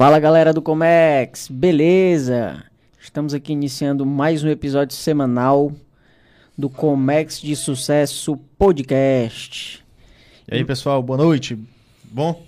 [0.00, 2.64] Fala galera do Comex, beleza?
[2.98, 5.70] Estamos aqui iniciando mais um episódio semanal
[6.56, 9.84] do Comex de Sucesso Podcast.
[10.50, 11.58] E aí pessoal, boa noite.
[12.02, 12.42] Bom?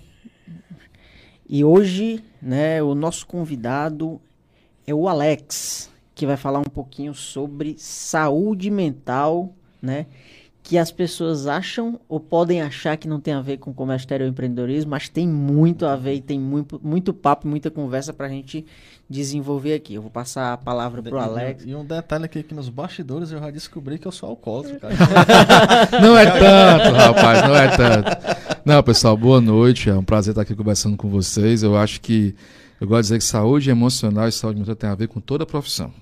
[1.47, 4.19] E hoje, né, o nosso convidado
[4.87, 10.07] é o Alex, que vai falar um pouquinho sobre saúde mental, né?
[10.63, 14.27] Que as pessoas acham ou podem achar que não tem a ver com comércio exterior
[14.27, 18.29] e empreendedorismo, mas tem muito a ver e tem muito, muito papo, muita conversa pra
[18.29, 18.65] gente
[19.09, 19.93] desenvolver aqui.
[19.95, 21.65] Eu vou passar a palavra pro Alex.
[21.67, 24.95] E um detalhe aqui que nos bastidores eu já descobri que eu sou alcoólatra, cara.
[26.01, 28.53] não é tanto, rapaz, não é tanto.
[28.65, 29.89] Não, pessoal, boa noite.
[29.89, 31.61] É um prazer estar aqui conversando com vocês.
[31.61, 32.33] Eu acho que
[32.79, 35.43] eu gosto de dizer que saúde emocional e saúde mental tem a ver com toda
[35.43, 35.93] a profissão.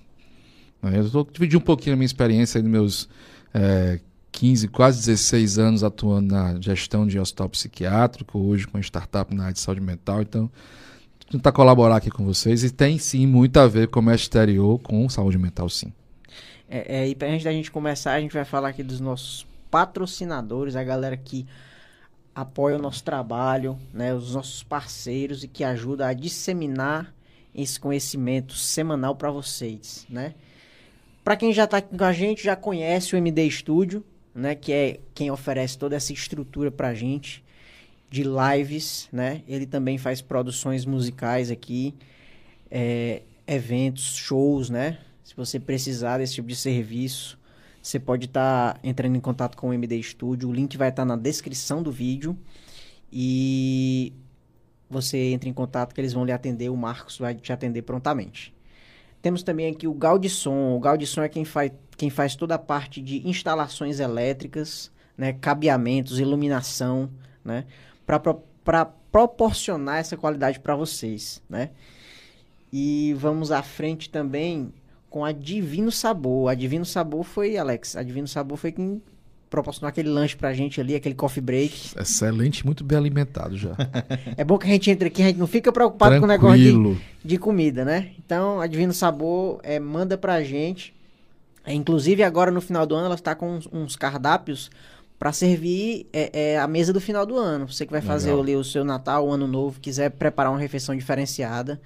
[0.82, 1.00] Né?
[1.00, 3.10] Eu vou dividir um pouquinho a minha experiência aí nos meus
[3.54, 4.00] é,
[4.32, 9.54] 15, quase 16 anos atuando na gestão de hospital psiquiátrico, hoje com startup na área
[9.54, 10.22] de saúde mental.
[10.22, 10.50] Então,
[11.30, 12.64] tentar colaborar aqui com vocês.
[12.64, 15.94] E tem sim muito a ver com o comércio exterior com saúde mental, sim.
[16.70, 20.76] É, é, e gente, da gente começar, a gente vai falar aqui dos nossos patrocinadores,
[20.76, 21.46] a galera que
[22.34, 27.14] apoia o nosso trabalho, né, os nossos parceiros e que ajuda a disseminar
[27.54, 30.34] esse conhecimento semanal para vocês, né?
[31.24, 35.00] Para quem já está com a gente, já conhece o MD Studio, né, que é
[35.14, 37.44] quem oferece toda essa estrutura para a gente
[38.10, 39.42] de lives, né?
[39.48, 41.96] Ele também faz produções musicais aqui,
[42.70, 45.00] é, eventos, shows, né?
[45.24, 47.40] Se você precisar desse tipo de serviço,
[47.82, 50.50] você pode estar tá entrando em contato com o MD Studio.
[50.50, 52.38] O link vai estar tá na descrição do vídeo.
[53.12, 54.12] E
[54.90, 56.70] você entra em contato que eles vão lhe atender.
[56.70, 58.54] O Marcos vai te atender prontamente.
[59.22, 60.76] Temos também aqui o Gaudisson.
[60.76, 66.20] O Gaudisson é quem faz, quem faz toda a parte de instalações elétricas, né, cabeamentos,
[66.20, 67.10] iluminação,
[67.44, 67.66] né,
[68.64, 71.70] para proporcionar essa qualidade para vocês, né.
[72.74, 74.74] E vamos à frente também
[75.10, 76.50] com a Divino Sabor.
[76.50, 79.02] A Divino Sabor foi, Alex, a Divino Sabor foi quem
[79.52, 81.92] proporcionou aquele lanche pra gente ali, aquele coffee break.
[82.00, 83.76] Excelente, muito bem alimentado já.
[84.38, 86.40] é bom que a gente entre aqui, a gente não fica preocupado Tranquilo.
[86.40, 88.12] com o negócio de, de, comida, né?
[88.26, 90.96] Então, a Divino Sabor é, manda pra gente.
[91.66, 94.72] É, inclusive, agora no final do ano, ela está com uns, uns cardápios
[95.20, 97.68] para servir é, é, a mesa do final do ano.
[97.72, 100.96] Você que vai fazer ali o seu Natal, o Ano Novo, quiser preparar uma refeição
[100.96, 101.80] diferenciada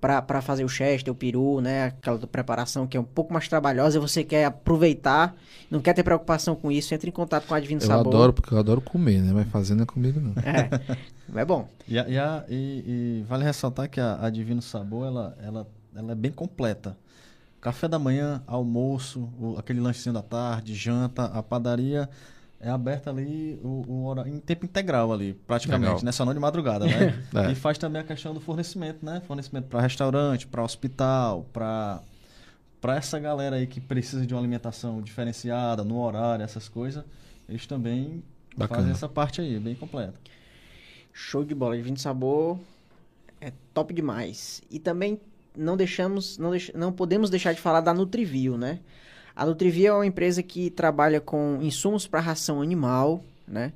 [0.00, 1.86] para fazer o chester, o peru, né?
[1.86, 5.34] Aquela preparação que é um pouco mais trabalhosa e você quer aproveitar,
[5.70, 8.12] não quer ter preocupação com isso, entre em contato com a Divino eu Sabor.
[8.12, 9.32] Eu adoro, porque eu adoro comer, né?
[9.34, 10.34] Mas fazer não é comigo, não.
[10.42, 11.68] É, é bom.
[11.86, 16.12] E, e, a, e, e, vale ressaltar que a, a Divino Sabor, ela, ela, ela
[16.12, 16.96] é bem completa.
[17.60, 22.08] Café da manhã, almoço, o, aquele lanchezinho da tarde, janta, a padaria
[22.60, 26.04] é aberta ali o, o horário, em tempo integral ali, praticamente, Legal.
[26.04, 26.12] né?
[26.12, 27.22] Só não de madrugada, né?
[27.48, 27.52] é.
[27.52, 29.22] E faz também a questão do fornecimento, né?
[29.26, 32.02] Fornecimento para restaurante, para hospital, para
[32.80, 37.04] para essa galera aí que precisa de uma alimentação diferenciada, no horário, essas coisas,
[37.48, 38.22] eles também
[38.56, 38.80] Bacana.
[38.80, 40.14] fazem essa parte aí, bem completa.
[41.12, 42.58] Show de bola, Divino Sabor
[43.40, 44.62] é top demais.
[44.70, 45.20] E também
[45.56, 48.78] não deixamos, não, deix, não podemos deixar de falar da Nutrivio, né?
[49.38, 53.72] A Nutrivia é uma empresa que trabalha com insumos para ração animal, né?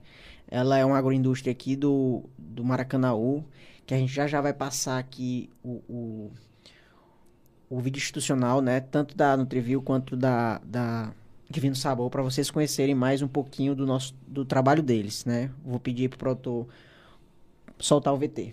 [0.51, 3.45] Ela é uma agroindústria aqui do, do Maracanaú,
[3.87, 6.31] que a gente já já vai passar aqui o, o,
[7.71, 8.81] o vídeo institucional, né?
[8.81, 11.13] Tanto da Nutrivio quanto da, da
[11.49, 15.49] Divino Sabor, para vocês conhecerem mais um pouquinho do nosso do trabalho deles, né?
[15.65, 16.67] Vou pedir para o produtor
[17.79, 18.53] soltar o VT.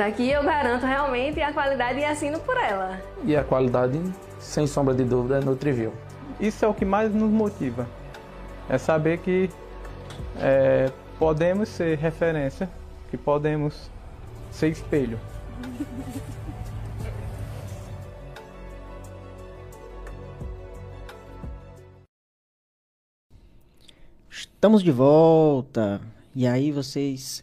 [0.00, 2.98] Aqui eu garanto realmente a qualidade e assino por ela.
[3.22, 4.00] E a qualidade,
[4.38, 5.92] sem sombra de dúvida, é Nutriview.
[6.40, 7.86] Isso é o que mais nos motiva.
[8.66, 9.50] É saber que
[10.38, 12.66] é, podemos ser referência,
[13.10, 13.90] que podemos
[14.50, 15.20] ser espelho.
[24.30, 26.00] Estamos de volta.
[26.34, 27.42] E aí vocês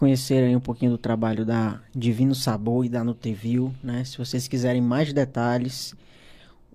[0.00, 4.02] conhecerem um pouquinho do trabalho da Divino Sabor e da Nutriview, né?
[4.02, 5.94] Se vocês quiserem mais detalhes,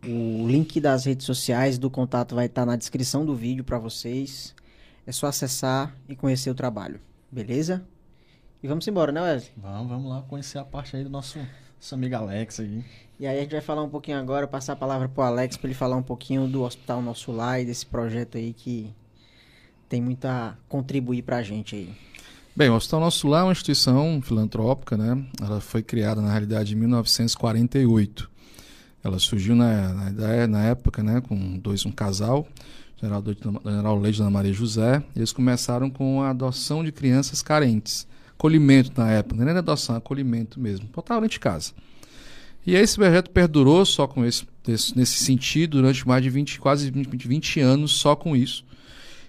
[0.03, 4.53] o link das redes sociais do contato vai estar na descrição do vídeo para vocês.
[5.07, 6.99] É só acessar e conhecer o trabalho,
[7.31, 7.83] beleza?
[8.61, 9.53] E vamos embora, né, Wesley?
[9.57, 12.85] Vamos, vamos lá conhecer a parte aí do nosso, nosso amigo Alex aí.
[13.19, 15.67] E aí a gente vai falar um pouquinho agora, passar a palavra pro Alex para
[15.67, 18.93] ele falar um pouquinho do Hospital Nosso Lar e desse projeto aí que
[19.89, 22.14] tem muito a contribuir para a gente aí.
[22.57, 25.21] Bem, o Hospital Nosso Lar é uma instituição filantrópica, né?
[25.41, 28.31] Ela foi criada, na realidade, em 1948.
[29.03, 32.47] Ela surgiu na, na, na época, né, com dois, um casal,
[32.95, 33.21] General,
[33.61, 35.03] General Leite e Dona Maria José.
[35.13, 38.07] Eles começaram com a adoção de crianças carentes.
[38.39, 40.87] Acolhimento na época, não era adoção, acolhimento mesmo.
[40.93, 41.73] Botaram dentro de casa.
[42.65, 46.89] E aí esse projeto perdurou só com esse, nesse sentido durante mais de 20, quase
[46.89, 48.63] 20, 20 anos, só com isso.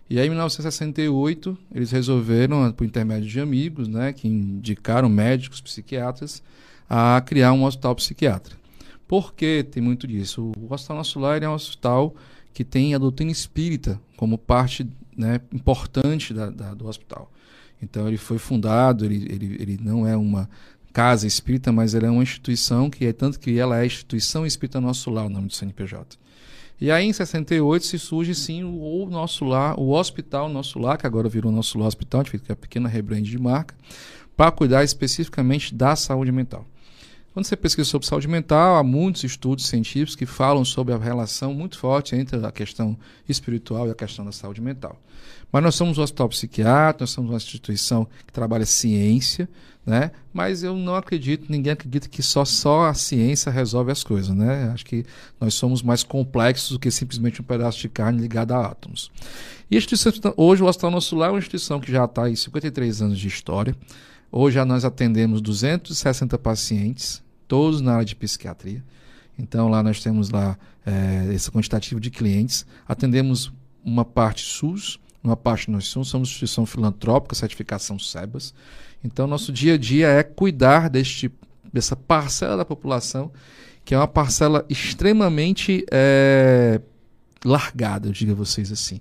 [0.09, 6.43] E aí, em 1968, eles resolveram, por intermédio de amigos, né, que indicaram médicos, psiquiatras,
[6.89, 8.61] a criar um hospital psiquiátrico.
[9.09, 10.53] Por que tem muito disso?
[10.57, 12.15] O Hospital Nosso Lar é um hospital
[12.53, 17.31] que tem a doutrina espírita como parte né, importante da, da, do hospital.
[17.83, 20.49] Então, ele foi fundado, ele, ele, ele não é uma
[20.93, 24.47] casa espírita, mas ele é uma instituição que é tanto que ela é a instituição
[24.47, 26.17] espírita Nosso Lar, o nome do CNPJ.
[26.79, 30.99] E aí, em 68, se surge sim o, o nosso lar, o hospital Nosso Lar,
[30.99, 33.75] que agora virou Nosso Lar Hospital, a gente uma pequena rebrand de marca,
[34.37, 36.67] para cuidar especificamente da saúde mental.
[37.33, 41.53] Quando você pesquisa sobre saúde mental, há muitos estudos científicos que falam sobre a relação
[41.53, 42.97] muito forte entre a questão
[43.29, 44.99] espiritual e a questão da saúde mental.
[45.53, 49.49] Mas nós somos um hospital psiquiátrico, nós somos uma instituição que trabalha ciência,
[49.87, 50.11] né?
[50.33, 54.71] Mas eu não acredito, ninguém acredita que só, só a ciência resolve as coisas, né?
[54.75, 55.07] Acho que
[55.41, 59.13] nós somos mais complexos do que simplesmente um pedaço de carne ligado a átomos.
[59.71, 62.37] E a instituição, hoje o Hospital Nosso Lar é uma instituição que já está aí
[62.37, 63.77] 53 anos de história.
[64.31, 68.83] Hoje nós atendemos 260 pacientes, todos na área de psiquiatria.
[69.39, 72.67] Então lá nós temos lá é, esse quantitativo de clientes.
[72.89, 73.53] Atendemos
[73.85, 78.53] uma parte SUS, uma parte nós somos, somos instituição filantrópica, certificação SEBAS.
[79.05, 81.31] Então, nosso dia a dia é cuidar deste,
[81.73, 83.31] dessa parcela da população,
[83.85, 86.81] que é uma parcela extremamente é,
[87.45, 89.01] largada, eu digo a vocês assim.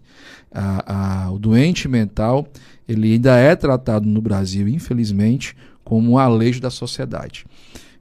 [0.51, 2.47] A, a, o doente mental,
[2.87, 7.45] ele ainda é tratado no Brasil, infelizmente, como um alejo da sociedade.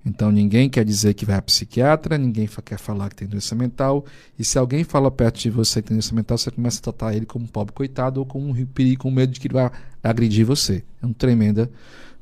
[0.04, 4.04] Então ninguém quer dizer que vai a psiquiatra, ninguém quer falar que tem doença mental.
[4.38, 7.14] E se alguém fala perto de você que tem doença mental, você começa a tratar
[7.14, 9.70] ele como um pobre coitado ou como um perigo, com medo de que ele vai
[10.02, 10.84] agredir você.
[11.02, 11.70] É uma tremenda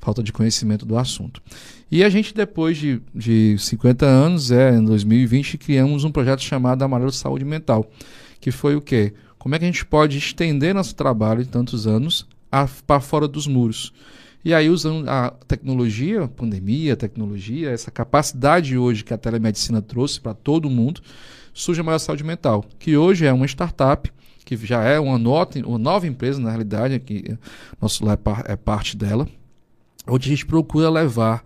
[0.01, 1.41] falta de conhecimento do assunto.
[1.91, 6.83] E a gente, depois de, de 50 anos, é, em 2020, criamos um projeto chamado
[6.83, 7.89] Amarelo Saúde Mental,
[8.41, 9.13] que foi o quê?
[9.39, 12.27] Como é que a gente pode estender nosso trabalho de tantos anos
[12.87, 13.93] para fora dos muros?
[14.45, 20.35] E aí, usando a tecnologia, pandemia, tecnologia, essa capacidade hoje que a telemedicina trouxe para
[20.35, 21.01] todo mundo,
[21.55, 24.13] surge a Maior Saúde Mental, que hoje é uma startup,
[24.45, 27.39] que já é uma, nota, uma nova empresa, na realidade, que
[27.81, 29.29] nosso lá é, é parte dela,
[30.09, 31.45] onde a gente procura levar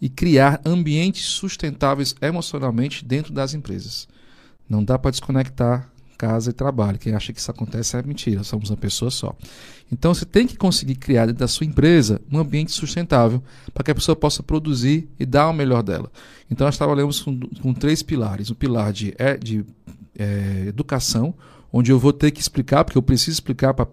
[0.00, 4.06] e criar ambientes sustentáveis emocionalmente dentro das empresas.
[4.68, 6.98] Não dá para desconectar casa e trabalho.
[6.98, 9.34] Quem acha que isso acontece é mentira, somos uma pessoa só.
[9.90, 13.42] Então você tem que conseguir criar dentro da sua empresa um ambiente sustentável
[13.72, 16.10] para que a pessoa possa produzir e dar o melhor dela.
[16.50, 19.64] Então nós trabalhamos com, com três pilares: o pilar de, é, de
[20.18, 21.34] é, educação,
[21.72, 23.86] onde eu vou ter que explicar, porque eu preciso explicar para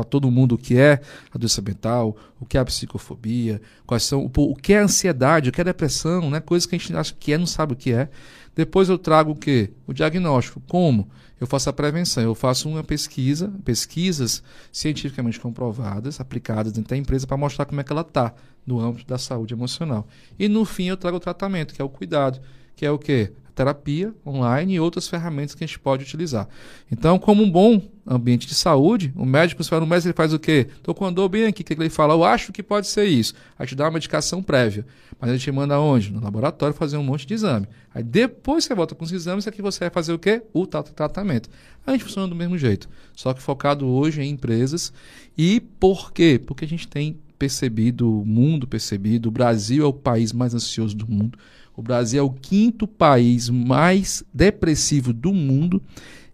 [0.00, 1.00] para todo mundo o que é
[1.32, 5.50] a doença mental, o que é a psicofobia, quais são o, o que é ansiedade,
[5.50, 6.40] o que é depressão, né?
[6.40, 8.08] Coisas que a gente acha que é, não sabe o que é.
[8.54, 9.70] Depois eu trago o quê?
[9.86, 10.60] O diagnóstico.
[10.66, 11.08] Como?
[11.40, 12.22] Eu faço a prevenção.
[12.22, 17.84] Eu faço uma pesquisa, pesquisas cientificamente comprovadas, aplicadas dentro da empresa para mostrar como é
[17.84, 18.34] que ela está
[18.66, 20.06] no âmbito da saúde emocional.
[20.38, 22.40] E no fim eu trago o tratamento, que é o cuidado,
[22.76, 23.32] que é o quê?
[23.60, 26.48] terapia online e outras ferramentas que a gente pode utilizar.
[26.90, 30.38] Então, como um bom ambiente de saúde, o médico, for no médico, ele faz o
[30.38, 30.66] quê?
[30.76, 32.12] Estou com a dor bem aqui, o que ele fala?
[32.14, 33.34] Eu acho que pode ser isso.
[33.56, 34.84] A gente dá uma medicação prévia.
[35.20, 36.10] Mas a gente manda onde?
[36.10, 37.68] No laboratório fazer um monte de exame.
[37.94, 40.42] Aí depois você volta com os exames, é que você vai fazer o quê?
[40.52, 41.48] O tratamento.
[41.86, 42.88] A gente funciona do mesmo jeito.
[43.14, 44.92] Só que focado hoje em empresas.
[45.38, 46.40] E por quê?
[46.44, 50.96] Porque a gente tem percebido, o mundo percebido, o Brasil é o país mais ansioso
[50.96, 51.38] do mundo.
[51.76, 55.82] O Brasil é o quinto país mais depressivo do mundo.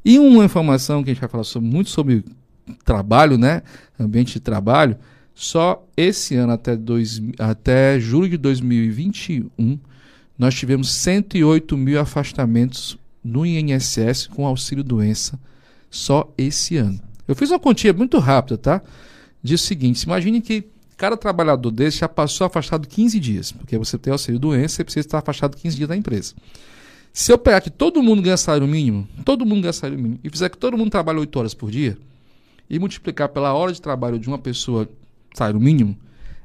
[0.06, 2.24] E uma informação que a gente vai falar sobre, muito sobre
[2.84, 3.62] trabalho, né?
[3.98, 4.96] Ambiente de trabalho.
[5.34, 9.76] Só esse ano, até, dois, até julho de 2021,
[10.38, 15.40] nós tivemos 108 mil afastamentos no INSS com auxílio doença
[15.90, 17.00] só esse ano.
[17.26, 18.82] Eu fiz uma continha muito rápida, tá?
[19.42, 23.98] Diz o seguinte: imagine que Cada trabalhador desse já passou afastado 15 dias, porque você
[23.98, 26.34] tem auxílio doença, você precisa estar afastado 15 dias da empresa.
[27.18, 30.28] Se eu pegar que todo mundo ganha salário mínimo, todo mundo ganha salário mínimo, e
[30.28, 31.96] fizer que todo mundo trabalhe 8 horas por dia,
[32.68, 34.86] e multiplicar pela hora de trabalho de uma pessoa
[35.32, 35.96] salário mínimo,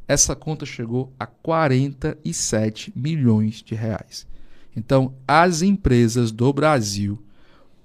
[0.07, 4.25] essa conta chegou a 47 milhões de reais.
[4.73, 7.21] Então, as empresas do Brasil,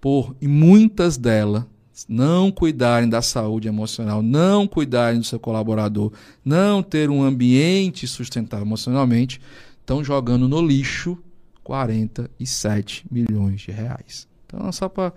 [0.00, 1.64] por e muitas delas,
[2.09, 6.12] não cuidarem da saúde emocional, não cuidarem do seu colaborador,
[6.45, 9.40] não ter um ambiente sustentável emocionalmente,
[9.81, 11.19] estão jogando no lixo
[11.66, 14.28] 47 milhões de reais.
[14.46, 15.12] Então, só para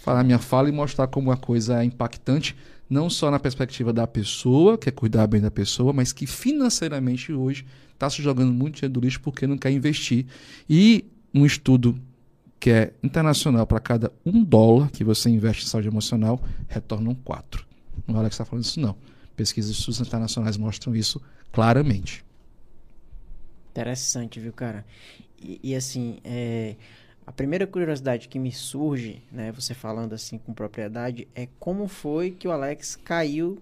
[0.00, 2.56] falar minha fala e mostrar como a coisa é impactante,
[2.90, 7.32] não só na perspectiva da pessoa, que é cuidar bem da pessoa, mas que financeiramente
[7.32, 7.64] hoje
[7.94, 10.26] está se jogando muito dinheiro do lixo porque não quer investir.
[10.68, 11.96] E um estudo
[12.58, 17.64] que é internacional, para cada um dólar que você investe em saúde emocional, retornam quatro.
[18.08, 18.96] Não é Alex está falando isso, não.
[19.36, 22.24] Pesquisas de estudos internacionais mostram isso claramente.
[23.70, 24.84] Interessante, viu, cara?
[25.46, 26.74] E, e assim, é,
[27.24, 32.32] a primeira curiosidade que me surge, né, você falando assim com propriedade, é como foi
[32.32, 33.58] que o Alex caiu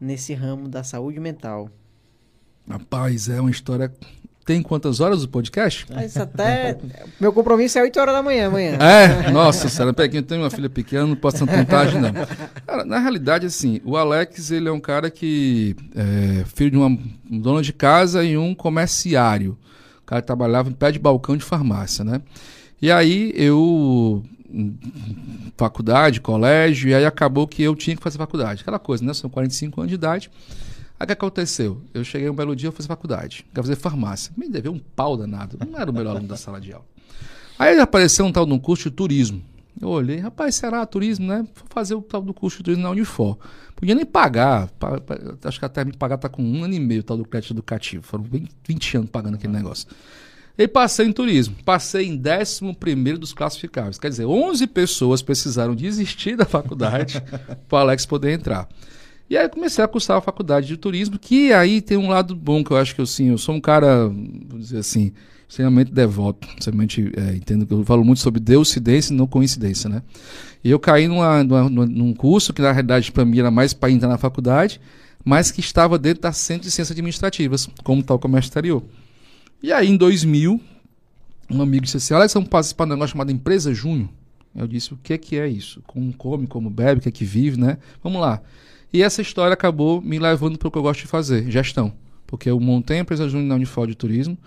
[0.00, 1.70] nesse ramo da saúde mental.
[2.68, 3.92] Rapaz, é uma história
[4.50, 5.86] tem quantas horas o podcast?
[5.94, 6.76] Mas até.
[7.20, 8.78] Meu compromisso é 8 horas da manhã amanhã.
[8.80, 12.10] É, nossa senhora, eu tenho uma filha pequena, não posso ter vantagem, não.
[12.66, 15.76] Cara, na realidade, assim, o Alex, ele é um cara que.
[15.94, 16.98] É filho de uma
[17.30, 19.56] dona de casa e um comerciário.
[20.10, 22.20] Cara trabalhava em pé de balcão de farmácia, né?
[22.82, 24.24] E aí eu.
[25.56, 28.62] Faculdade, colégio, e aí acabou que eu tinha que fazer faculdade.
[28.62, 29.14] Aquela coisa, né?
[29.14, 30.28] São 45 anos de idade.
[30.98, 31.80] Aí o que aconteceu?
[31.94, 33.46] Eu cheguei um belo dia, eu fiz faculdade.
[33.54, 34.32] Quero fazer farmácia.
[34.36, 35.56] Me deveu um pau danado.
[35.64, 36.84] Não era o melhor aluno da sala de aula.
[37.56, 39.40] Aí apareceu um tal de um curso de turismo.
[39.80, 41.46] Eu olhei, rapaz, será turismo, né?
[41.54, 43.38] Vou fazer o tal do curso de turismo na Unifor.
[43.80, 44.68] Podia nem pagar.
[44.78, 47.24] Pa, pa, acho que até me pagar tá com um ano e meio tal do
[47.24, 48.02] crédito educativo.
[48.02, 48.26] Foram
[48.68, 49.88] 20 anos pagando aquele negócio.
[50.56, 51.56] E passei em turismo.
[51.64, 53.98] Passei em 11 dos classificáveis.
[53.98, 57.22] Quer dizer, 11 pessoas precisaram desistir da faculdade
[57.66, 58.68] para o Alex poder entrar.
[59.30, 62.62] E aí comecei a cursar a faculdade de turismo, que aí tem um lado bom
[62.62, 65.12] que eu acho que eu, sim, eu sou um cara, vou dizer assim,
[65.50, 66.46] extremamente devoto.
[66.56, 70.00] Extremamente, é, entendo que eu falo muito sobre deucidência e não coincidência, né?
[70.62, 73.90] E eu caí numa, numa, num curso que na realidade para mim era mais para
[73.90, 74.80] entrar na faculdade,
[75.24, 78.82] mas que estava dentro da Centro de Ciências Administrativas, como tal comércio exterior.
[79.60, 80.60] E aí em 2000,
[81.50, 84.08] um amigo disse assim, Alex, vamos participar de um negócio chamado Empresa Júnior.
[84.54, 85.82] Eu disse, o que, que é isso?
[85.84, 87.78] Como come, como bebe, o que é que vive, né?
[88.02, 88.40] Vamos lá.
[88.92, 91.92] E essa história acabou me levando para o que eu gosto de fazer, gestão.
[92.26, 94.38] Porque eu montei a empresa júnior da Unifor de turismo,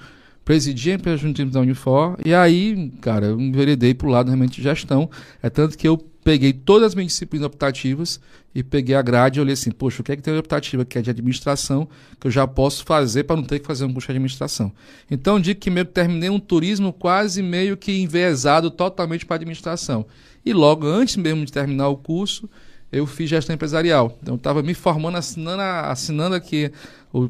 [0.43, 4.63] presidi a empresa da Unifor, e aí, cara, eu enveredei para o lado realmente de
[4.63, 5.09] gestão.
[5.41, 8.19] É tanto que eu peguei todas as minhas disciplinas optativas
[8.55, 10.97] e peguei a grade e olhei assim, poxa, o que é que tem optativa que
[10.97, 11.88] é de administração
[12.19, 14.71] que eu já posso fazer para não ter que fazer um curso de administração.
[15.09, 20.05] Então, digo que meio que terminei um turismo quase meio que enviesado totalmente para administração.
[20.45, 22.50] E logo antes mesmo de terminar o curso,
[22.93, 24.15] eu fiz gestão empresarial.
[24.21, 26.71] Então, eu estava me formando, assinando, assinando aqui
[27.12, 27.29] o,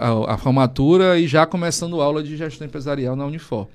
[0.00, 3.66] a, a, formatura e já começando aula de gestão empresarial na Unifor.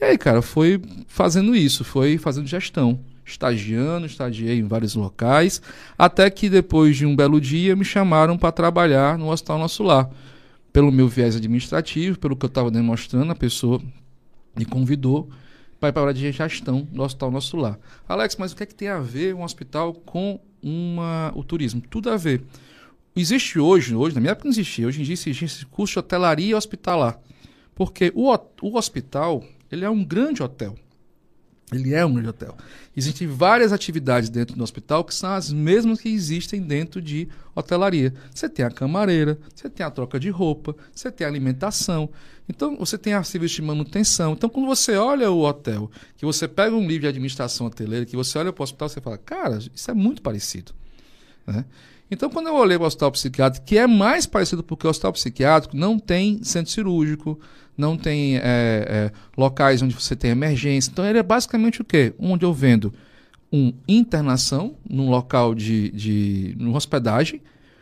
[0.00, 3.00] E aí, cara, foi fazendo isso, foi fazendo gestão.
[3.24, 5.62] Estagiando, estagiei em vários locais,
[5.96, 10.10] até que depois de um belo dia me chamaram para trabalhar no Hospital Nosso Lar.
[10.70, 13.80] Pelo meu viés administrativo, pelo que eu estava demonstrando, a pessoa
[14.54, 15.30] me convidou
[15.80, 17.78] para ir para a de gestão do Hospital Nosso Lar.
[18.08, 21.82] Alex, mas o que é que tem a ver um hospital com uma, o turismo.
[21.82, 22.42] Tudo a ver.
[23.14, 26.56] Existe hoje, hoje, na minha época não existia, hoje em dia existe curso de hotelaria
[26.56, 27.20] hospitalar.
[27.74, 30.74] Porque o, o hospital, ele é um grande hotel.
[31.72, 32.56] Ele é um grande hotel.
[32.96, 38.14] Existem várias atividades dentro do hospital que são as mesmas que existem dentro de hotelaria.
[38.32, 42.10] Você tem a camareira, você tem a troca de roupa, você tem a alimentação.
[42.48, 44.34] Então, você tem a serviço de manutenção.
[44.34, 48.16] Então, quando você olha o hotel, que você pega um livro de administração hoteleira, que
[48.16, 50.72] você olha para o hospital, você fala, cara, isso é muito parecido.
[51.46, 51.64] Né?
[52.10, 55.12] Então, quando eu olhei para o hospital psiquiátrico, que é mais parecido porque o hospital
[55.14, 57.40] psiquiátrico não tem centro cirúrgico,
[57.76, 60.90] não tem é, é, locais onde você tem emergência.
[60.90, 62.14] Então, ele é basicamente o quê?
[62.18, 62.92] Onde eu vendo
[63.50, 67.40] uma internação num local de, de numa hospedagem,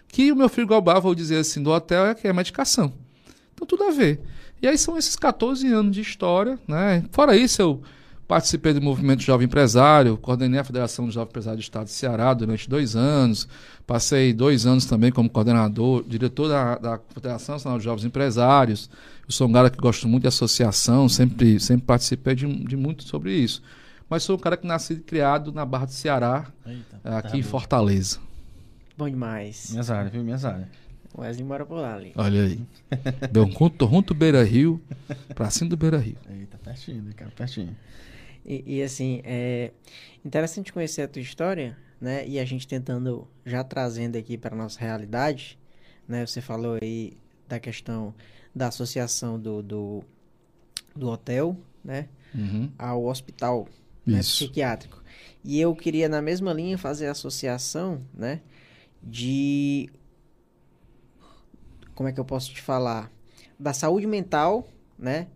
[0.08, 2.92] que o meu frigobar, vou dizer assim, do hotel é que é medicação.
[3.54, 4.20] Então, tudo a ver.
[4.60, 7.04] E aí são esses 14 anos de história, né?
[7.10, 7.82] Fora isso, eu
[8.28, 12.32] participei do movimento Jovem Empresário, coordenei a Federação de Jovem Empresário do Estado do Ceará
[12.32, 13.48] durante dois anos,
[13.86, 18.88] passei dois anos também como coordenador, diretor da, da Federação Nacional de Jovens Empresários.
[19.26, 23.04] Eu sou um cara que gosto muito de associação, sempre, sempre participei de, de muito
[23.04, 23.62] sobre isso.
[24.08, 27.38] Mas sou um cara que nasci e criado na Barra do Ceará, Eita, aqui tá
[27.38, 28.18] em Fortaleza.
[28.96, 29.70] Bom demais.
[29.70, 30.22] Minhas áreas, viu?
[30.22, 30.68] Minhas áreas.
[31.14, 32.12] O Wesley mora por lá ali.
[32.16, 32.60] Olha aí.
[33.30, 34.82] Belconto, Ronto Beira Rio,
[35.34, 36.16] pra cima do Beira Rio.
[36.28, 37.76] Eita, pertinho, cara, pertinho.
[38.44, 39.70] E, e, assim, é
[40.24, 42.26] interessante conhecer a tua história, né?
[42.26, 45.58] E a gente tentando, já trazendo aqui para nossa realidade,
[46.08, 46.26] né?
[46.26, 47.12] Você falou aí
[47.48, 48.14] da questão
[48.54, 50.04] da associação do, do,
[50.94, 52.08] do hotel, né?
[52.34, 52.70] Uhum.
[52.78, 53.68] Ao hospital
[54.06, 55.02] né, psiquiátrico.
[55.44, 58.40] E eu queria, na mesma linha, fazer a associação, né?
[59.02, 59.90] De
[61.94, 63.10] como é que eu posso te falar?
[63.58, 64.66] Da saúde mental,
[64.98, 65.26] né?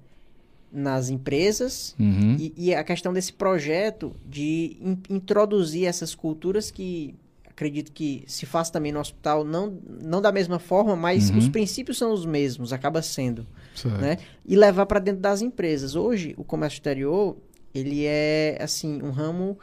[0.73, 2.37] Nas empresas uhum.
[2.38, 7.14] e, e, a questão desse projeto de in, introduzir essas culturas que
[7.56, 11.38] acredito que se faz também no hospital, não, não da mesma forma, mas uhum.
[11.38, 13.46] os princípios são os mesmos, acaba sendo.
[13.75, 13.98] Certo.
[13.98, 14.18] Né?
[14.44, 15.94] E levar para dentro das empresas.
[15.96, 17.34] Hoje, o comércio exterior,
[17.75, 19.58] ele é, assim, um ramo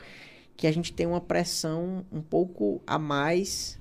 [0.57, 3.79] que a gente tem uma pressão um pouco a mais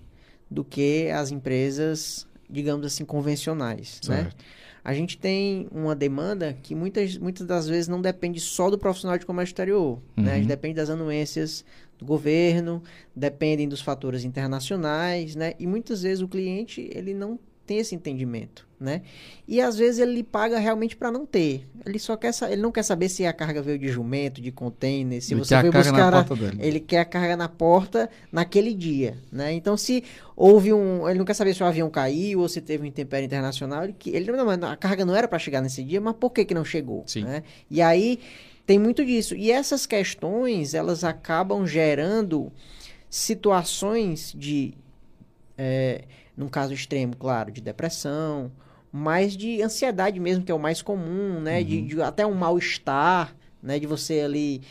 [0.50, 4.16] do que as empresas digamos assim, convencionais, né?
[4.16, 4.36] certo.
[4.36, 4.44] né?
[4.84, 9.16] A gente tem uma demanda que muitas, muitas das vezes não depende só do profissional
[9.16, 10.24] de comércio exterior, uhum.
[10.24, 10.32] né?
[10.32, 10.48] A gente uhum.
[10.48, 11.64] depende das anuências
[12.02, 12.82] do governo,
[13.14, 15.54] dependem dos fatores internacionais, né?
[15.58, 19.02] E muitas vezes o cliente, ele não tem esse entendimento, né?
[19.46, 21.66] E às vezes ele lhe paga realmente para não ter.
[21.86, 25.22] Ele só quer ele não quer saber se a carga veio de jumento, de container,
[25.22, 26.26] se ele você veio buscar, a,
[26.58, 29.52] ele quer a carga na porta naquele dia, né?
[29.52, 30.02] Então se
[30.36, 33.24] houve um, ele não quer saber se o avião caiu ou se teve um intempério
[33.24, 36.44] internacional, ele, ele não, a carga não era para chegar nesse dia, mas por que
[36.44, 37.24] que não chegou, Sim.
[37.24, 37.44] né?
[37.70, 38.18] E aí
[38.66, 39.34] tem muito disso.
[39.34, 42.52] E essas questões, elas acabam gerando
[43.08, 44.74] situações de
[45.56, 46.04] é,
[46.36, 48.50] num caso extremo, claro, de depressão,
[48.90, 51.58] mas de ansiedade mesmo, que é o mais comum, né?
[51.58, 51.64] Uhum.
[51.64, 53.78] De, de, até um mal-estar, né?
[53.78, 54.62] De você ali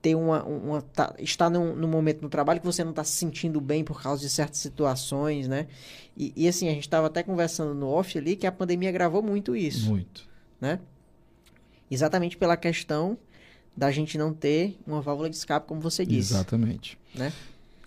[0.00, 0.44] ter uma.
[0.44, 3.84] uma tá, estar num, num, momento no trabalho que você não está se sentindo bem
[3.84, 5.66] por causa de certas situações, né?
[6.16, 9.22] E, e assim, a gente estava até conversando no off ali que a pandemia gravou
[9.22, 9.90] muito isso.
[9.90, 10.28] Muito.
[10.60, 10.80] Né?
[11.88, 13.16] Exatamente pela questão
[13.78, 16.34] da gente não ter uma válvula de escape, como você disse.
[16.34, 16.98] Exatamente.
[17.14, 17.32] Né?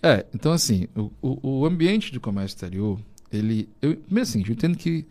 [0.02, 2.98] É, então assim, o, o, ambiente de comércio exterior,
[3.32, 3.68] ele.
[3.82, 5.06] Eu, assim, eu entendo que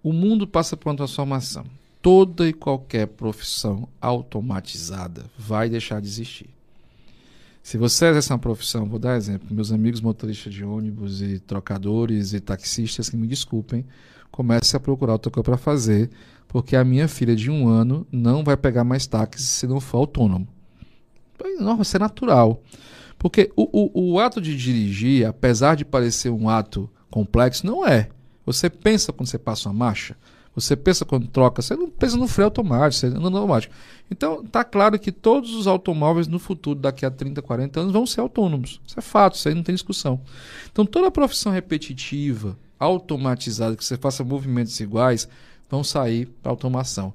[0.00, 1.66] o mundo passa por uma transformação.
[2.00, 6.50] Toda e qualquer profissão automatizada vai deixar de existir.
[7.62, 12.32] Se você exerce uma profissão, vou dar exemplo, meus amigos motoristas de ônibus e trocadores
[12.32, 13.86] e taxistas que me desculpem,
[14.32, 16.10] comece a procurar outra coisa para fazer,
[16.48, 19.98] porque a minha filha de um ano não vai pegar mais táxi se não for
[19.98, 20.48] autônomo.
[21.58, 22.60] Não, isso é natural.
[23.16, 28.08] Porque o, o, o ato de dirigir, apesar de parecer um ato complexo, não é.
[28.44, 30.16] Você pensa quando você passa uma marcha,
[30.54, 33.74] você pensa quando troca, você não pensa no freio automático, você anda no automático.
[34.10, 38.06] Então, está claro que todos os automóveis no futuro, daqui a 30, 40 anos, vão
[38.06, 38.80] ser autônomos.
[38.86, 40.20] Isso é fato, isso aí não tem discussão.
[40.70, 45.26] Então, toda profissão repetitiva, automatizada, que você faça movimentos iguais,
[45.70, 47.14] vão sair para automação.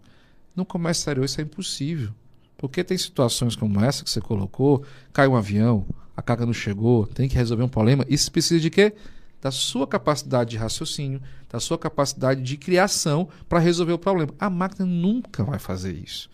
[0.56, 2.10] No comércio exterior isso é impossível.
[2.58, 7.06] Porque tem situações como essa que você colocou, cai um avião, a carga não chegou,
[7.06, 8.04] tem que resolver um problema.
[8.10, 8.93] Isso precisa de quê?
[9.41, 14.34] Da sua capacidade de raciocínio, da sua capacidade de criação para resolver o problema.
[14.39, 16.30] A máquina nunca vai fazer isso.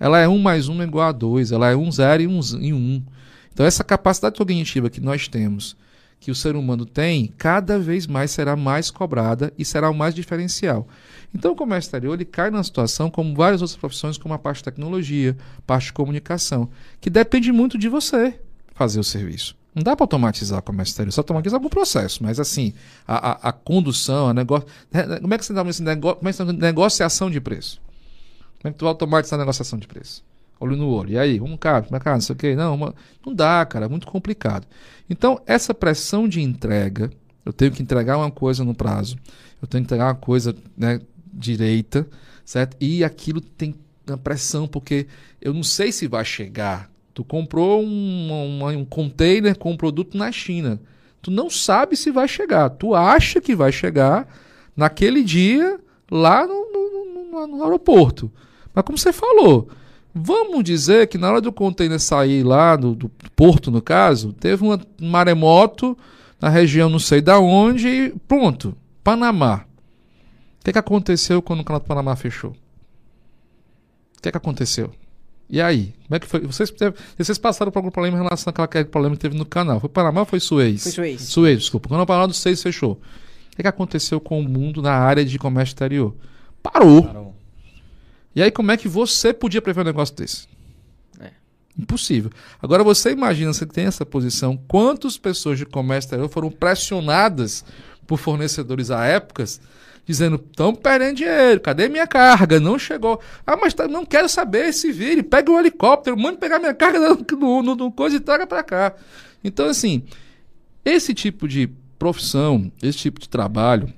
[0.00, 2.72] Ela é 1 mais 1 igual a 2, ela é 1 zero e 1 e
[2.72, 3.02] 1.
[3.52, 5.76] Então essa capacidade cognitiva que nós temos,
[6.20, 10.14] que o ser humano tem, cada vez mais será mais cobrada e será o mais
[10.14, 10.86] diferencial.
[11.34, 14.58] Então o comércio exterior ele cai numa situação como várias outras profissões, como a parte
[14.58, 16.68] de tecnologia, parte de comunicação,
[17.00, 18.38] que depende muito de você
[18.74, 19.57] fazer o serviço.
[19.78, 22.74] Não dá para automatizar o comércio exterior, só automatiza algum processo, mas assim,
[23.06, 24.66] a, a, a condução, a negócio.
[25.22, 26.16] Como é que você dá esse negócio?
[26.16, 27.80] Como é que você negociação de preço?
[28.60, 30.24] Como é que tu automatiza a negociação de preço?
[30.58, 31.12] Olho no olho.
[31.12, 32.56] E aí, cara, como é que não sei o quê?
[32.56, 32.92] Não, uma...
[33.24, 34.66] não dá, cara, é muito complicado.
[35.08, 37.08] Então, essa pressão de entrega,
[37.46, 39.16] eu tenho que entregar uma coisa no prazo,
[39.62, 41.00] eu tenho que entregar uma coisa né,
[41.32, 42.04] direita,
[42.44, 42.76] certo?
[42.80, 43.76] E aquilo tem
[44.08, 45.06] uma pressão, porque
[45.40, 50.16] eu não sei se vai chegar Tu comprou um, um, um container com um produto
[50.16, 50.80] na China.
[51.20, 52.70] Tu não sabe se vai chegar.
[52.70, 54.32] Tu acha que vai chegar
[54.76, 58.30] naquele dia lá no, no, no, no aeroporto.
[58.72, 59.68] Mas como você falou,
[60.14, 64.64] vamos dizer que na hora do container sair lá do, do porto, no caso, teve
[64.64, 65.98] um maremoto
[66.40, 69.64] na região não sei da onde e pronto, Panamá.
[70.60, 72.52] O que, que aconteceu quando o canal do Panamá fechou?
[72.52, 74.92] O que, que aconteceu?
[75.50, 75.94] E aí?
[76.06, 76.40] Como é que foi?
[76.40, 76.72] Vocês,
[77.16, 79.80] vocês passaram por algum problema em relação àquele problema que teve no canal?
[79.80, 80.82] Foi Panamá ou foi Suez?
[80.82, 81.22] Foi Suez.
[81.22, 81.88] Suez, desculpa.
[81.88, 82.92] Quando o Panamá do Suez fechou.
[82.92, 86.14] O que, é que aconteceu com o mundo na área de comércio exterior?
[86.62, 87.02] Parou.
[87.02, 87.34] Parou.
[88.36, 90.46] E aí, como é que você podia prever um negócio desse?
[91.18, 91.30] É.
[91.78, 92.30] Impossível.
[92.62, 97.64] Agora, você imagina, você tem essa posição, quantas pessoas de comércio exterior foram pressionadas
[98.06, 99.60] por fornecedores à épocas
[100.08, 102.58] dizendo: estão perdendo dinheiro, cadê minha carga?
[102.58, 103.20] Não chegou.
[103.46, 106.98] Ah, mas tá, não quero saber, se vire, pega um helicóptero, mande pegar minha carga
[106.98, 108.94] no, no, no coisa e traga para cá.
[109.44, 110.02] Então, assim,
[110.84, 111.68] esse tipo de
[111.98, 113.92] profissão, esse tipo de trabalho,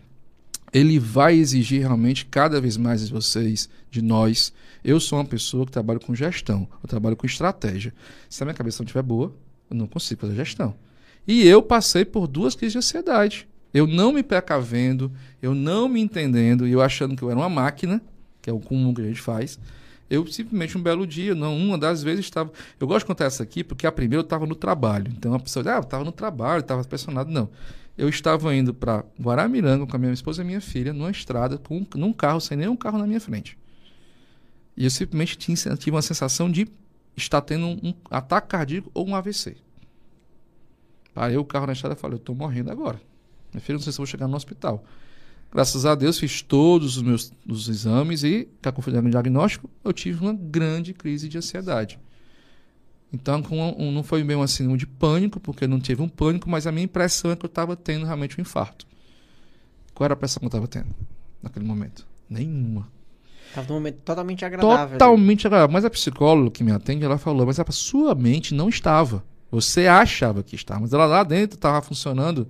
[0.72, 4.52] ele vai exigir realmente cada vez mais de vocês, de nós.
[4.82, 7.94] Eu sou uma pessoa que trabalho com gestão, eu trabalho com estratégia.
[8.28, 9.34] Se a minha cabeça não estiver boa,
[9.70, 10.74] eu não consigo fazer gestão.
[11.26, 13.46] E eu passei por duas crises de ansiedade.
[13.72, 17.48] Eu não me precavendo, eu não me entendendo e eu achando que eu era uma
[17.48, 18.02] máquina,
[18.42, 19.58] que é o comum que a gente faz.
[20.08, 22.50] Eu simplesmente um belo dia, não, uma das vezes estava.
[22.80, 25.12] Eu gosto de contar essa aqui porque a primeira eu estava no trabalho.
[25.16, 27.30] Então a pessoa ah, eu estava no trabalho, estava pressionado.
[27.30, 27.48] Não.
[27.96, 31.86] Eu estava indo para Guaramiranga com a minha esposa e minha filha, numa estrada, com,
[31.94, 33.56] num carro, sem nenhum carro na minha frente.
[34.76, 36.66] E eu simplesmente tinha, tive uma sensação de
[37.16, 39.56] estar tendo um, um ataque cardíaco ou um AVC.
[41.14, 43.00] Parei o carro na estrada e falei, eu estou morrendo agora.
[43.52, 44.84] Minha filha, não sei se vou chegar no hospital.
[45.52, 50.22] Graças a Deus, fiz todos os meus os exames e, com o diagnóstico, eu tive
[50.22, 51.98] uma grande crise de ansiedade.
[53.12, 56.66] Então, um, não foi bem um de pânico, porque eu não tive um pânico, mas
[56.66, 58.86] a minha impressão é que eu estava tendo realmente um infarto.
[59.92, 60.94] Qual era a pressão que eu estava tendo
[61.42, 62.06] naquele momento?
[62.28, 62.88] Nenhuma.
[63.48, 64.96] Estava num momento totalmente agradável.
[64.96, 65.72] Totalmente agradável.
[65.72, 69.24] Mas a psicóloga que me atende, ela falou, mas a sua mente não estava.
[69.50, 72.48] Você achava que estava, mas ela lá dentro estava funcionando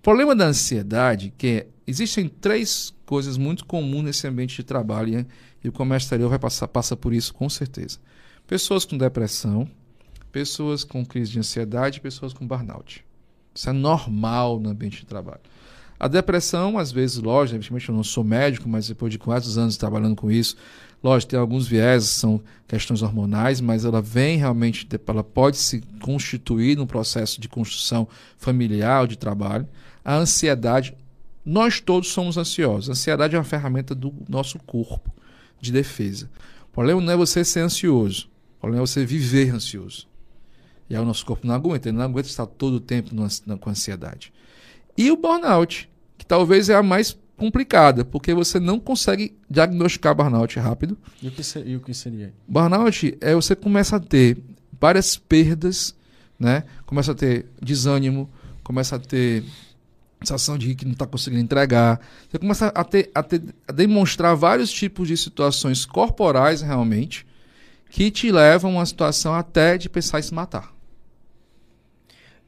[0.00, 5.26] o problema da ansiedade, que existem três coisas muito comuns nesse ambiente de trabalho,
[5.62, 7.98] e o comércio exterior vai passar passa por isso com certeza.
[8.46, 9.68] Pessoas com depressão,
[10.32, 13.04] pessoas com crise de ansiedade, pessoas com burnout.
[13.54, 15.42] Isso é normal no ambiente de trabalho.
[15.98, 19.76] A depressão, às vezes, lógico, evidentemente eu não sou médico, mas depois de quatro anos
[19.76, 20.56] trabalhando com isso,
[21.04, 26.74] lógico, tem alguns viés, são questões hormonais, mas ela vem realmente, ela pode se constituir
[26.74, 28.08] num processo de construção
[28.38, 29.68] familiar ou de trabalho
[30.04, 30.96] a ansiedade.
[31.44, 32.88] Nós todos somos ansiosos.
[32.88, 35.12] A ansiedade é uma ferramenta do nosso corpo
[35.60, 36.30] de defesa.
[36.68, 38.28] O problema não é você ser ansioso.
[38.58, 40.06] O problema é você viver ansioso.
[40.88, 41.88] E aí o nosso corpo não aguenta.
[41.88, 43.10] Ele não aguenta estar todo o tempo
[43.58, 44.32] com ansiedade.
[44.96, 50.58] E o burnout, que talvez é a mais complicada, porque você não consegue diagnosticar burnout
[50.58, 50.98] rápido.
[51.22, 52.34] E o que, ser, e o que seria?
[52.46, 54.36] Burnout é você começa a ter
[54.78, 55.94] várias perdas,
[56.38, 56.64] né?
[56.84, 58.28] Começa a ter desânimo,
[58.62, 59.42] começa a ter
[60.22, 62.00] sensação de que não está conseguindo entregar.
[62.30, 67.26] Você começa a, ter, a, ter, a demonstrar vários tipos de situações corporais realmente
[67.90, 70.72] que te levam a uma situação até de pensar em se matar.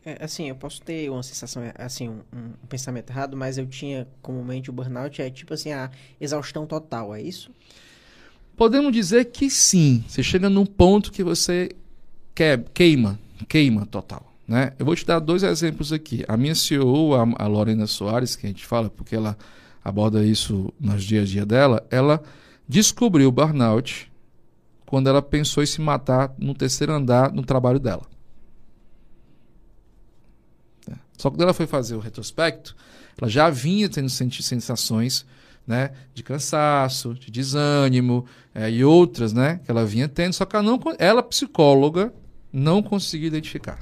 [0.05, 4.07] É, assim, eu posso ter uma sensação, assim, um, um, pensamento errado, mas eu tinha
[4.21, 7.51] comumente o burnout é tipo assim, a exaustão total, é isso?
[8.57, 10.05] Podemos dizer que sim.
[10.09, 11.71] Você chega num ponto que você
[12.35, 14.32] quer, queima, queima total.
[14.47, 14.73] Né?
[14.79, 16.25] Eu vou te dar dois exemplos aqui.
[16.29, 19.37] A minha CEO, a, a Lorena Soares, que a gente fala porque ela
[19.85, 22.23] aborda isso nos dia a dia dela, ela
[22.69, 24.11] descobriu o burnout
[24.87, 28.03] quando ela pensou em se matar no terceiro andar no trabalho dela.
[30.91, 30.95] É.
[31.17, 32.77] Só que quando ela foi fazer o retrospecto,
[33.21, 35.27] ela já vinha tendo sensações
[35.67, 40.57] né, de cansaço, de desânimo é, e outras né, que ela vinha tendo, só que
[40.57, 42.13] ela, não, ela psicóloga,
[42.53, 43.79] não conseguia identificar.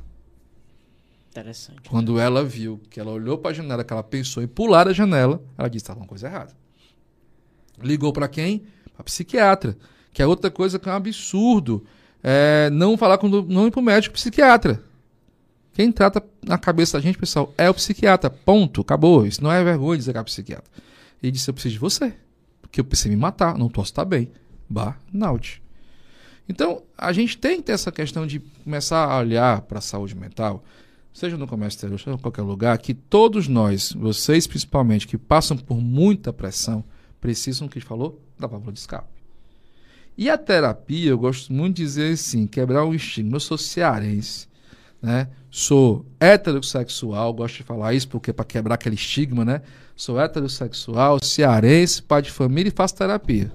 [1.31, 1.89] Interessante.
[1.89, 4.93] Quando ela viu que ela olhou para a janela, que ela pensou em pular da
[4.93, 6.53] janela, ela disse: estava uma coisa errada.
[7.81, 8.65] Ligou para quem?
[8.95, 9.77] Para psiquiatra.
[10.13, 11.87] Que é outra coisa que é um absurdo.
[12.23, 14.83] É não falar com não ir para o médico psiquiatra.
[15.73, 18.29] Quem trata na cabeça da gente, pessoal, é o psiquiatra.
[18.29, 18.81] Ponto.
[18.81, 19.25] Acabou.
[19.25, 20.71] Isso não é vergonha dizer que é psiquiatra.
[21.23, 22.13] Ele disse: Eu preciso de você.
[22.61, 23.57] Porque eu preciso me matar.
[23.57, 24.33] Não posso estar bem.
[24.69, 25.63] Burnout.
[26.49, 30.17] Então, a gente tem que ter essa questão de começar a olhar para a saúde
[30.17, 30.65] mental,
[31.13, 35.57] seja no comércio exterior, seja em qualquer lugar, que todos nós, vocês principalmente, que passam
[35.57, 36.85] por muita pressão,
[37.21, 39.09] precisam, que a falou, da válvula de escape.
[40.17, 43.37] E a terapia, eu gosto muito de dizer assim, quebrar o estigma.
[43.37, 44.49] Eu sou cearense,
[45.01, 45.29] né?
[45.51, 49.63] Sou heterossexual, gosto de falar isso porque para quebrar aquele estigma, né?
[49.97, 53.53] Sou heterossexual, cearense, pai de família e faço terapia.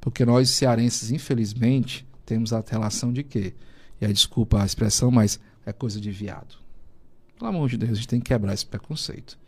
[0.00, 3.54] Porque nós cearenses, infelizmente, temos a relação de quê?
[4.00, 6.56] E aí, desculpa a expressão, mas é coisa de viado.
[7.38, 9.38] Pelo amor de Deus, a gente tem que quebrar esse preconceito.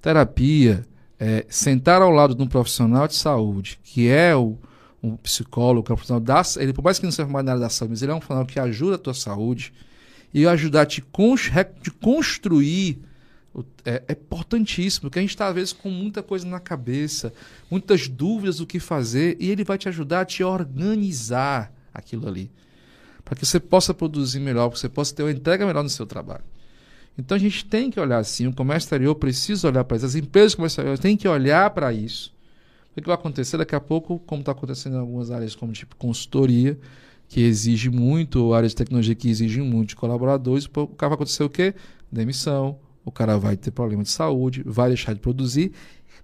[0.00, 0.86] Terapia
[1.18, 4.56] é sentar ao lado de um profissional de saúde, que é o
[5.02, 7.68] um psicólogo, um profissional da, ele por mais que não seja formado na área da
[7.68, 9.72] saúde, mas ele é um profissional que ajuda a tua saúde
[10.32, 11.04] e ajudar a te,
[11.82, 13.02] te construir
[13.84, 17.32] é, é, importantíssimo, porque a gente está às vezes com muita coisa na cabeça,
[17.70, 22.50] muitas dúvidas do que fazer, e ele vai te ajudar a te organizar aquilo ali,
[23.24, 25.88] para que você possa produzir melhor, para que você possa ter uma entrega melhor no
[25.88, 26.44] seu trabalho.
[27.16, 30.14] Então a gente tem que olhar assim, o comércio exterior precisa olhar para isso, as
[30.14, 32.34] empresas comerciais têm que olhar para isso
[32.96, 35.96] o que vai acontecer daqui a pouco, como está acontecendo em algumas áreas, como tipo
[35.96, 36.78] consultoria,
[37.28, 41.42] que exige muito, áreas de tecnologia que exigem muito de colaboradores, o cara vai acontecer
[41.42, 41.74] o quê?
[42.10, 45.72] Demissão, o cara vai ter problema de saúde, vai deixar de produzir,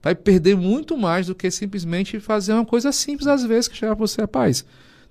[0.01, 3.97] vai perder muito mais do que simplesmente fazer uma coisa simples às vezes, que chegar
[3.97, 4.65] para você, rapaz,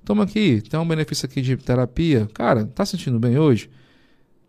[0.10, 3.70] toma aqui, tem um benefício aqui de terapia, cara, tá sentindo bem hoje?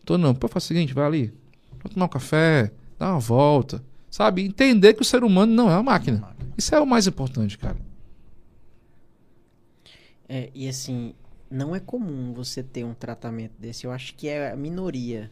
[0.07, 1.35] Tô não, pô, faz o seguinte, vai ali,
[1.83, 4.43] vai tomar um café, dá uma volta, sabe?
[4.43, 6.35] Entender que o ser humano não é uma máquina.
[6.57, 7.77] Isso é o mais importante, cara.
[10.27, 11.13] É, e assim,
[11.51, 13.85] não é comum você ter um tratamento desse.
[13.85, 15.31] Eu acho que é a minoria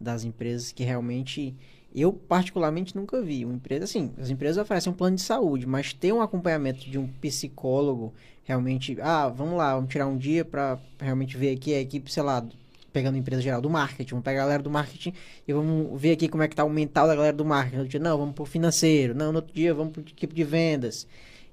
[0.00, 1.54] das empresas que realmente.
[1.94, 3.44] Eu, particularmente, nunca vi.
[3.44, 6.98] Uma empresa, assim, as empresas oferecem um plano de saúde, mas ter um acompanhamento de
[6.98, 8.12] um psicólogo,
[8.50, 12.22] realmente, ah, vamos lá, vamos tirar um dia para realmente ver aqui a equipe, sei
[12.24, 12.44] lá,
[12.92, 15.14] pegando a empresa geral do marketing, vamos pegar a galera do marketing
[15.46, 17.76] e vamos ver aqui como é que tá o mental da galera do marketing.
[17.76, 19.14] No dia, não, vamos pro financeiro.
[19.14, 21.06] Não, no outro dia vamos pro equipe de vendas.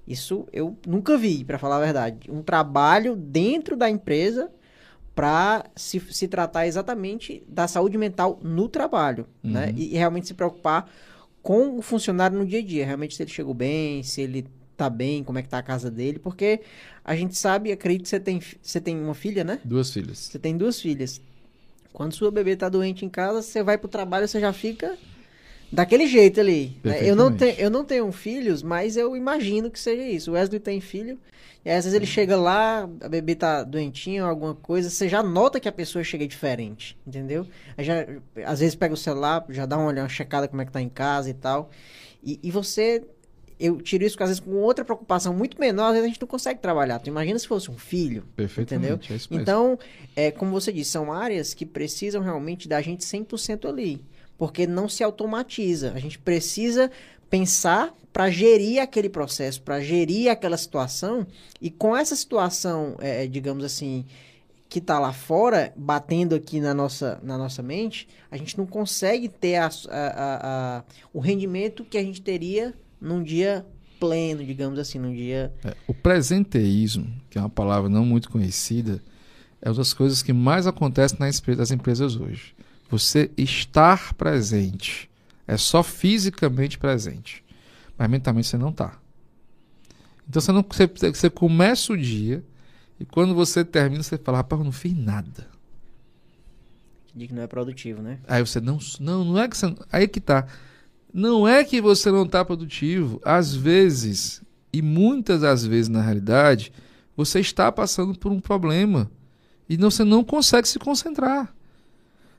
[0.08, 2.32] Isso eu nunca vi, para falar a verdade.
[2.32, 4.50] Um trabalho dentro da empresa
[5.14, 9.52] para se, se tratar exatamente da saúde mental no trabalho, uhum.
[9.52, 9.72] né?
[9.76, 10.90] E, e, realmente se preocupar
[11.44, 14.48] com o funcionário no dia a dia, realmente se ele chegou bem, se ele
[14.78, 16.62] tá bem, como é que tá a casa dele, porque
[17.04, 19.60] a gente sabe, acredito que você tem, você tem uma filha, né?
[19.66, 20.20] Duas filhas.
[20.20, 21.20] Você tem duas filhas.
[21.92, 24.96] Quando sua bebê tá doente em casa, você vai pro trabalho, você já fica
[25.72, 26.78] daquele jeito ali.
[26.84, 27.10] Né?
[27.10, 30.32] Eu, não te, eu não tenho filhos, mas eu imagino que seja isso.
[30.32, 31.18] O Wesley tem filho,
[31.66, 35.24] e às vezes ele chega lá, a bebê tá doentinha ou alguma coisa, você já
[35.24, 37.48] nota que a pessoa chega diferente, entendeu?
[37.80, 38.06] Já,
[38.46, 40.90] às vezes pega o celular, já dá uma, uma checada como é que tá em
[40.90, 41.70] casa e tal.
[42.24, 43.04] E, e você
[43.60, 46.28] eu tiro isso às vezes com outra preocupação muito menor, às vezes a gente não
[46.28, 47.00] consegue trabalhar.
[47.00, 48.24] Tu imagina se fosse um filho,
[48.58, 49.00] entendeu?
[49.10, 49.80] É então,
[50.16, 54.02] é, como você disse, são áreas que precisam realmente da gente 100% ali,
[54.38, 55.92] porque não se automatiza.
[55.96, 56.92] A gente precisa
[57.30, 61.26] pensar para gerir aquele processo, para gerir aquela situação,
[61.62, 64.06] e com essa situação, é, é digamos assim,
[64.70, 69.30] que está lá fora, batendo aqui na nossa, na nossa mente, a gente não consegue
[69.30, 73.66] ter a, a, a, o rendimento que a gente teria num dia
[74.00, 75.54] pleno, digamos assim, num dia.
[75.64, 79.02] É, o presenteísmo, que é uma palavra não muito conhecida,
[79.62, 82.56] é uma das coisas que mais acontece nas das empresas hoje.
[82.90, 85.10] Você estar presente.
[85.48, 87.44] É só fisicamente presente.
[87.98, 89.00] Mas mentalmente você não está.
[90.30, 92.44] Então você, não, você, você começa o dia
[93.00, 95.48] e quando você termina, você fala, rapaz, eu não fiz nada.
[97.18, 98.20] Que não é produtivo, né?
[98.28, 98.78] Aí você não.
[99.00, 99.76] Não, não é que você.
[99.92, 100.46] Aí que tá.
[101.18, 103.20] Não é que você não está produtivo.
[103.26, 104.40] Às vezes,
[104.72, 106.72] e muitas das vezes na realidade,
[107.16, 109.10] você está passando por um problema
[109.68, 111.52] e você não consegue se concentrar.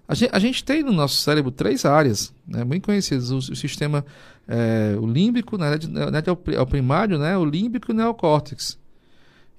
[0.06, 3.56] A gente, a gente tem no nosso cérebro três áreas, né, bem conhecidas: o, o
[3.56, 4.06] sistema
[4.46, 8.78] é, o límbico, na verdade é é o primário, né, o límbico e o neocórtex.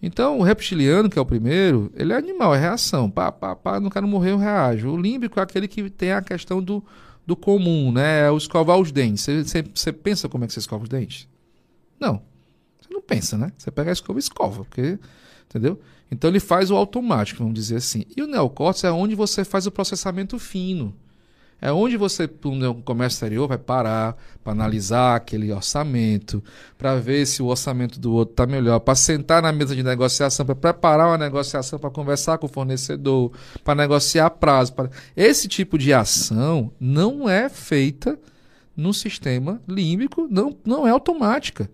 [0.02, 3.10] Então, o reptiliano, que é o primeiro, ele é animal, é reação.
[3.10, 4.92] Pá, pá, pá, não quero morrer, eu reajo.
[4.92, 6.82] O límbico é aquele que tem a questão do,
[7.30, 8.22] do comum, né?
[8.22, 9.28] É o escovar os dentes.
[9.74, 11.28] Você, pensa como é que você escova os dentes?
[12.00, 12.24] Não.
[12.82, 13.54] Você não pensa, né?
[13.56, 14.98] Você pega a escova e escova, porque,
[15.48, 15.80] entendeu?
[16.12, 18.04] Então ele faz o automático, vamos dizer assim.
[18.18, 20.94] E o neocórtex é onde você faz o processamento fino.
[21.62, 26.42] É onde você, no comércio exterior, vai parar para analisar aquele orçamento,
[26.78, 30.46] para ver se o orçamento do outro está melhor, para sentar na mesa de negociação,
[30.46, 33.32] para preparar uma negociação, para conversar com o fornecedor,
[33.64, 34.74] para negociar prazo.
[34.74, 34.90] Pra...
[35.16, 38.18] Esse tipo de ação não é feita
[38.76, 41.70] no sistema límbico, não, não é automática.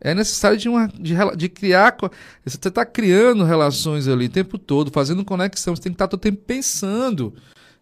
[0.00, 1.96] É necessário de, uma, de, de criar.
[2.44, 5.76] Você está criando relações ali o tempo todo, fazendo conexão.
[5.76, 7.34] Você tem que estar todo o tempo pensando.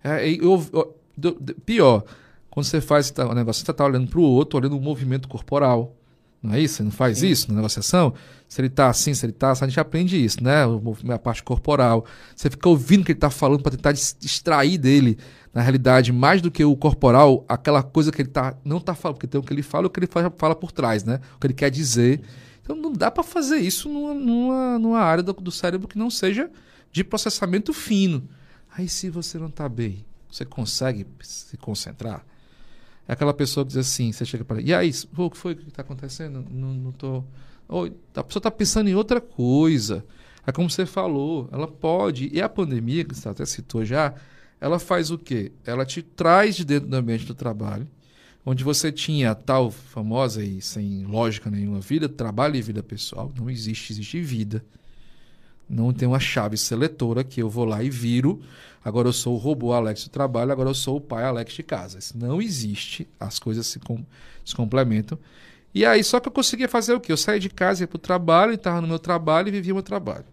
[0.03, 2.05] É, eu, do, do, pior,
[2.51, 5.95] quando você faz o negócio, você está olhando para o outro, olhando o movimento corporal.
[6.41, 6.77] Não é isso?
[6.77, 7.29] Você não faz Sim.
[7.29, 8.15] isso na negociação?
[8.49, 10.65] Se ele está assim, se ele está assim, a gente aprende isso, né?
[11.13, 12.05] A parte corporal.
[12.35, 15.19] Você fica ouvindo o que ele está falando para tentar distrair dele,
[15.53, 19.17] na realidade, mais do que o corporal, aquela coisa que ele tá, não está falando,
[19.17, 21.21] porque tem o que ele fala e o que ele fala, fala por trás, né?
[21.35, 22.21] O que ele quer dizer.
[22.63, 26.11] Então não dá para fazer isso numa, numa, numa área do, do cérebro que não
[26.11, 26.51] seja
[26.93, 28.29] de processamento fino.
[28.77, 32.25] Aí se você não está bem, você consegue se concentrar?
[33.07, 35.69] É aquela pessoa que diz assim, você chega para e aí, o que foi que
[35.69, 36.45] está acontecendo?
[36.51, 37.25] Não, não tô...
[37.69, 40.05] Oi, a pessoa está pensando em outra coisa.
[40.47, 42.31] É como você falou, ela pode.
[42.33, 44.15] E a pandemia, que você até citou já,
[44.61, 45.53] ela faz o quê?
[45.65, 47.87] Ela te traz de dentro do ambiente do trabalho,
[48.45, 53.31] onde você tinha a tal famosa e sem lógica nenhuma vida, trabalho e vida pessoal.
[53.37, 54.65] Não existe, existe vida.
[55.69, 58.41] Não tem uma chave seletora que eu vou lá e viro.
[58.89, 61.63] Agora eu sou o robô Alex do trabalho, agora eu sou o pai Alex de
[61.63, 61.99] casa.
[61.99, 63.07] Isso não existe.
[63.21, 64.03] As coisas se, com,
[64.45, 65.19] se complementam.
[65.75, 67.13] E aí, só que eu conseguia fazer o quê?
[67.13, 69.77] Eu saía de casa, ia para o trabalho, estava no meu trabalho e vivia o
[69.77, 70.25] meu trabalho.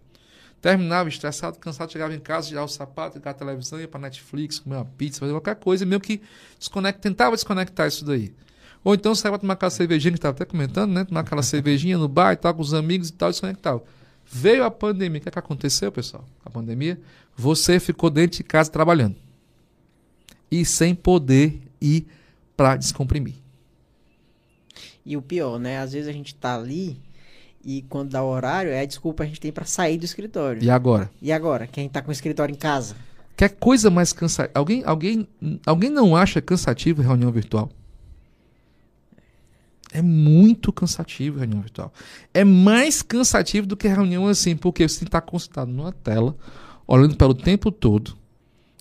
[0.62, 4.58] Terminava estressado, cansado, chegava em casa, tirava o sapato, ligava a televisão, ia para Netflix,
[4.58, 6.22] comer uma pizza, fazer qualquer coisa, meio que
[6.58, 8.34] desconecta, tentava desconectar isso daí.
[8.82, 11.04] Ou então saia para tomar aquela cervejinha que estava até comentando, né?
[11.04, 13.82] Tomar aquela cervejinha no bar e tal, com os amigos e tal, desconectava.
[14.24, 15.18] Veio a pandemia.
[15.18, 16.24] O que, é que aconteceu, pessoal?
[16.44, 17.00] A pandemia,
[17.36, 19.16] você ficou dentro de casa trabalhando.
[20.50, 22.06] E sem poder ir
[22.56, 23.34] para descomprimir.
[25.04, 25.78] E o pior, né?
[25.78, 26.98] Às vezes a gente tá ali
[27.64, 30.62] e quando dá o horário, é a desculpa a gente tem para sair do escritório.
[30.62, 31.10] E agora?
[31.20, 31.66] E agora?
[31.66, 32.94] Quem tá com o escritório em casa?
[33.36, 34.52] Quer coisa mais cansativa?
[34.56, 35.28] Alguém, alguém,
[35.66, 37.68] alguém não acha cansativo reunião virtual?
[39.92, 41.92] É muito cansativo a reunião virtual.
[42.32, 45.92] É mais cansativo do que a reunião assim, porque você tem que estar concentrado numa
[45.92, 46.36] tela,
[46.86, 48.16] olhando para o tempo todo,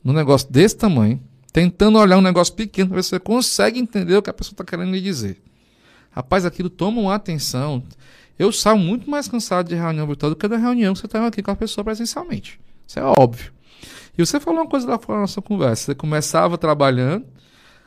[0.04, 4.16] num negócio desse tamanho, tentando olhar um negócio pequeno para ver se você consegue entender
[4.16, 5.42] o que a pessoa está querendo lhe dizer.
[6.12, 7.84] Rapaz, aquilo toma uma atenção.
[8.38, 11.26] Eu saio muito mais cansado de reunião virtual do que da reunião que você está
[11.26, 12.60] aqui com a pessoa presencialmente.
[12.88, 13.52] Isso é óbvio.
[14.18, 15.86] E você falou uma coisa lá fora da nossa conversa.
[15.86, 17.26] Você começava trabalhando,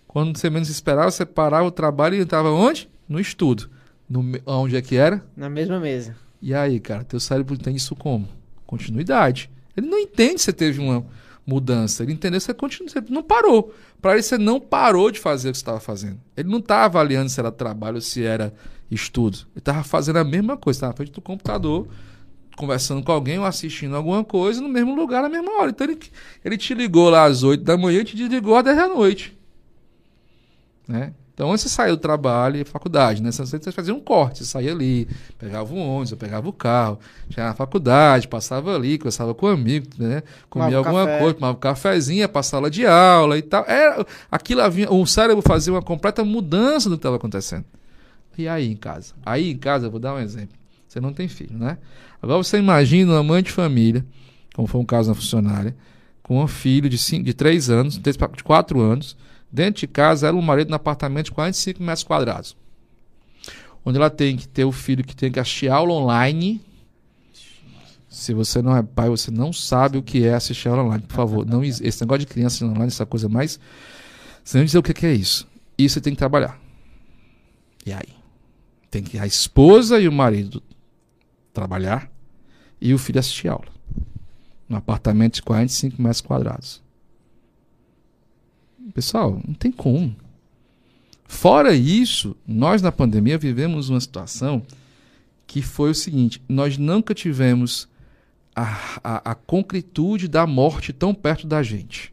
[0.06, 2.88] quando você menos esperava, você parava o trabalho e entrava onde?
[3.08, 3.70] no estudo.
[4.08, 5.24] No, onde é que era?
[5.36, 6.14] Na mesma mesa.
[6.40, 8.28] E aí, cara, teu cérebro entende isso como?
[8.66, 9.50] Continuidade.
[9.78, 11.06] Ele não entende se você teve uma
[11.46, 12.02] mudança.
[12.02, 13.72] Ele entendeu que você, continua, você não parou.
[14.02, 16.20] Para ele, você não parou de fazer o que você estava fazendo.
[16.36, 18.52] Ele não estava avaliando se era trabalho ou se era
[18.90, 19.38] estudo.
[19.52, 20.78] Ele estava fazendo a mesma coisa.
[20.78, 21.86] Estava na frente do computador,
[22.56, 25.70] conversando com alguém ou assistindo alguma coisa no mesmo lugar, na mesma hora.
[25.70, 25.98] Então, ele,
[26.44, 29.38] ele te ligou lá às 8 da manhã e te desligou às 10 da noite.
[30.86, 31.12] Né?
[31.38, 33.30] Então, antes você saía do trabalho e faculdade, né?
[33.30, 35.06] Você fazia um corte, você saía ali,
[35.38, 36.98] pegava o ônibus, eu pegava o carro,
[37.30, 40.24] chegava na faculdade, passava ali, conversava com um amigo, né?
[40.50, 41.18] Comia tomava alguma café.
[41.20, 43.64] coisa, tomava um cafezinho, ia pra sala de aula e tal.
[43.68, 47.64] Era, aquilo havia, o cérebro fazia uma completa mudança do que estava acontecendo.
[48.36, 49.14] E aí em casa?
[49.24, 50.56] Aí em casa, eu vou dar um exemplo.
[50.88, 51.78] Você não tem filho, né?
[52.20, 54.04] Agora você imagina uma mãe de família,
[54.56, 55.76] como foi um caso na funcionária,
[56.20, 59.16] com um filho de, cinco, de 3 anos, de 4 anos,
[59.50, 62.56] Dentro de casa, ela e o marido no apartamento de 45 metros quadrados.
[63.84, 66.60] Onde ela tem que ter o filho que tem que assistir aula online.
[68.08, 71.14] Se você não é pai, você não sabe o que é assistir aula online, por
[71.14, 71.46] favor.
[71.46, 73.58] Não, esse negócio de criança online, essa coisa mais.
[74.44, 75.46] Você não dizer o que é isso.
[75.76, 76.58] Isso você tem que trabalhar.
[77.86, 78.18] E aí?
[78.90, 80.62] Tem que a esposa e o marido
[81.52, 82.10] trabalhar
[82.80, 83.68] e o filho assistir aula.
[84.68, 86.82] No apartamento de 45 metros quadrados.
[88.98, 90.12] Pessoal, não tem como.
[91.24, 94.60] Fora isso, nós na pandemia vivemos uma situação
[95.46, 97.88] que foi o seguinte: nós nunca tivemos
[98.56, 102.12] a, a, a concretude da morte tão perto da gente.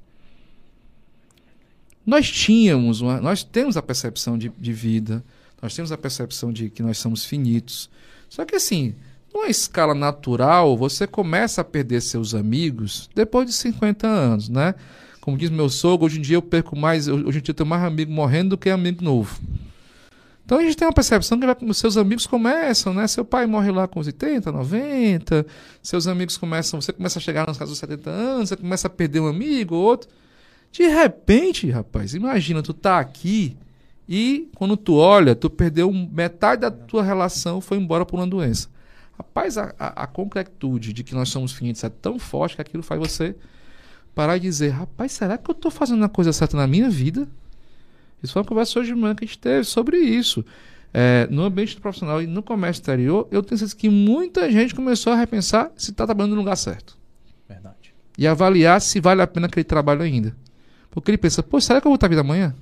[2.05, 5.25] Nós tínhamos, uma, nós temos a percepção de, de vida,
[5.59, 7.89] nós temos a percepção de que nós somos finitos.
[8.29, 8.93] Só que assim,
[9.33, 14.75] numa escala natural, você começa a perder seus amigos depois de 50 anos, né?
[15.25, 17.67] Como diz meu sogro, hoje em dia eu perco mais, hoje em dia eu tenho
[17.67, 19.41] mais amigo morrendo do que amigo novo.
[20.45, 23.07] Então a gente tem uma percepção que os seus amigos começam, né?
[23.07, 25.47] Seu pai morre lá com os 80, 90,
[25.81, 28.89] seus amigos começam, você começa a chegar nas casas dos 70 anos, você começa a
[28.89, 30.07] perder um amigo, outro.
[30.71, 33.57] De repente, rapaz, imagina, tu tá aqui
[34.07, 38.69] e quando tu olha, tu perdeu metade da tua relação, foi embora por uma doença.
[39.17, 42.83] Rapaz, a, a, a concretude de que nós somos finitos é tão forte que aquilo
[42.83, 43.35] faz você
[44.15, 47.27] parar e dizer, rapaz, será que eu estou fazendo a coisa certa na minha vida?
[48.23, 50.43] Isso foi uma conversa hoje de manhã que a gente teve sobre isso.
[50.93, 55.11] É, no ambiente profissional e no comércio exterior, eu tenho certeza que muita gente começou
[55.11, 56.97] a repensar se está trabalhando no lugar certo.
[57.47, 57.93] Verdade.
[58.17, 60.33] E avaliar se vale a pena aquele trabalho ainda.
[60.89, 62.55] Porque ele pensa, pô, será que eu vou estar vida amanhã?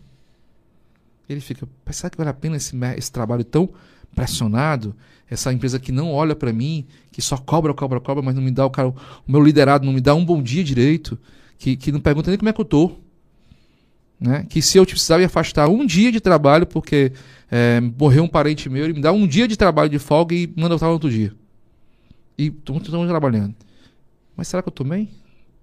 [1.29, 3.69] Ele fica, será que vale a pena esse, esse trabalho tão
[4.15, 4.95] pressionado?
[5.29, 8.51] Essa empresa que não olha para mim, que só cobra, cobra, cobra, mas não me
[8.51, 8.95] dá o cara, o
[9.27, 11.17] meu liderado não me dá um bom dia direito,
[11.63, 12.91] que, que não pergunta nem como é que eu tô.
[14.19, 14.45] Né?
[14.49, 17.13] Que se eu precisar me afastar um dia de trabalho porque
[17.49, 20.51] é, morreu um parente meu, ele me dá um dia de trabalho de folga e
[20.57, 21.33] manda estar no outro dia.
[22.37, 23.55] E estamos trabalhando.
[24.35, 25.09] Mas será que eu tô bem?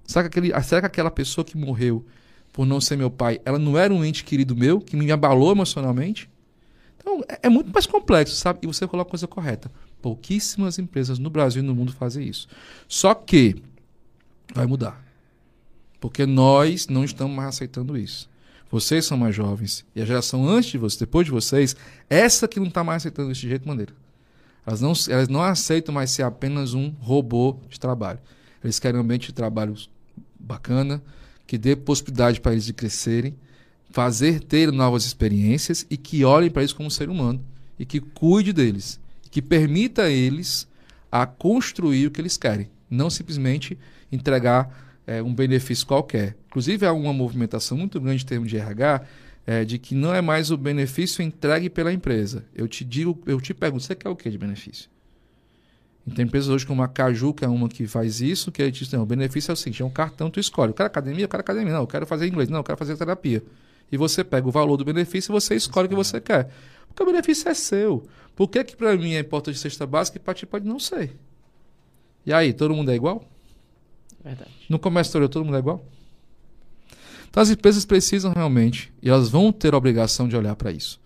[0.06, 2.06] Será que, aquele, será que aquela pessoa que morreu
[2.50, 5.52] por não ser meu pai, ela não era um ente querido meu, que me abalou
[5.52, 6.30] emocionalmente?
[6.98, 8.60] Então, é, é muito mais complexo, sabe?
[8.62, 9.70] E você coloca a coisa correta.
[10.00, 12.48] Pouquíssimas empresas no Brasil e no mundo fazem isso.
[12.88, 13.62] Só que
[14.54, 15.09] vai mudar.
[16.00, 18.28] Porque nós não estamos mais aceitando isso.
[18.70, 19.84] Vocês são mais jovens.
[19.94, 21.76] E a geração antes de vocês, depois de vocês,
[22.08, 23.92] essa que não está mais aceitando isso de jeito maneira.
[24.66, 28.20] Elas não, elas não aceitam mais ser apenas um robô de trabalho.
[28.62, 29.74] Eles querem um ambiente de trabalho
[30.38, 31.02] bacana,
[31.46, 33.34] que dê possibilidade para eles de crescerem,
[33.90, 37.44] fazer ter novas experiências e que olhem para isso como ser humano
[37.78, 40.68] e que cuide deles, que permita a eles
[41.10, 43.76] a construir o que eles querem, não simplesmente
[44.12, 46.36] entregar é, um benefício qualquer.
[46.46, 49.02] Inclusive há uma movimentação muito grande em termos de RH
[49.44, 52.44] é, de que não é mais o benefício entregue pela empresa.
[52.54, 54.88] Eu te digo, eu te pergunto, você quer o que de benefício?
[56.14, 58.92] tem empresas hoje como a Caju, que é uma que faz isso, que gente diz,
[58.92, 60.70] não, o benefício é o seguinte, é um cartão, tu escolhe.
[60.70, 61.72] Eu quero academia, eu quero academia.
[61.72, 62.48] Não, eu quero fazer inglês.
[62.48, 63.42] Não, eu quero fazer terapia.
[63.90, 66.50] E você pega o valor do benefício e você escolhe o que você quer.
[66.86, 68.06] Porque o benefício é seu.
[68.36, 71.16] Por que que para mim é importante cesta básica e para ti pode não ser?
[72.24, 73.24] E aí, todo mundo é igual?
[74.22, 74.50] Verdade.
[74.68, 75.84] No comércio exterior todo mundo é igual?
[77.28, 81.00] Então as empresas precisam realmente, e elas vão ter a obrigação de olhar para isso.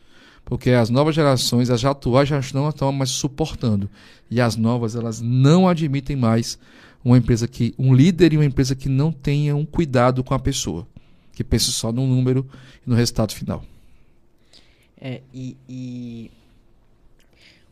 [0.44, 3.88] Porque as novas gerações, as atuais já não estão mais suportando.
[4.30, 6.58] E as novas, elas não admitem mais
[7.02, 10.38] uma empresa que, um líder e uma empresa que não tenha um cuidado com a
[10.38, 10.86] pessoa.
[11.32, 12.46] Que pense só no número
[12.86, 13.64] e no resultado final.
[14.98, 16.30] É, e, e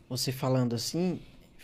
[0.09, 1.19] você falando assim,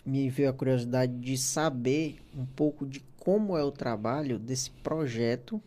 [0.06, 5.62] me veio a curiosidade de saber um pouco de como é o trabalho desse projeto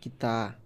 [0.00, 0.56] que tá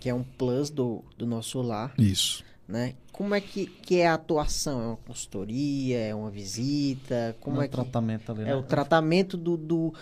[0.00, 1.94] que é um plus do, do nosso lar.
[1.96, 2.94] Isso né?
[3.12, 4.80] Como é que, que é a atuação?
[4.80, 5.98] É uma consultoria?
[5.98, 7.36] É uma visita?
[7.40, 7.72] Como é, que...
[7.72, 8.54] tratamento ali, É né?
[8.54, 9.94] o tratamento do, do...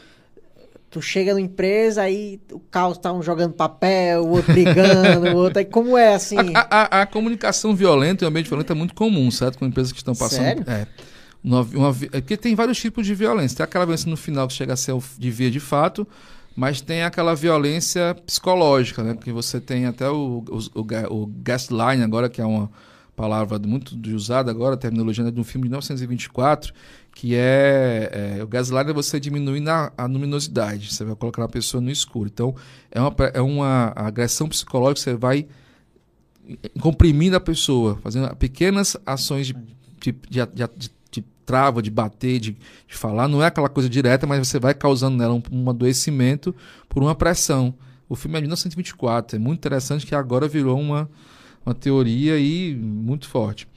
[0.88, 5.36] Tu chega na empresa, aí o caos tá um jogando papel, o outro brigando, o
[5.36, 5.58] outro...
[5.58, 6.36] Aí como é, assim?
[6.54, 9.58] A, a, a comunicação violenta e o ambiente violento é muito comum, certo?
[9.58, 10.44] Com empresas que estão passando...
[10.44, 10.64] Sério?
[10.66, 10.86] É.
[11.42, 13.56] Uma, uma, é porque tem vários tipos de violência.
[13.56, 16.06] Tem aquela violência no final que chega a ser de via de fato,
[16.54, 19.14] mas tem aquela violência psicológica, né?
[19.14, 22.70] Porque você tem até o, o, o, o gaslighting agora, que é uma
[23.16, 26.72] palavra muito usada agora, terminologia de um filme de 1924,
[27.14, 31.80] que é, é o gaslighting é você diminuir a luminosidade, você vai colocar a pessoa
[31.80, 32.30] no escuro.
[32.32, 32.54] Então,
[32.90, 35.46] é uma, é uma agressão psicológica, você vai
[36.80, 39.54] comprimindo a pessoa, fazendo pequenas ações de,
[40.00, 40.90] de, de, de
[41.52, 42.52] trava de bater, de,
[42.88, 43.28] de falar.
[43.28, 46.54] Não é aquela coisa direta, mas você vai causando nela um, um adoecimento
[46.88, 47.74] por uma pressão.
[48.08, 49.36] O filme é de 1924.
[49.36, 51.10] É muito interessante que agora virou uma,
[51.64, 53.68] uma teoria aí muito forte.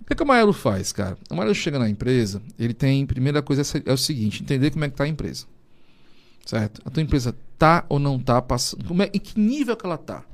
[0.00, 1.16] O que, é que o Maelo faz, cara?
[1.30, 4.88] O Maelo chega na empresa, ele tem, primeira coisa é o seguinte, entender como é
[4.88, 5.46] que está a empresa.
[6.44, 6.82] Certo?
[6.84, 9.96] A tua empresa tá ou não tá passando, como é, em que nível que ela
[9.96, 10.24] tá?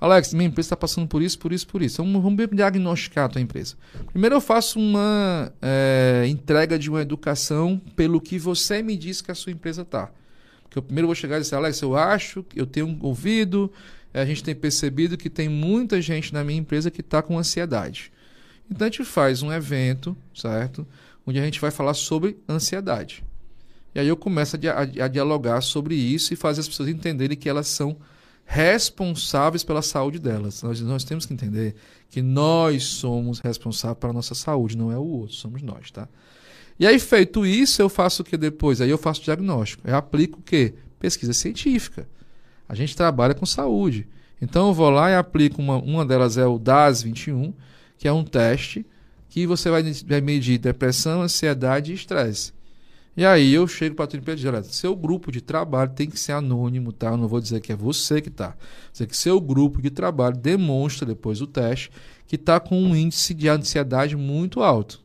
[0.00, 2.02] Alex, minha empresa está passando por isso, por isso, por isso.
[2.02, 3.76] Então, vamos diagnosticar a tua empresa.
[4.10, 9.30] Primeiro eu faço uma é, entrega de uma educação pelo que você me diz que
[9.30, 10.10] a sua empresa está.
[10.62, 13.72] Porque eu primeiro vou chegar e dizer, Alex, eu acho, eu tenho ouvido,
[14.12, 18.12] a gente tem percebido que tem muita gente na minha empresa que está com ansiedade.
[18.70, 20.86] Então a gente faz um evento, certo?
[21.26, 23.24] Onde a gente vai falar sobre ansiedade.
[23.94, 27.36] E aí eu começo a, a, a dialogar sobre isso e fazer as pessoas entenderem
[27.36, 27.96] que elas são
[28.44, 30.62] responsáveis pela saúde delas.
[30.62, 31.74] Nós, nós temos que entender
[32.10, 36.08] que nós somos responsáveis pela nossa saúde, não é o outro, somos nós, tá?
[36.78, 38.80] E aí, feito isso, eu faço o que depois?
[38.80, 39.86] Aí eu faço diagnóstico.
[39.86, 40.74] Eu aplico o quê?
[40.98, 42.08] Pesquisa científica.
[42.68, 44.08] A gente trabalha com saúde.
[44.40, 47.54] Então eu vou lá e aplico uma, uma delas é o DAS 21,
[47.96, 48.84] que é um teste
[49.28, 52.53] que você vai, vai medir depressão, ansiedade e estresse.
[53.16, 56.18] E aí eu chego para a empresa e digo, seu grupo de trabalho tem que
[56.18, 57.10] ser anônimo, tá?
[57.10, 58.56] Eu não vou dizer que é você que tá.
[58.92, 61.90] Dizer que seu grupo de trabalho demonstra depois do teste
[62.26, 65.00] que está com um índice de ansiedade muito alto.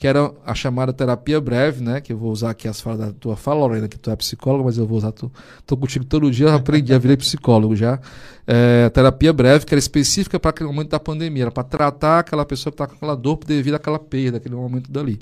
[0.00, 2.00] Que era a chamada terapia breve, né?
[2.00, 4.64] Que eu vou usar aqui as falas da tua fala, Lorena, que tu é psicóloga,
[4.64, 5.12] mas eu vou usar.
[5.12, 5.30] Tu,
[5.66, 8.00] tô contigo todo dia, eu aprendi, a virei psicólogo já.
[8.46, 12.46] É, terapia breve, que era específica para aquele momento da pandemia, era para tratar aquela
[12.46, 15.20] pessoa que está com aquela dor devido àquela perda, aquele momento dali.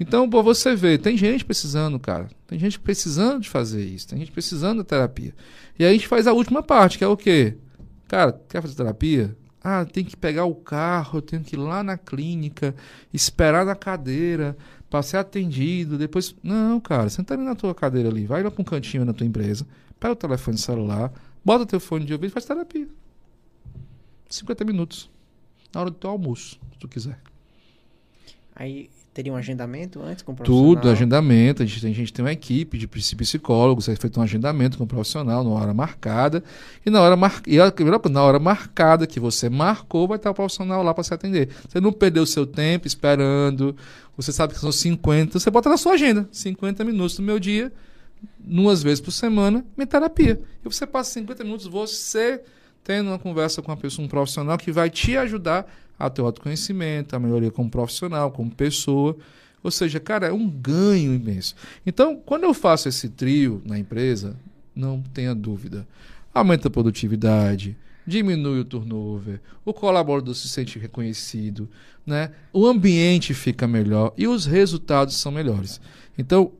[0.00, 2.30] Então, pô, você vê, tem gente precisando, cara.
[2.46, 5.34] Tem gente precisando de fazer isso, tem gente precisando da terapia.
[5.78, 7.58] E aí a gente faz a última parte, que é o quê?
[8.08, 9.36] Cara, quer fazer terapia?
[9.62, 12.74] Ah, tem que pegar o carro, eu tenho que ir lá na clínica,
[13.12, 14.56] esperar na cadeira
[14.88, 16.34] para ser atendido, depois...
[16.42, 19.26] Não, cara, senta ali na tua cadeira ali, vai lá para um cantinho na tua
[19.26, 19.66] empresa,
[19.98, 21.12] pega o telefone celular,
[21.44, 22.88] bota o teu fone de ouvido e faz terapia.
[24.28, 25.10] 50 minutos.
[25.74, 27.20] Na hora do teu almoço, se tu quiser.
[28.54, 30.74] Aí teria um agendamento antes com o profissional?
[30.76, 31.62] Tudo, agendamento.
[31.62, 34.84] A gente, tem, a gente tem uma equipe de psicólogos, é feito um agendamento com
[34.84, 36.42] o profissional na hora marcada.
[36.84, 37.42] E na hora, mar...
[37.46, 37.58] e
[38.08, 41.48] na hora marcada que você marcou, vai estar o profissional lá para se atender.
[41.68, 43.76] Você não perdeu o seu tempo esperando.
[44.16, 47.72] Você sabe que são 50, você bota na sua agenda, 50 minutos do meu dia,
[48.38, 50.40] duas vezes por semana, minha terapia.
[50.64, 52.42] E você passa 50 minutos você
[52.84, 55.66] tendo uma conversa com uma pessoa, um profissional que vai te ajudar
[56.00, 59.16] a ter autoconhecimento, a melhoria como profissional, como pessoa.
[59.62, 61.54] Ou seja, cara, é um ganho imenso.
[61.84, 64.34] Então, quando eu faço esse trio na empresa,
[64.74, 65.86] não tenha dúvida.
[66.32, 67.76] Aumenta a produtividade,
[68.06, 71.68] diminui o turnover, o colaborador se sente reconhecido,
[72.06, 72.30] né?
[72.52, 75.80] o ambiente fica melhor e os resultados são melhores.
[76.16, 76.52] Então,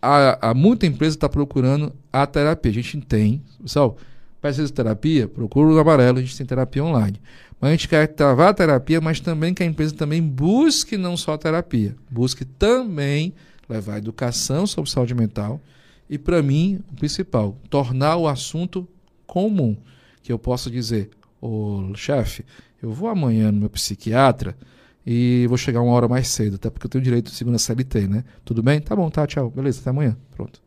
[0.00, 2.70] a, a muita empresa está procurando a terapia.
[2.70, 3.96] A gente tem, pessoal,
[4.40, 5.28] precisa de terapia?
[5.28, 7.20] Procura o amarelo, a gente tem terapia online.
[7.60, 11.16] Mas a gente quer travar a terapia, mas também que a empresa também busque não
[11.16, 13.34] só a terapia, busque também
[13.68, 15.60] levar a educação sobre saúde mental
[16.08, 18.88] e, para mim, o principal, tornar o assunto
[19.26, 19.76] comum.
[20.22, 22.44] Que eu possa dizer, ô chefe,
[22.82, 24.56] eu vou amanhã no meu psiquiatra
[25.04, 28.06] e vou chegar uma hora mais cedo, até porque eu tenho direito de segunda CLT,
[28.06, 28.24] né?
[28.44, 28.80] Tudo bem?
[28.80, 29.50] Tá bom, tá, tchau.
[29.50, 30.16] Beleza, até amanhã.
[30.34, 30.60] Pronto.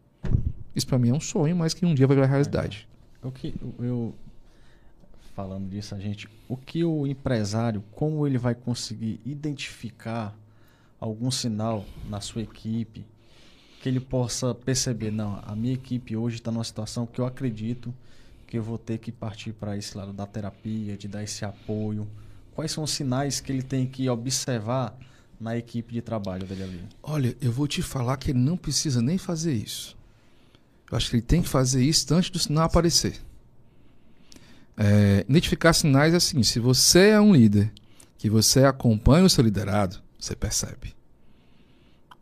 [0.75, 2.87] Isso para mim é um sonho, mas que um dia vai virar realidade.
[3.21, 4.15] O que eu
[5.35, 10.37] falando disso, a gente, o que o empresário, como ele vai conseguir identificar
[10.99, 13.05] algum sinal na sua equipe
[13.81, 17.93] que ele possa perceber, não, a minha equipe hoje está numa situação que eu acredito
[18.45, 22.07] que eu vou ter que partir para esse lado da terapia, de dar esse apoio.
[22.53, 24.95] Quais são os sinais que ele tem que observar
[25.39, 26.83] na equipe de trabalho dele ali?
[27.01, 29.97] Olha, eu vou te falar que ele não precisa nem fazer isso.
[30.91, 33.19] Eu acho que ele tem que fazer isso antes do sinal aparecer.
[34.77, 37.71] É, identificar sinais é assim: se você é um líder,
[38.17, 40.95] que você acompanha o seu liderado, você percebe.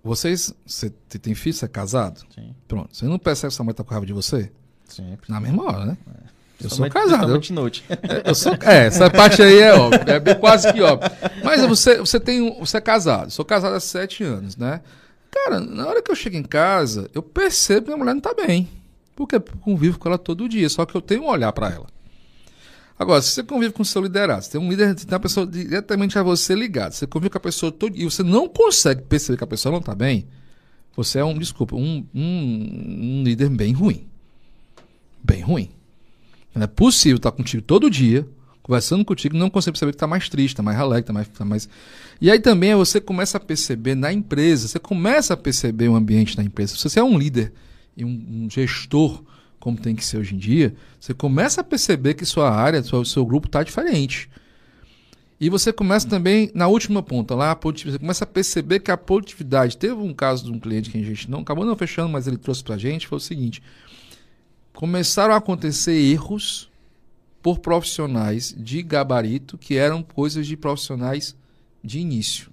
[0.03, 2.21] Vocês, você tem filho, você é casado?
[2.33, 2.55] Sim.
[2.67, 2.95] Pronto.
[2.95, 4.51] Você não percebe que sua mãe tá com raiva de você?
[4.85, 5.29] Sempre.
[5.29, 5.97] Na mesma hora, né?
[6.15, 6.29] É.
[6.63, 7.35] Eu sou casado.
[7.35, 7.85] Eu, noite.
[8.25, 11.09] eu sou, é, essa parte aí é óbvio, é quase que óbvio.
[11.43, 13.31] Mas você, você tem você é casado.
[13.31, 14.81] Sou casado há sete anos, né?
[15.31, 18.33] Cara, na hora que eu chego em casa, eu percebo que minha mulher não tá
[18.33, 18.67] bem.
[19.15, 21.87] Porque eu convivo com ela todo dia, só que eu tenho um olhar para ela.
[22.99, 25.47] Agora, se você convive com o seu liderado, você tem um líder, tem uma pessoa
[25.47, 29.37] diretamente a você ligada, você convive com a pessoa todo e você não consegue perceber
[29.37, 30.27] que a pessoa não está bem,
[30.97, 34.05] você é um, desculpa, um, um, um líder bem ruim.
[35.23, 35.69] Bem ruim.
[36.53, 38.27] Não é possível estar contigo todo dia,
[38.61, 41.45] conversando contigo, não consegue perceber que está mais triste, está mais alegre, está mais, tá
[41.45, 41.69] mais.
[42.19, 46.35] E aí também você começa a perceber na empresa, você começa a perceber o ambiente
[46.35, 46.75] da empresa.
[46.75, 47.53] Se você é um líder
[47.95, 49.23] e um, um gestor,
[49.59, 53.03] como tem que ser hoje em dia, você começa a perceber que sua área, seu,
[53.03, 54.29] seu grupo está diferente.
[55.39, 59.77] E você começa também, na última ponta, lá, você começa a perceber que a produtividade.
[59.77, 62.37] Teve um caso de um cliente que a gente não acabou não fechando, mas ele
[62.37, 63.63] trouxe para a gente, foi o seguinte:
[64.73, 66.69] começaram a acontecer erros
[67.41, 71.37] por profissionais de gabarito que eram coisas de profissionais
[71.81, 72.51] de início.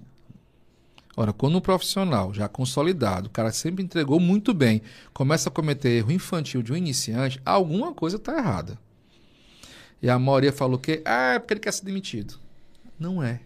[1.19, 4.83] Ora, quando um profissional já consolidado, o cara sempre entregou muito bem,
[5.15, 8.77] começa a cometer erro infantil de um iniciante, alguma coisa está errada.
[9.99, 12.35] E a maioria falou que ah, é porque ele quer ser demitido.
[12.99, 13.41] Não é.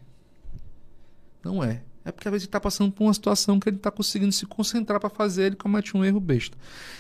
[1.42, 1.82] Não é.
[2.04, 4.46] É porque às vezes ele está passando por uma situação que ele está conseguindo se
[4.46, 6.58] concentrar para fazer, ele comete um erro besta.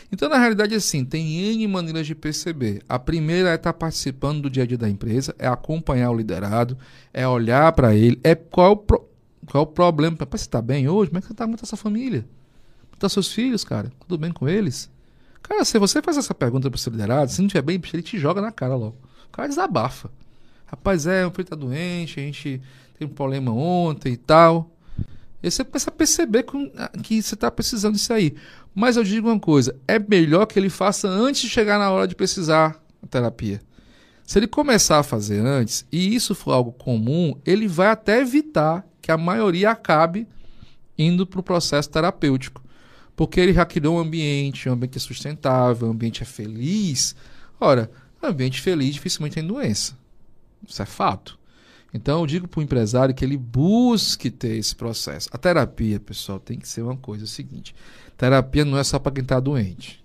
[0.09, 2.81] Então, na realidade, assim, tem N maneiras de perceber.
[2.87, 6.15] A primeira é estar tá participando do dia a dia da empresa, é acompanhar o
[6.15, 6.77] liderado,
[7.11, 8.77] é olhar para ele, é qual,
[9.45, 10.17] pro, qual o problema.
[10.17, 11.09] Você está bem hoje?
[11.09, 12.21] Como é que você está com a sua família?
[12.21, 13.91] Como estão seus filhos, cara?
[14.07, 14.89] Tudo bem com eles?
[15.41, 18.03] Cara, se você faz essa pergunta para o seu liderado, se não estiver bem, ele
[18.03, 18.95] te joga na cara logo.
[19.27, 20.09] O cara desabafa.
[20.65, 22.61] Rapaz, é, o filho tá doente, a gente
[22.97, 24.71] teve um problema ontem e tal.
[25.43, 28.35] E você começa a perceber que você está precisando disso aí.
[28.73, 32.07] Mas eu digo uma coisa: é melhor que ele faça antes de chegar na hora
[32.07, 33.59] de precisar da terapia.
[34.23, 38.87] Se ele começar a fazer antes, e isso for algo comum, ele vai até evitar
[39.01, 40.27] que a maioria acabe
[40.97, 42.63] indo para o processo terapêutico.
[43.15, 47.15] Porque ele já criou um ambiente, um ambiente é sustentável, um ambiente é feliz.
[47.59, 47.91] Ora,
[48.21, 49.97] ambiente feliz dificilmente tem doença.
[50.67, 51.39] Isso é fato.
[51.93, 55.29] Então eu digo para o empresário que ele busque ter esse processo.
[55.31, 57.75] A terapia, pessoal, tem que ser uma coisa é o seguinte:
[58.17, 60.01] terapia não é só para quem está doente.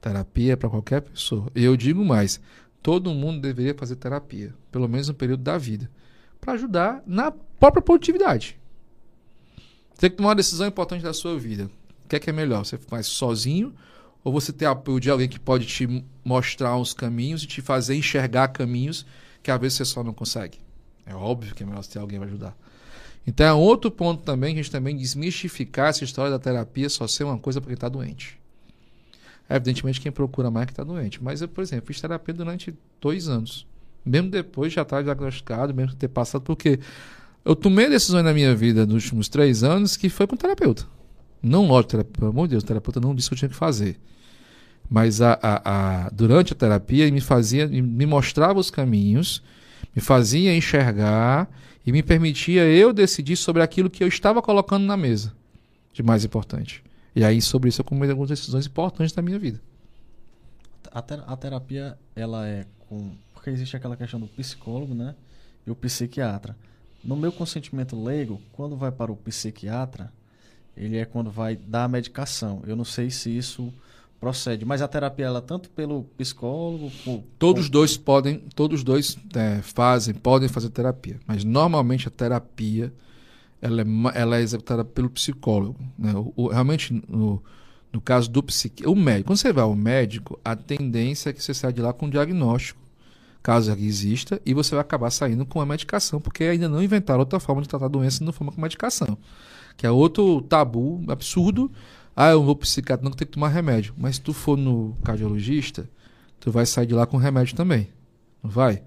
[0.00, 1.50] Terapia é para qualquer pessoa.
[1.54, 2.40] E eu digo mais:
[2.82, 5.90] todo mundo deveria fazer terapia, pelo menos no período da vida,
[6.40, 8.58] para ajudar na própria produtividade.
[9.92, 11.70] Você tem que tomar uma decisão importante da sua vida.
[12.04, 12.64] O que é que é melhor?
[12.64, 13.74] Você faz sozinho
[14.22, 17.94] ou você ter apoio de alguém que pode te mostrar os caminhos e te fazer
[17.96, 19.04] enxergar caminhos
[19.42, 20.58] que às vezes você só não consegue.
[21.04, 22.56] É óbvio que é melhor ter alguém para ajudar.
[23.26, 27.06] Então é outro ponto também que a gente também desmistificar essa história da terapia só
[27.06, 28.38] ser uma coisa para quem está doente.
[29.48, 31.22] É, evidentemente quem procura mais é que está doente.
[31.22, 33.66] Mas eu, por exemplo, fiz terapia durante dois anos.
[34.08, 36.80] Mesmo depois já estar diagnosticado, mesmo ter passado, porque
[37.44, 40.86] eu tomei decisões na minha vida nos últimos três anos que foi com terapeuta.
[41.42, 43.54] Não lógico, pelo amor de Deus, o terapeuta não disse o que eu tinha que
[43.54, 43.98] fazer.
[44.90, 49.42] Mas a, a, a, durante a terapia ele me fazia, me mostrava os caminhos,
[49.94, 51.48] me fazia enxergar
[51.86, 55.32] e me permitia eu decidir sobre aquilo que eu estava colocando na mesa
[55.92, 56.82] de mais importante.
[57.14, 59.60] E aí sobre isso eu tomei algumas decisões importantes da minha vida.
[60.90, 63.12] A, ter, a terapia ela é com
[63.48, 65.14] porque existe aquela questão do psicólogo, né,
[65.66, 66.56] e o psiquiatra.
[67.02, 70.12] No meu consentimento leigo, quando vai para o psiquiatra,
[70.76, 72.62] ele é quando vai dar a medicação.
[72.66, 73.72] Eu não sei se isso
[74.20, 74.64] procede.
[74.64, 76.90] Mas a terapia, ela tanto pelo psicólogo.
[77.04, 77.72] Por, todos por...
[77.72, 81.18] dois podem, todos dois é, fazem, podem fazer terapia.
[81.26, 82.92] Mas normalmente a terapia
[83.62, 83.84] ela é,
[84.14, 85.78] ela é executada pelo psicólogo.
[85.96, 86.12] Né?
[86.14, 87.42] O, o, realmente, no,
[87.92, 91.42] no caso do psiquiatra, o médico, quando você vai ao médico, a tendência é que
[91.42, 92.87] você saia de lá com um diagnóstico,
[93.42, 97.40] caso exista, e você vai acabar saindo com a medicação, porque ainda não inventaram outra
[97.40, 99.16] forma de tratar a doença não forma com medicação.
[99.76, 101.70] Que é outro tabu absurdo
[102.20, 103.94] ah, eu vou pro psiquiatra, não tem que tomar remédio.
[103.96, 105.88] Mas se tu for no cardiologista,
[106.40, 107.90] tu vai sair de lá com remédio também.
[108.42, 108.82] Não vai?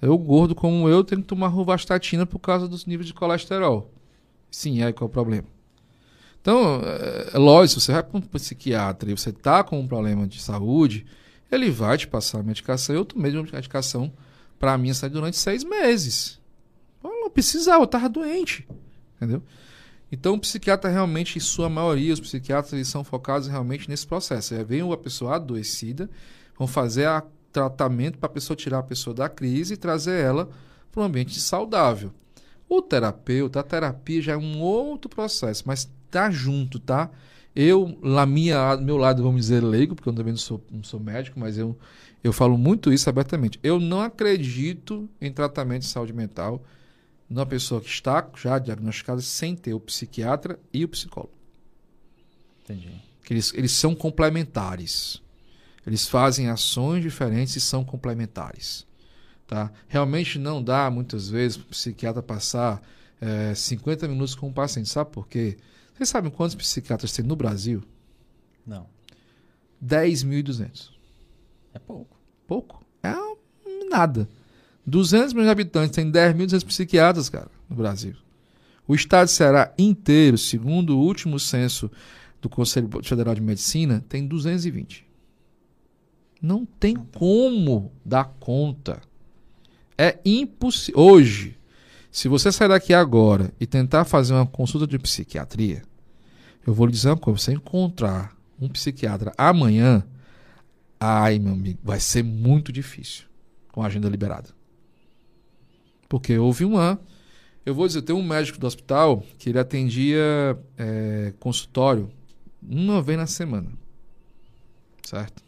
[0.00, 3.90] Eu, gordo como eu, tenho que tomar rovastatina por causa dos níveis de colesterol.
[4.52, 5.48] Sim, aí qual é o problema?
[6.40, 10.24] Então, é, é lógico, você vai para um psiquiatra e você está com um problema
[10.24, 11.04] de saúde,
[11.54, 12.94] ele vai te passar a medicação.
[12.94, 14.12] Eu tomei uma medicação
[14.58, 16.40] para mim sair durante seis meses.
[17.02, 18.66] Eu não precisava, eu estava doente.
[19.16, 19.42] Entendeu?
[20.10, 24.54] Então, o psiquiatra realmente, em sua maioria, os psiquiatras são focados realmente nesse processo.
[24.54, 26.08] É, vem uma pessoa adoecida,
[26.56, 30.48] vão fazer a tratamento para a pessoa tirar a pessoa da crise e trazer ela
[30.90, 32.12] para um ambiente saudável.
[32.68, 37.10] O terapeuta, a terapia já é um outro processo, mas tá junto, tá?
[37.54, 40.98] Eu, lá minha, meu lado, vamos dizer, leigo, porque eu também não sou, não sou
[40.98, 41.78] médico, mas eu,
[42.22, 43.60] eu falo muito isso abertamente.
[43.62, 46.64] Eu não acredito em tratamento de saúde mental
[47.28, 51.34] numa pessoa que está já diagnosticada sem ter o psiquiatra e o psicólogo.
[52.64, 52.90] Entendi.
[53.22, 55.22] Que eles, eles são complementares.
[55.86, 58.86] Eles fazem ações diferentes e são complementares.
[59.46, 59.70] Tá?
[59.86, 62.82] Realmente não dá, muitas vezes, para o psiquiatra passar
[63.20, 64.88] é, 50 minutos com o paciente.
[64.88, 65.56] Sabe por quê?
[65.94, 67.82] Vocês sabem quantos psiquiatras tem no Brasil?
[68.66, 68.86] Não.
[69.84, 70.90] 10.200.
[71.72, 72.16] É pouco.
[72.46, 72.84] Pouco.
[73.02, 73.14] É
[73.88, 74.28] nada.
[74.86, 78.14] 200 milhões de habitantes, tem 10.200 psiquiatras, cara, no Brasil.
[78.86, 81.90] O estado de Ceará inteiro, segundo o último censo
[82.40, 85.06] do Conselho Federal de Medicina, tem 220.
[86.42, 89.00] Não tem como dar conta.
[89.96, 91.00] É impossível.
[91.00, 91.56] Hoje,
[92.14, 95.82] se você sair daqui agora e tentar fazer uma consulta de psiquiatria,
[96.64, 100.06] eu vou lhe dizer uma coisa: você encontrar um psiquiatra amanhã,
[101.00, 103.24] ai, meu amigo, vai ser muito difícil
[103.72, 104.50] com a agenda liberada.
[106.08, 107.00] Porque houve uma.
[107.66, 112.08] Eu vou dizer, tem um médico do hospital que ele atendia é, consultório
[112.62, 113.72] uma vez na semana.
[115.04, 115.42] Certo?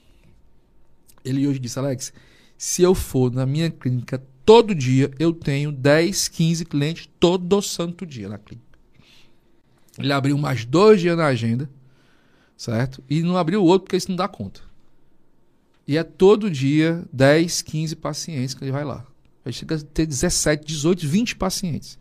[1.25, 2.13] Ele hoje disse, Alex,
[2.59, 8.07] se eu for na minha clínica todo dia, eu tenho 10, 15 clientes todo santo
[8.07, 8.79] dia na clínica.
[9.99, 11.69] Ele abriu mais dois dias na agenda,
[12.57, 13.03] certo?
[13.11, 14.61] E não abriu outro porque isso não dá conta.
[15.87, 19.05] E é todo dia 10, 15 pacientes que ele vai lá.
[19.45, 21.99] Ele chega a ter 17, 18, 20 pacientes.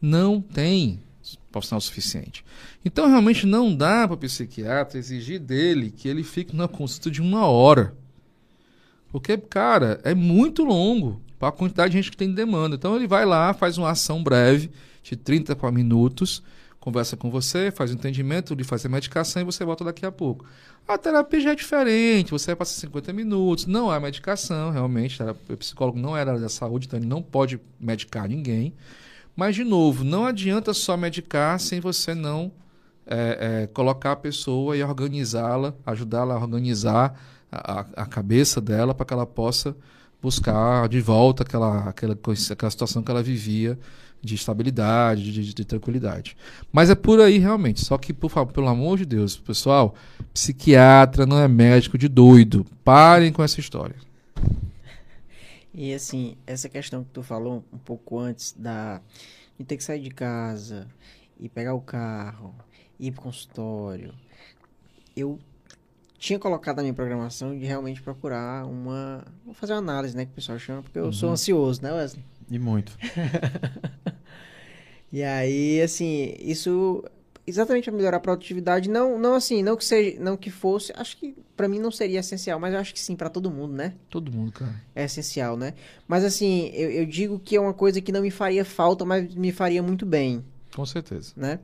[0.00, 1.02] Não tem
[1.50, 2.44] profissional suficiente.
[2.84, 7.22] Então, realmente não dá para o psiquiatra exigir dele que ele fique na consulta de
[7.22, 7.96] uma hora.
[9.08, 12.76] Porque, cara, é muito longo para a quantidade de gente que tem demanda.
[12.76, 14.70] Então, ele vai lá, faz uma ação breve,
[15.02, 16.42] de 30 minutos,
[16.80, 20.06] conversa com você, faz o um entendimento, lhe faz a medicação e você volta daqui
[20.06, 20.46] a pouco.
[20.86, 25.56] A terapia já é diferente, você vai passar 50 minutos, não há medicação, realmente, o
[25.56, 28.72] psicólogo não era da saúde, então ele não pode medicar ninguém.
[29.34, 32.52] Mas, de novo, não adianta só medicar sem você não
[33.06, 37.20] é, é, colocar a pessoa e organizá-la, ajudá-la a organizar
[37.50, 39.76] a, a cabeça dela para que ela possa
[40.22, 42.18] buscar de volta aquela, aquela,
[42.50, 43.78] aquela situação que ela vivia
[44.22, 46.36] de estabilidade, de, de, tranquilidade.
[46.72, 47.84] Mas é por aí realmente.
[47.84, 49.94] Só que, por favor, pelo amor de Deus, pessoal,
[50.34, 52.66] psiquiatra não é médico de doido.
[52.84, 53.96] Parem com essa história.
[55.72, 59.00] E assim, essa questão que tu falou um pouco antes da
[59.58, 60.86] de ter que sair de casa
[61.38, 62.54] e pegar o carro,
[62.98, 64.14] ir pro consultório.
[65.14, 65.38] Eu
[66.26, 69.24] tinha colocado na minha programação de realmente procurar uma.
[69.44, 70.24] Vou fazer uma análise, né?
[70.24, 71.12] Que o pessoal chama, porque eu uhum.
[71.12, 72.24] sou ansioso, né, Wesley?
[72.50, 72.98] E muito.
[75.12, 77.04] e aí, assim, isso
[77.46, 81.16] exatamente para melhorar a produtividade, não, não assim, não que seja, não que fosse, acho
[81.16, 83.94] que para mim não seria essencial, mas eu acho que sim para todo mundo, né?
[84.10, 84.74] Todo mundo, cara.
[84.96, 85.74] É essencial, né?
[86.08, 89.32] Mas assim, eu, eu digo que é uma coisa que não me faria falta, mas
[89.32, 90.44] me faria muito bem.
[90.74, 91.32] Com certeza.
[91.36, 91.60] Né?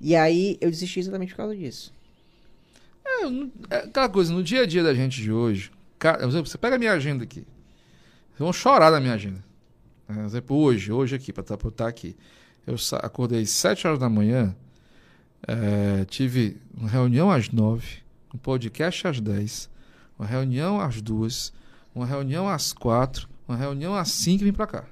[0.00, 1.92] E aí eu desisti exatamente por causa disso.
[3.20, 6.76] É, é aquela coisa, no dia a dia da gente de hoje, cara, você pega
[6.76, 7.40] a minha agenda aqui.
[7.40, 9.42] Vocês vão chorar da minha agenda.
[10.06, 12.16] Por exemplo, hoje, hoje aqui, para estar tá, aqui.
[12.66, 14.54] Eu acordei 7 horas da manhã,
[15.46, 18.02] é, tive uma reunião às nove,
[18.34, 19.70] um podcast às dez,
[20.18, 21.52] uma reunião às duas,
[21.94, 24.84] uma reunião às quatro, uma reunião às cinco e vim para cá.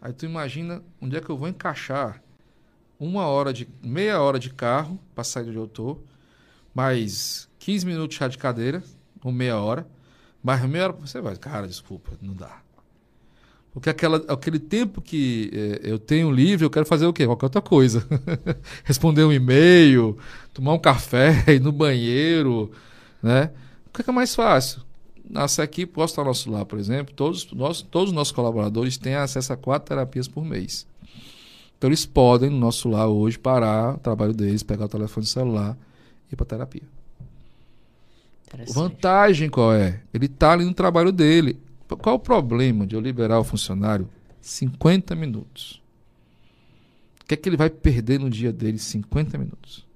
[0.00, 2.22] Aí tu imagina onde é que eu vou encaixar
[2.98, 5.98] uma hora de meia hora de carro para sair de onde eu tô,
[6.74, 8.82] mais 15 minutos de chá de cadeira,
[9.22, 9.86] ou meia hora,
[10.42, 12.62] mais meia hora você vai, cara, desculpa, não dá.
[13.72, 17.26] Porque aquela, aquele tempo que é, eu tenho livre, eu quero fazer o quê?
[17.26, 18.04] Qualquer outra coisa.
[18.82, 20.18] Responder um e-mail,
[20.52, 22.72] tomar um café, ir no banheiro,
[23.22, 23.50] né?
[23.86, 24.82] O que é, é mais fácil?
[25.28, 28.96] Nossa equipe, posso estar no nosso lar, por exemplo, todos, nós, todos os nossos colaboradores
[28.96, 30.86] têm acesso a quatro terapias por mês.
[31.78, 35.78] Então eles podem, no nosso lar hoje, parar o trabalho deles, pegar o telefone celular
[36.28, 36.82] e ir para terapia.
[38.72, 40.00] Vantagem qual é?
[40.12, 41.56] Ele está ali no trabalho dele.
[41.86, 44.08] Qual o problema de eu liberar o funcionário
[44.40, 45.80] 50 minutos?
[47.22, 49.86] O que é que ele vai perder no dia dele 50 minutos?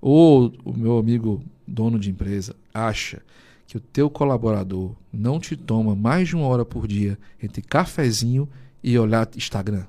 [0.00, 3.22] Ou o meu amigo dono de empresa acha
[3.66, 8.48] que o teu colaborador não te toma mais de uma hora por dia entre cafezinho
[8.82, 9.84] e olhar Instagram?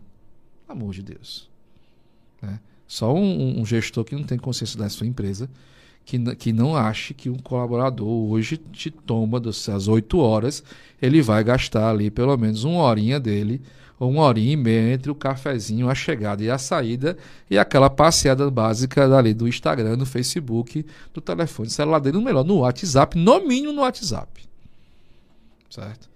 [0.68, 1.50] Pelo amor de Deus.
[2.42, 2.60] Né?
[2.86, 5.50] Só um, um gestor que não tem consciência da sua empresa
[6.08, 10.64] que, que não ache que um colaborador hoje te toma das 8 horas,
[11.02, 13.62] ele vai gastar ali pelo menos uma horinha dele,
[14.00, 17.18] ou uma horinha e meia entre o cafezinho, a chegada e a saída,
[17.50, 22.46] e aquela passeada básica dali do Instagram, do Facebook, do telefone celular dele, no melhor,
[22.46, 24.48] no WhatsApp, no mínimo no WhatsApp.
[25.70, 26.08] Certo?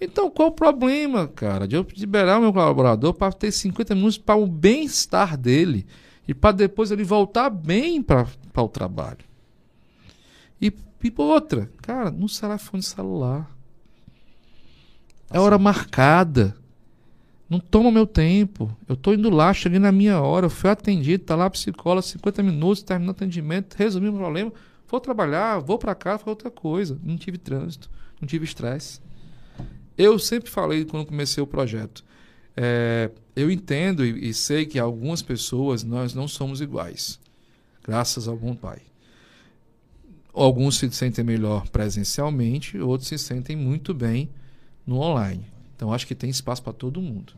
[0.00, 4.18] Então, qual o problema, cara, de eu liberar o meu colaborador para ter 50 minutos
[4.18, 5.86] para o bem-estar dele
[6.28, 8.26] e para depois ele voltar bem para
[8.56, 9.24] o trabalho?
[10.60, 10.72] E,
[11.02, 13.50] e outra, cara, no telefone celular.
[15.30, 16.54] É hora marcada.
[17.48, 18.76] Não toma meu tempo.
[18.88, 22.42] Eu estou indo lá, cheguei na minha hora, fui atendido, tá lá a psicóloga, 50
[22.42, 24.52] minutos, terminou o atendimento, resumi o problema,
[24.88, 26.98] vou trabalhar, vou para casa, fazer outra coisa.
[27.02, 27.88] Não tive trânsito,
[28.20, 29.00] não tive estresse.
[29.96, 32.04] Eu sempre falei quando comecei o projeto.
[32.56, 37.20] É, eu entendo e, e sei que algumas pessoas nós não somos iguais,
[37.82, 38.80] graças ao bom Pai.
[40.32, 44.28] Alguns se sentem melhor presencialmente, outros se sentem muito bem
[44.86, 45.44] no online.
[45.74, 47.32] Então acho que tem espaço para todo mundo.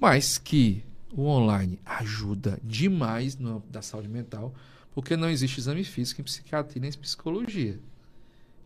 [0.00, 4.52] Mas que o online ajuda demais no da saúde mental,
[4.92, 7.78] porque não existe exame físico em psiquiatria nem em psicologia.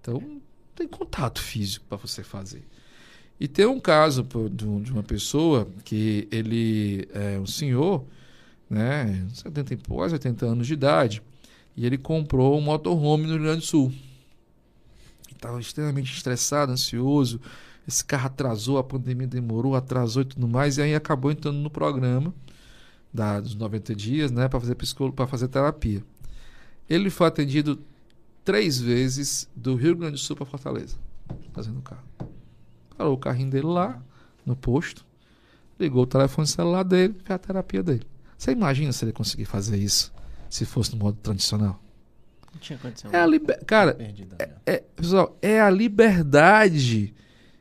[0.00, 0.40] Então
[0.74, 2.66] tem contato físico para você fazer.
[3.40, 4.22] E tem um caso
[4.52, 8.04] de uma pessoa que ele é um senhor,
[8.68, 11.22] né, 70 e quase 80 anos de idade,
[11.74, 13.90] e ele comprou um motorhome no Rio Grande do Sul.
[15.34, 17.40] Estava extremamente estressado, ansioso.
[17.88, 21.70] Esse carro atrasou, a pandemia demorou, atrasou e tudo mais, e aí acabou entrando no
[21.70, 22.34] programa
[23.10, 24.76] da, dos 90 dias, né, para fazer
[25.16, 26.04] para fazer terapia.
[26.86, 27.80] Ele foi atendido
[28.44, 30.98] três vezes do Rio Grande do Sul para Fortaleza,
[31.54, 32.04] fazendo o carro.
[33.00, 33.98] Parou o carrinho dele lá,
[34.44, 35.06] no posto,
[35.80, 38.02] ligou o telefone celular dele, fez a terapia dele.
[38.36, 40.12] Você imagina se ele conseguir fazer isso
[40.50, 41.82] se fosse no modo tradicional?
[42.52, 43.10] Não tinha condição.
[43.10, 43.64] É a liber...
[43.64, 43.96] Cara,
[44.38, 47.14] é, é, pessoal, é a liberdade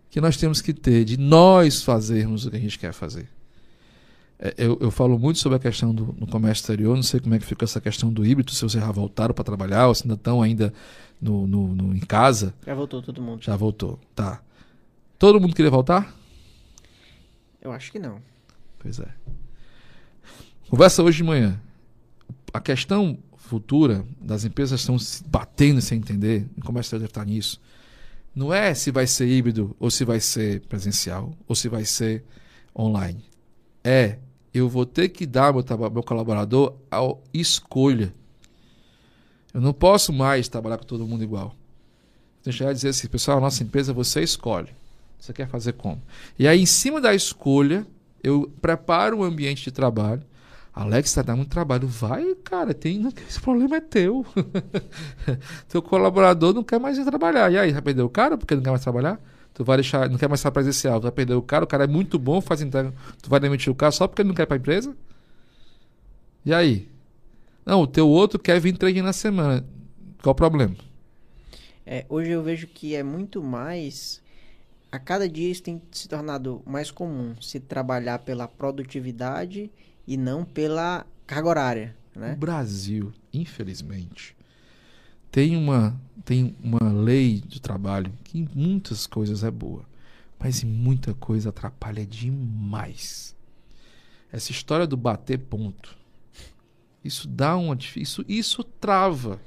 [0.09, 3.29] que nós temos que ter de nós fazermos o que a gente quer fazer.
[4.37, 7.33] É, eu, eu, falo muito sobre a questão do no comércio exterior, não sei como
[7.33, 10.03] é que ficou essa questão do híbrido, se vocês já voltaram para trabalhar ou se
[10.03, 10.73] ainda estão ainda
[11.21, 12.53] no, no, no, em casa.
[12.65, 13.41] Já voltou todo mundo.
[13.41, 14.41] Já voltou, tá.
[15.19, 16.15] Todo mundo queria voltar?
[17.61, 18.21] Eu acho que não.
[18.79, 19.13] Pois é.
[20.69, 21.59] Conversa hoje de manhã.
[22.53, 27.59] A questão futura das empresas estão se batendo sem entender, o comércio deve estar nisso.
[28.33, 32.23] Não é se vai ser híbrido ou se vai ser presencial ou se vai ser
[32.77, 33.25] online.
[33.83, 34.19] É,
[34.53, 36.99] eu vou ter que dar meu, meu colaborador a
[37.33, 38.13] escolha.
[39.53, 41.53] Eu não posso mais trabalhar com todo mundo igual.
[42.39, 44.78] Então chegar a dizer assim, pessoal, a nossa empresa você escolhe.
[45.19, 46.01] Você quer fazer como?
[46.37, 47.85] E aí, em cima da escolha,
[48.23, 50.23] eu preparo o um ambiente de trabalho.
[50.73, 51.87] Alex, está dando muito trabalho.
[51.87, 54.25] Vai, cara, tem, esse problema é teu.
[55.67, 57.51] Teu colaborador não quer mais ir trabalhar.
[57.51, 59.21] E aí, vai perder o cara porque não quer mais trabalhar?
[59.53, 61.83] Tu vai deixar, não quer mais estar presencial, tu vai perder o cara, o cara
[61.83, 62.93] é muito bom, faz entrega.
[63.21, 64.95] Tu vai demitir o cara só porque ele não quer ir para a empresa?
[66.45, 66.87] E aí?
[67.65, 69.65] Não, o teu outro quer vir três na semana.
[70.23, 70.75] Qual o problema?
[71.85, 74.21] É, hoje eu vejo que é muito mais
[74.91, 79.71] a cada dia isso tem se tornado mais comum se trabalhar pela produtividade
[80.07, 81.95] e não pela carga horária.
[82.15, 82.33] Né?
[82.33, 84.35] O Brasil, infelizmente,
[85.31, 89.85] tem uma, tem uma lei de trabalho que em muitas coisas é boa,
[90.39, 93.35] mas em muita coisa atrapalha demais.
[94.31, 95.95] Essa história do bater ponto,
[97.03, 99.39] isso dá uma isso, isso trava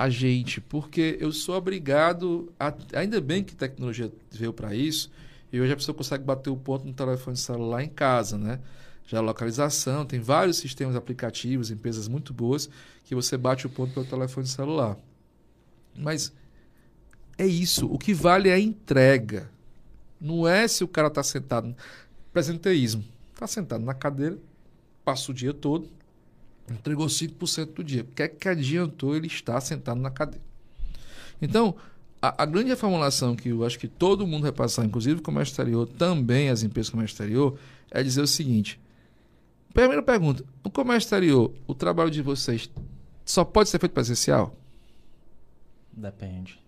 [0.00, 5.10] a gente, porque eu sou obrigado, a, ainda bem que tecnologia veio para isso,
[5.52, 8.60] e hoje a pessoa consegue bater o ponto no telefone celular em casa, né?
[9.06, 12.70] Já localização, tem vários sistemas aplicativos, empresas muito boas,
[13.04, 14.96] que você bate o ponto pelo telefone celular.
[15.94, 16.32] Mas
[17.36, 19.50] é isso, o que vale é a entrega.
[20.18, 21.76] Não é se o cara está sentado.
[22.32, 23.04] Presenteísmo.
[23.34, 24.38] Está sentado na cadeira,
[25.04, 25.90] passa o dia todo,
[26.70, 28.02] Entregou 5% do dia.
[28.02, 30.44] O que é que adiantou ele estar sentado na cadeira?
[31.42, 31.74] Então,
[32.22, 35.52] a, a, grande reformulação que eu acho que todo mundo vai passar, inclusive o comércio
[35.52, 37.58] exterior, também as empresas do comércio exterior,
[37.90, 38.78] é dizer o seguinte.
[39.72, 42.70] Primeira pergunta: o comércio exterior, o trabalho de vocês
[43.24, 44.54] só pode ser feito presencial?
[45.92, 46.60] Depende.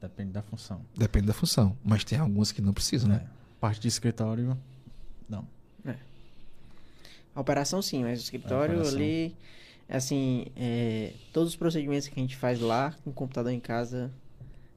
[0.00, 0.80] Depende da função.
[0.96, 1.76] Depende da função.
[1.84, 3.22] Mas tem algumas que não precisam, né?
[3.26, 3.30] É.
[3.60, 4.56] Parte de escritório,
[5.28, 5.46] não.
[5.84, 5.96] É.
[7.40, 9.34] A operação sim, mas o escritório ali,
[9.88, 14.12] assim, é, todos os procedimentos que a gente faz lá com o computador em casa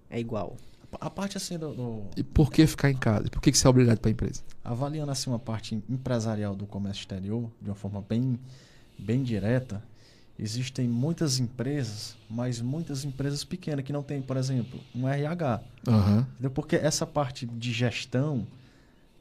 [0.10, 0.56] é igual.
[0.94, 2.04] A parte assim do, do...
[2.16, 3.30] E por que ficar em casa?
[3.30, 4.42] Por que, que você é obrigado para a empresa?
[4.64, 8.40] Avaliando assim uma parte empresarial do comércio exterior, de uma forma bem,
[8.98, 9.84] bem direta,
[10.40, 15.62] existem muitas empresas, mas muitas empresas pequenas que não têm, por exemplo, um RH.
[15.86, 16.50] Uhum.
[16.52, 18.48] Porque essa parte de gestão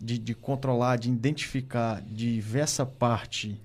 [0.03, 3.61] de, de controlar, de identificar, de ver essa parte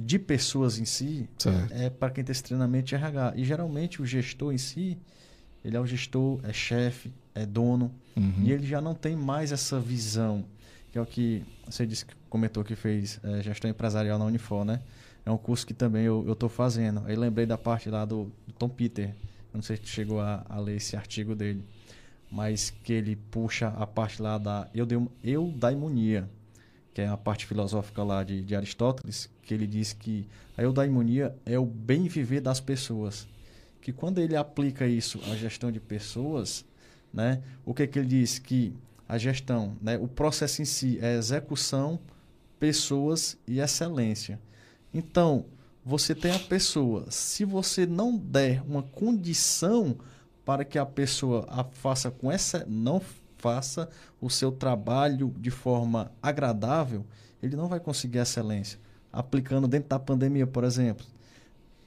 [0.00, 1.72] de pessoas em si, certo.
[1.72, 3.34] é para quem tem esse treinamento de RH.
[3.36, 4.98] E geralmente o gestor em si,
[5.64, 8.42] ele é o gestor, é chefe, é dono, uhum.
[8.42, 10.44] e ele já não tem mais essa visão,
[10.90, 14.64] que é o que você disse que comentou que fez é, gestão empresarial na Unifor,
[14.64, 14.80] né?
[15.24, 17.02] É um curso que também eu estou fazendo.
[17.06, 19.14] Aí lembrei da parte lá do, do Tom Peter.
[19.52, 21.62] Não sei se chegou a, a ler esse artigo dele
[22.30, 24.68] mas que ele puxa a parte lá da
[25.22, 26.28] eudaimonia,
[26.92, 30.26] que é a parte filosófica lá de, de Aristóteles, que ele diz que
[30.56, 33.26] a eudaimonia é o bem viver das pessoas.
[33.80, 36.64] Que quando ele aplica isso à gestão de pessoas,
[37.12, 38.38] né, o que, que ele diz?
[38.38, 38.74] Que
[39.08, 41.98] a gestão, né, o processo em si é execução,
[42.58, 44.38] pessoas e excelência.
[44.92, 45.46] Então,
[45.84, 47.10] você tem a pessoa.
[47.10, 49.96] Se você não der uma condição
[50.48, 53.02] para que a pessoa a faça com essa não
[53.36, 53.86] faça
[54.18, 57.04] o seu trabalho de forma agradável,
[57.42, 58.78] ele não vai conseguir excelência.
[59.12, 61.04] Aplicando dentro da pandemia, por exemplo,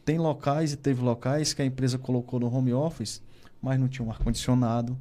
[0.05, 3.19] tem locais e teve locais que a empresa colocou no home office,
[3.59, 4.95] mas não tinha um ar condicionado,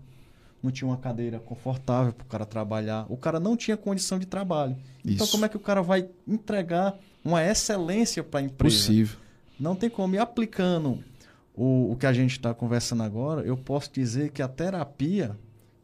[0.63, 3.05] não tinha uma cadeira confortável para o cara trabalhar.
[3.11, 4.73] O cara não tinha condição de trabalho.
[5.01, 5.15] Então, Isso.
[5.17, 8.75] Então, como é que o cara vai entregar uma excelência para a empresa?
[8.75, 9.19] Possível.
[9.59, 10.15] Não tem como.
[10.15, 11.05] E aplicando
[11.63, 15.37] o, o que a gente está conversando agora, eu posso dizer que a terapia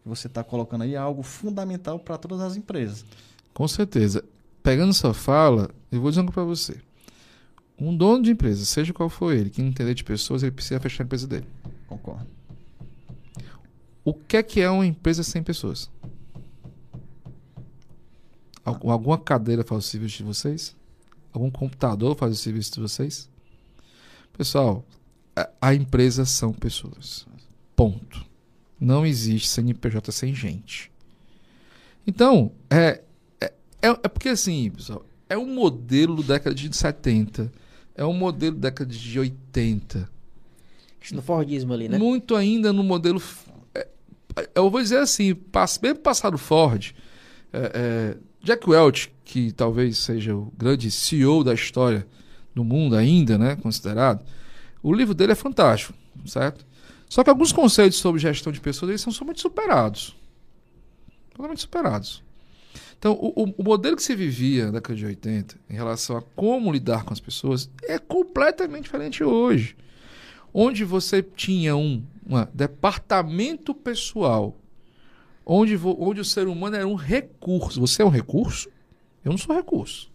[0.03, 3.05] que você está colocando aí é algo fundamental para todas as empresas.
[3.53, 4.25] Com certeza.
[4.63, 6.81] Pegando sua fala, eu vou dizer algo para você.
[7.79, 10.81] Um dono de empresa, seja qual for ele, que não entender de pessoas, ele precisa
[10.81, 11.47] fechar a empresa dele.
[11.87, 12.27] Concordo.
[14.03, 15.91] O que é que é uma empresa sem pessoas?
[18.65, 20.75] Al- Alguma cadeira faz o serviço de vocês?
[21.33, 23.29] Algum computador faz o serviço de vocês?
[24.37, 24.85] Pessoal,
[25.61, 27.27] a, empresa são pessoas.
[27.75, 28.25] Ponto.
[28.81, 30.91] Não existe CNPJ sem gente.
[32.07, 33.03] Então, é,
[33.41, 37.53] é, é, é porque assim, pessoal, é um modelo da década de 70,
[37.95, 40.09] é um modelo da década de 80,
[41.13, 41.99] No Fordismo ali, né?
[41.99, 43.19] muito ainda no modelo.
[43.19, 43.89] f- é,
[44.55, 45.37] Eu vou dizer assim,
[45.83, 46.93] mesmo passado Ford,
[47.53, 52.07] é, é, Jack Welch, que talvez seja o grande CEO da história
[52.55, 54.25] do mundo ainda, né, considerado,
[54.91, 55.95] o livro dele é fantástico,
[56.27, 56.65] certo?
[57.09, 60.17] Só que alguns conceitos sobre gestão de pessoas eles são somente superados.
[61.31, 62.23] Totalmente superados.
[62.99, 66.23] Então, o, o- o modelo que se vivia na década de 80 em relação a
[66.35, 69.77] como lidar com as pessoas é completamente diferente hoje
[70.59, 74.57] onde você tinha um uma, departamento pessoal,
[75.45, 77.79] onde, vo- onde o ser humano era um recurso.
[77.81, 78.69] Você é um recurso?
[79.25, 80.11] Eu não sou recurso.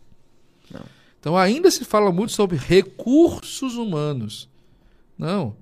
[0.73, 0.81] Não.
[1.19, 4.49] Então ainda se fala muito sobre recursos humanos.
[5.21, 5.55] Não.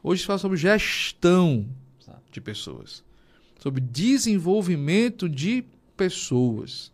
[0.00, 1.66] Hoje se fala sobre gestão
[2.30, 3.02] de pessoas,
[3.58, 5.64] sobre desenvolvimento de
[5.96, 6.92] pessoas,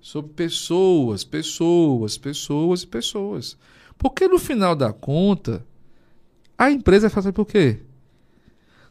[0.00, 3.58] sobre pessoas, pessoas, pessoas e pessoas.
[3.98, 5.66] Porque no final da conta,
[6.56, 7.80] a empresa é feita por quê?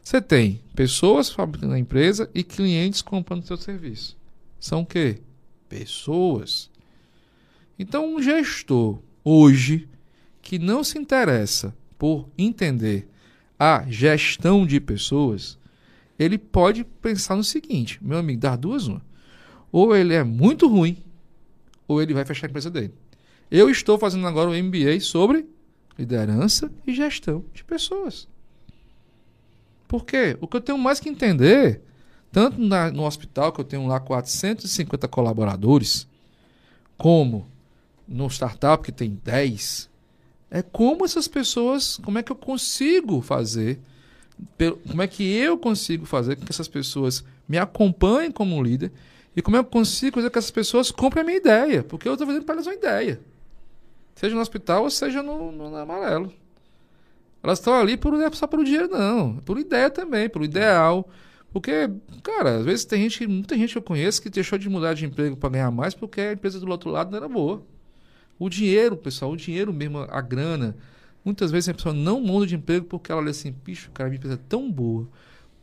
[0.02, 4.14] Você tem pessoas fabricando a empresa e clientes comprando seu serviço.
[4.60, 5.22] São o quê?
[5.70, 6.70] Pessoas.
[7.78, 9.88] Então, um gestor hoje
[10.42, 13.08] que não se interessa por entender
[13.56, 15.56] a gestão de pessoas,
[16.18, 19.00] ele pode pensar no seguinte: meu amigo, dá duas uma.
[19.70, 20.96] Ou ele é muito ruim,
[21.86, 22.92] ou ele vai fechar a empresa dele.
[23.48, 25.46] Eu estou fazendo agora um MBA sobre
[25.96, 28.26] liderança e gestão de pessoas.
[29.86, 30.36] Por quê?
[30.40, 31.82] O que eu tenho mais que entender,
[32.32, 36.08] tanto na- no hospital, que eu tenho lá 450 colaboradores,
[36.98, 37.46] como
[38.08, 39.88] no startup, que tem 10,
[40.52, 43.80] é como essas pessoas, como é que eu consigo fazer,
[44.88, 48.92] como é que eu consigo fazer com que essas pessoas me acompanhem como líder
[49.34, 51.82] e como é que eu consigo fazer com que essas pessoas comprem a minha ideia,
[51.82, 53.18] porque eu estou vendendo para elas uma ideia.
[54.14, 56.32] Seja no hospital ou seja no, no- no amarelo.
[57.42, 59.38] Elas estão ali por, não é só pelo dinheiro, não.
[59.38, 61.08] É por ideia também, pelo ideal.
[61.52, 61.90] Porque,
[62.22, 65.04] cara, às vezes tem gente, muita gente que eu conheço que deixou de mudar de
[65.06, 67.62] emprego para ganhar mais porque a empresa do outro lado não era boa.
[68.42, 70.74] O dinheiro, pessoal, o dinheiro mesmo, a grana.
[71.24, 74.18] Muitas vezes a pessoa não muda de emprego porque ela olha assim, bicho, cara, minha
[74.18, 75.08] empresa é tão boa,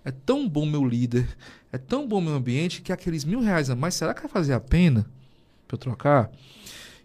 [0.06, 1.28] é tão bom meu líder,
[1.74, 4.54] é tão bom meu ambiente que aqueles mil reais a mais, será que vai fazer
[4.54, 5.06] a pena
[5.68, 6.32] para eu trocar?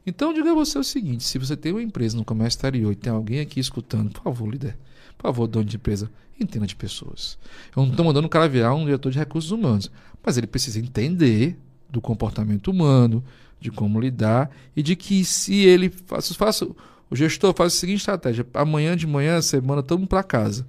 [0.06, 2.94] Então, diga a você o seguinte: se você tem uma empresa no comércio exterior e
[2.94, 4.78] tem alguém aqui escutando, por favor, líder,
[5.18, 6.08] por favor, dono de empresa,
[6.38, 7.36] entenda de pessoas.
[7.76, 9.90] Eu não estou mandando o cara virar um diretor de recursos humanos,
[10.24, 11.58] mas ele precisa entender
[11.90, 13.24] do comportamento humano,
[13.64, 16.66] de como lidar e de que se ele faça, faça
[17.08, 20.66] o gestor faz a seguinte estratégia: amanhã de manhã você manda todo mundo para casa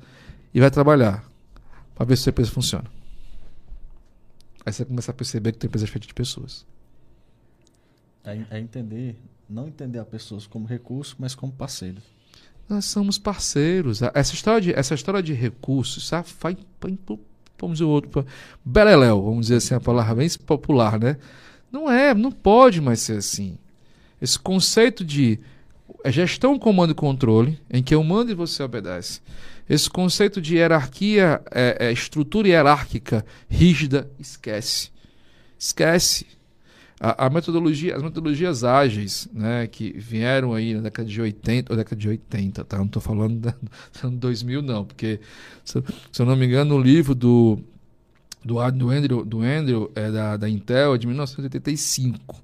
[0.54, 1.30] e vai trabalhar
[1.94, 2.86] para ver se a empresa funciona.
[4.66, 6.66] Aí você começa a perceber que tem empresa feita de pessoas.
[8.24, 9.18] É, é entender,
[9.50, 12.04] não entender as pessoas como recurso, mas como parceiros.
[12.70, 14.02] Nós somos parceiros.
[14.14, 16.30] Essa história de, essa história de recursos, sabe?
[16.40, 17.20] Vai, vai pro-
[17.60, 18.26] vamos dizer o outro,
[18.64, 21.18] beleléu, vamos dizer assim, a palavra bem popular, né?
[21.76, 23.58] Não é, não pode mais ser assim.
[24.22, 25.38] Esse conceito de
[26.06, 29.20] é gestão, comando e controle, em que eu mando e você obedece.
[29.70, 34.90] Esse conceito de hierarquia, é, é, estrutura hierárquica rígida, esquece.
[35.60, 36.26] Esquece.
[36.98, 41.78] A, a metodologia, as metodologias ágeis, né, que vieram aí na década de 80, ou
[41.78, 42.78] década de 80, tá?
[42.78, 45.20] Não estou falando do ano 2000 não, porque
[45.66, 47.60] se, se eu não me engano, o livro do
[48.46, 52.44] do, do Andrew, do Andrew é, da, da Intel é de 1985,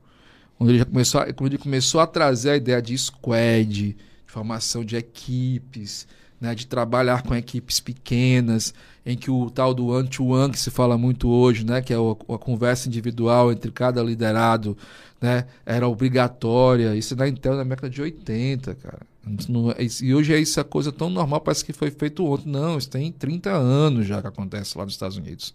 [0.60, 3.96] onde ele já começou, a, quando ele começou a trazer a ideia de squad, de
[4.26, 6.08] formação de equipes,
[6.40, 8.74] né, de trabalhar com equipes pequenas,
[9.06, 12.34] em que o tal do one-to-one que se fala muito hoje, né, que é a,
[12.34, 14.76] a conversa individual entre cada liderado,
[15.22, 16.96] né, era obrigatória.
[16.96, 19.02] Isso é na Intel na década de 80, cara.
[19.48, 19.72] Não,
[20.02, 22.50] e hoje é isso a coisa tão normal, parece que foi feito ontem.
[22.50, 25.54] Não, isso tem 30 anos já que acontece lá nos Estados Unidos.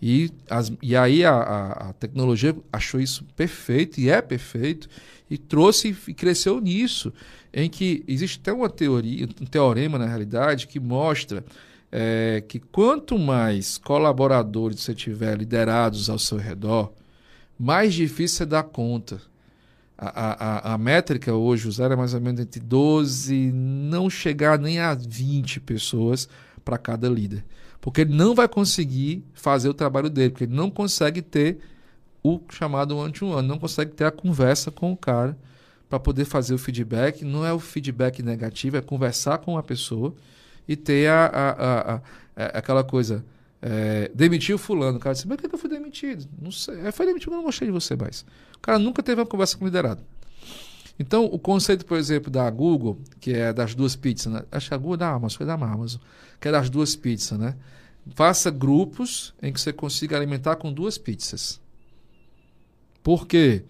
[0.00, 4.88] E, as, e aí a, a, a, tecnologia achou isso perfeito, e é perfeito,
[5.30, 7.12] e trouxe e cresceu nisso,
[7.52, 11.44] em que existe até uma teoria, um teorema na realidade, que mostra
[11.90, 16.92] é, que quanto mais colaboradores você tiver liderados ao seu redor,
[17.58, 19.20] mais difícil é dar conta.
[19.98, 24.78] A, a, a métrica hoje usada é mais ou menos entre 12, não chegar nem
[24.78, 26.28] a 20 pessoas
[26.62, 27.42] para cada líder.
[27.86, 31.60] Porque ele não vai conseguir fazer o trabalho dele, porque ele não consegue ter
[32.20, 35.38] o chamado one-to-one, não consegue ter a conversa com o cara
[35.88, 37.24] para poder fazer o feedback.
[37.24, 40.12] Não é o feedback negativo, é conversar com a pessoa
[40.66, 42.00] e ter a, a, a, a
[42.34, 43.24] é, aquela coisa.
[43.62, 44.98] É, demitir o fulano.
[44.98, 46.28] O cara disse, mas por que eu fui demitido?
[46.42, 46.80] Não sei.
[46.80, 48.26] É, foi demitido, eu não gostei de você mais.
[48.56, 50.02] O cara nunca teve uma conversa com o liderado.
[50.98, 54.42] Então, o conceito, por exemplo, da Google, que é das duas pizzas, né?
[54.50, 56.00] acho que a Google é da Amazon, foi da Amazon,
[56.40, 57.54] que é das duas pizzas, né?
[58.14, 61.60] Faça grupos em que você consiga alimentar com duas pizzas.
[63.02, 63.64] Por quê?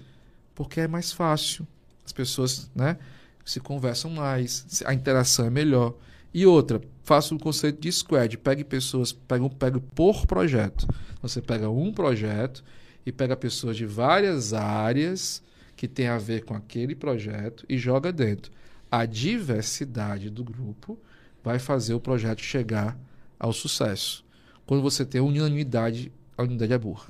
[0.55, 1.67] Porque é mais fácil.
[2.05, 2.99] As pessoas né,
[3.45, 5.95] se conversam mais, a interação é melhor.
[6.33, 8.37] E outra, faça o conceito de squad.
[8.39, 10.87] Pegue pessoas, pegue, pegue por projeto.
[11.23, 12.63] Você pega um projeto
[13.05, 15.43] e pega pessoas de várias áreas
[15.77, 18.51] que tem a ver com aquele projeto e joga dentro.
[18.91, 20.99] A diversidade do grupo
[21.45, 22.99] vai fazer o projeto chegar
[23.39, 24.27] ao sucesso
[24.67, 27.07] quando você tem unanimidade, a unidade é burra.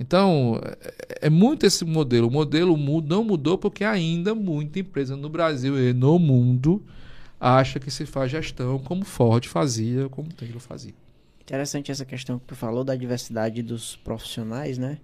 [0.00, 2.28] Então, é, é muito esse modelo.
[2.28, 6.82] O modelo não mudou porque ainda muita empresa no Brasil e no mundo
[7.38, 10.94] acha que se faz gestão como Ford fazia, como Taylor fazia.
[11.40, 14.98] Interessante essa questão que tu falou da diversidade dos profissionais, né?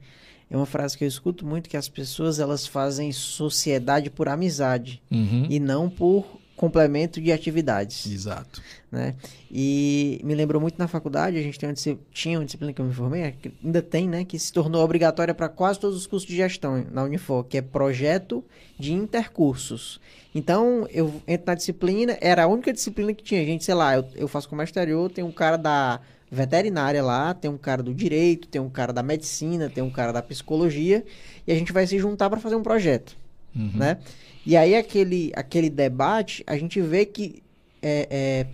[0.51, 5.03] É uma frase que eu escuto muito que as pessoas elas fazem sociedade por amizade
[5.11, 5.47] uhum.
[5.49, 6.25] e não por
[6.57, 8.07] complemento de atividades.
[8.07, 8.63] Exato.
[8.91, 9.15] Né?
[9.51, 11.75] E me lembrou muito na faculdade, a gente uma,
[12.13, 15.49] tinha uma disciplina que eu me formei, ainda tem, né, que se tornou obrigatória para
[15.49, 18.45] quase todos os cursos de gestão na Unifor, que é projeto
[18.79, 20.01] de intercursos.
[20.35, 23.45] Então, eu entro na disciplina, era a única disciplina que tinha.
[23.45, 26.01] Gente, sei lá, eu, eu faço comércio exterior, tem um cara da
[26.35, 30.13] veterinária lá, tem um cara do direito, tem um cara da medicina, tem um cara
[30.13, 31.05] da psicologia,
[31.47, 33.17] e a gente vai se juntar para fazer um projeto,
[33.55, 33.71] uhum.
[33.75, 33.99] né?
[34.45, 37.43] E aí aquele, aquele debate, a gente vê que
[37.81, 38.47] é, é,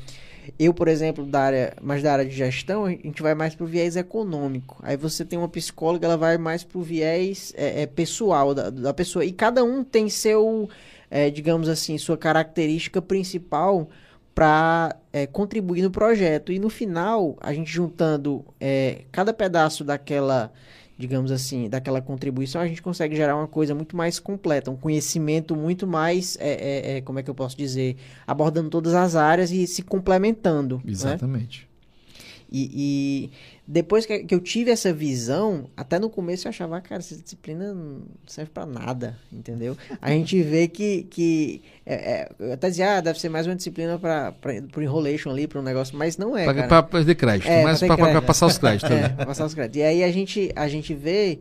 [0.58, 3.66] eu, por exemplo, da área, mais da área de gestão, a gente vai mais pro
[3.66, 4.78] viés econômico.
[4.82, 8.94] Aí você tem uma psicóloga, ela vai mais pro viés é, é pessoal da, da
[8.94, 9.24] pessoa.
[9.24, 10.68] E cada um tem seu,
[11.10, 13.88] é, digamos assim, sua característica principal
[14.40, 16.50] para é, contribuir no projeto.
[16.50, 18.42] E no final, a gente juntando
[19.12, 20.50] cada pedaço daquela
[20.96, 25.56] digamos assim, daquela contribuição, a gente consegue gerar uma coisa muito mais completa, um conhecimento
[25.56, 29.50] muito mais, é, é, é como é que eu posso dizer, abordando todas as áreas
[29.50, 30.76] e se complementando.
[30.84, 30.92] Né?
[30.92, 31.62] Exatamente.
[31.62, 31.69] Né?
[32.52, 33.30] E, e,
[33.66, 37.72] depois que, eu tive essa visão, até no começo eu achava, ah, cara, essa disciplina
[37.72, 39.76] não serve para nada, entendeu?
[40.02, 43.54] A gente vê que, que é, é, eu até dizia, ah, deve ser mais uma
[43.54, 44.34] disciplina para
[44.76, 48.20] o enrolation ali, para um negócio, mas não é, Para perder crédito, é, mas para
[48.20, 48.90] passar os créditos.
[48.90, 49.80] é, passar os créditos.
[49.80, 51.38] E aí a gente, a gente vê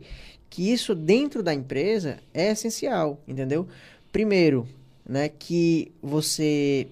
[0.48, 3.66] que isso dentro da empresa é essencial, entendeu?
[4.12, 4.66] Primeiro,
[5.04, 6.86] né, que você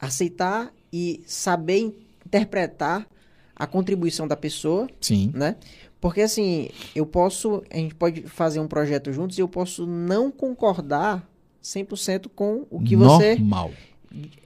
[0.00, 1.94] aceitar e saber
[2.32, 3.06] interpretar
[3.54, 4.88] a contribuição da pessoa.
[5.00, 5.30] Sim.
[5.34, 5.56] Né?
[6.00, 10.30] Porque assim, eu posso, a gente pode fazer um projeto juntos e eu posso não
[10.30, 11.28] concordar
[11.62, 13.70] 100% com o que você Normal.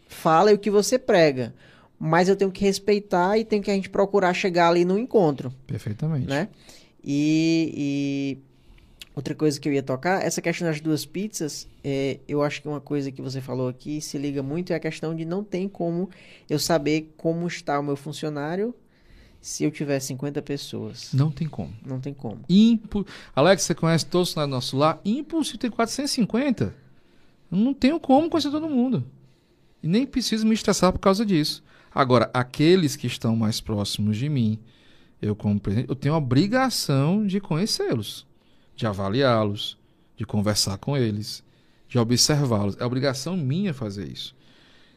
[0.09, 1.55] fala e o que você prega.
[1.99, 5.51] Mas eu tenho que respeitar e tenho que a gente procurar chegar ali no encontro.
[5.67, 6.27] Perfeitamente.
[6.27, 6.49] Né?
[7.03, 8.39] E, e
[9.17, 12.69] Outra coisa que eu ia tocar, essa questão das duas pizzas, é, eu acho que
[12.69, 15.67] uma coisa que você falou aqui se liga muito é a questão de não tem
[15.67, 16.11] como
[16.51, 18.75] eu saber como está o meu funcionário
[19.41, 21.15] se eu tiver 50 pessoas.
[21.15, 21.73] Não tem como.
[21.83, 22.43] Não tem como.
[22.47, 23.07] Impu...
[23.35, 25.01] Alex, você conhece todos do nosso lar?
[25.03, 26.75] Impulso tem 450.
[27.51, 29.03] Eu não tenho como conhecer todo mundo.
[29.83, 31.65] E nem preciso me estressar por causa disso.
[31.95, 34.59] Agora, aqueles que estão mais próximos de mim,
[35.23, 38.27] eu como presidente, eu tenho a obrigação de conhecê-los.
[38.77, 39.79] De avaliá-los,
[40.17, 41.43] de conversar com eles,
[41.89, 42.77] de observá-los.
[42.79, 44.37] É obrigação minha fazer isso.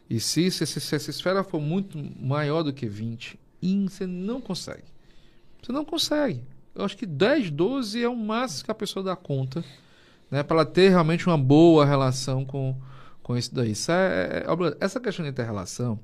[0.10, 3.40] E se, se, se, se essa esfera for muito maior do que 20,
[3.88, 4.84] você não consegue.
[5.62, 6.44] Você não consegue.
[6.74, 9.64] Eu acho que 10, 12 é o máximo que a pessoa dá conta,
[10.32, 10.44] né?
[10.44, 12.76] Para ela ter realmente uma boa relação com,
[13.22, 13.72] com isso daí.
[13.72, 16.00] Isso é, é, é essa questão de inter-relação,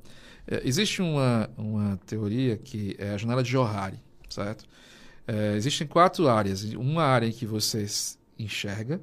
[0.47, 3.99] é, existe uma, uma teoria que é a janela de Johari,
[4.30, 4.65] certo?
[5.27, 6.64] É, existem quatro áreas.
[6.73, 7.85] Uma área em que você
[8.38, 9.02] enxerga,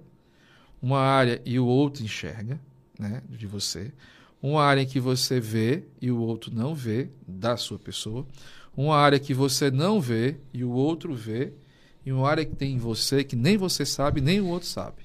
[0.81, 2.61] uma área e o outro enxerga,
[2.99, 3.93] né, de você.
[4.43, 8.27] Uma área em que você vê e o outro não vê, da sua pessoa.
[8.77, 11.53] Uma área que você não vê e o outro vê.
[12.05, 15.03] E uma área que tem em você que nem você sabe, nem o outro sabe.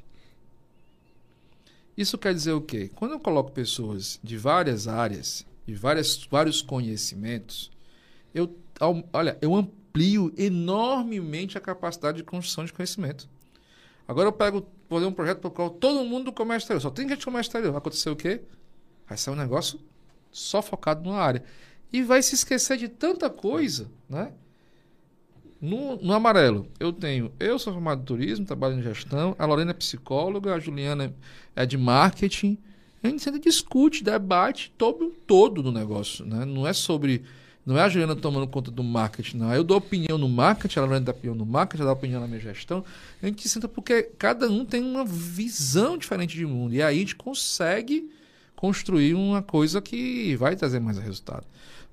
[1.96, 2.90] Isso quer dizer o quê?
[2.96, 7.72] Quando eu coloco pessoas de várias áreas, de várias, vários conhecimentos,
[8.34, 8.56] eu,
[9.12, 9.68] olha, eu
[9.98, 13.28] amplio enormemente a capacidade de construção de conhecimento.
[14.08, 16.90] Agora eu pego, fazer um projeto para o qual todo mundo do comércio exterior, só
[16.90, 17.72] tem gente do comércio exterior.
[17.72, 18.42] Vai acontecer o quê?
[19.08, 19.80] Vai ser um negócio
[20.32, 21.44] só focado numa área.
[21.92, 24.32] E vai se esquecer de tanta coisa, né?
[25.60, 29.72] No, no amarelo, eu tenho, eu sou formado em turismo, trabalho em gestão, a Lorena
[29.72, 31.16] é psicóloga, a Juliana
[31.56, 32.60] é de marketing.
[33.02, 36.46] A gente sempre discute, debate todo todo do negócio, né?
[36.46, 37.24] Não é sobre
[37.68, 39.54] não é a Juliana tomando conta do marketing, não.
[39.54, 42.28] Eu dou opinião no marketing, a Lorena dá opinião no marketing, ela dá opinião na
[42.28, 42.82] minha gestão.
[43.22, 46.74] A gente senta porque cada um tem uma visão diferente de mundo.
[46.74, 48.10] E aí a gente consegue
[48.56, 51.44] construir uma coisa que vai trazer mais resultado.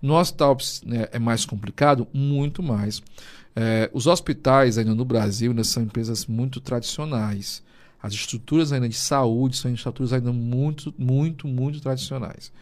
[0.01, 0.57] No hospital
[0.87, 3.03] né, é mais complicado, muito mais.
[3.57, 7.65] É, os hospitais ainda no Brasil ainda são empresas muito tradicionais.
[8.01, 12.53] As estruturas ainda de saúde são estruturas ainda muito, muito, muito tradicionais.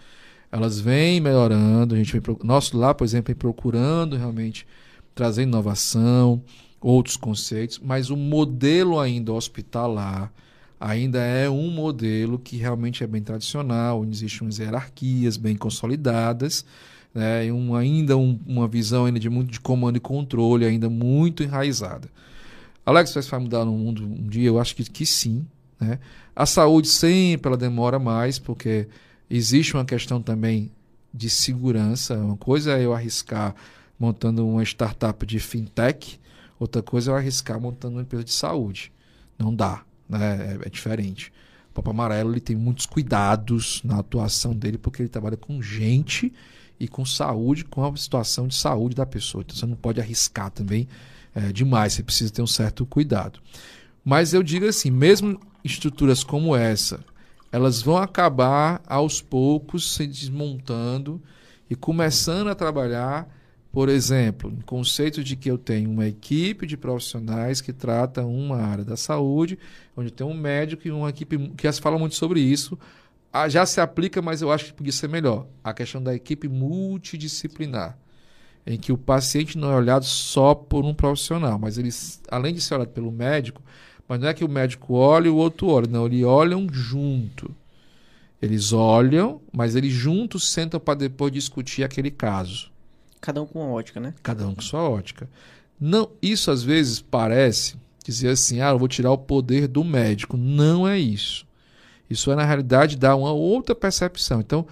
[0.52, 4.66] Elas vêm melhorando, a gente vem, nosso lá, por exemplo, vem procurando realmente
[5.14, 6.42] trazer inovação,
[6.78, 10.30] outros conceitos, mas o modelo ainda hospitalar
[10.78, 16.66] ainda é um modelo que realmente é bem tradicional, onde existem umas hierarquias bem consolidadas,
[17.14, 20.90] né, e um, ainda um, uma visão ainda de muito de comando e controle ainda
[20.90, 22.08] muito enraizada.
[22.84, 24.48] Alex, vai mudar no mundo um dia?
[24.48, 25.46] Eu acho que, que sim.
[25.80, 26.00] Né?
[26.34, 28.88] A saúde sempre ela demora mais, porque
[29.36, 30.70] existe uma questão também
[31.12, 32.14] de segurança.
[32.16, 33.54] Uma coisa é eu arriscar
[33.98, 36.20] montando uma startup de fintech,
[36.58, 38.92] outra coisa é eu arriscar montando uma empresa de saúde.
[39.38, 40.58] Não dá, né?
[40.62, 41.32] é, é diferente.
[41.70, 46.32] O Papo Amarelo ele tem muitos cuidados na atuação dele, porque ele trabalha com gente
[46.78, 49.42] e com saúde, com a situação de saúde da pessoa.
[49.42, 50.86] Então você não pode arriscar também
[51.34, 53.40] é, demais, você precisa ter um certo cuidado.
[54.04, 57.02] Mas eu digo assim, mesmo estruturas como essa,
[57.52, 61.22] elas vão acabar aos poucos se desmontando
[61.68, 63.28] e começando a trabalhar,
[63.70, 68.56] por exemplo, no conceito de que eu tenho uma equipe de profissionais que trata uma
[68.56, 69.58] área da saúde,
[69.94, 72.78] onde tem um médico e uma equipe que se fala muito sobre isso,
[73.48, 75.46] já se aplica, mas eu acho que podia ser melhor.
[75.62, 77.98] A questão da equipe multidisciplinar,
[78.66, 82.60] em que o paciente não é olhado só por um profissional, mas eles, além de
[82.60, 83.62] ser olhado pelo médico,
[84.08, 87.50] mas não é que o médico olha e o outro olha, não, eles olham junto.
[88.40, 92.70] Eles olham, mas eles juntos sentam para depois discutir aquele caso.
[93.20, 94.14] Cada um com uma ótica, né?
[94.22, 95.28] Cada um com sua ótica.
[95.80, 100.36] Não, isso às vezes parece dizer assim, ah, eu vou tirar o poder do médico.
[100.36, 101.46] Não é isso.
[102.10, 104.40] Isso é, na realidade, dar uma outra percepção.
[104.40, 104.66] Então,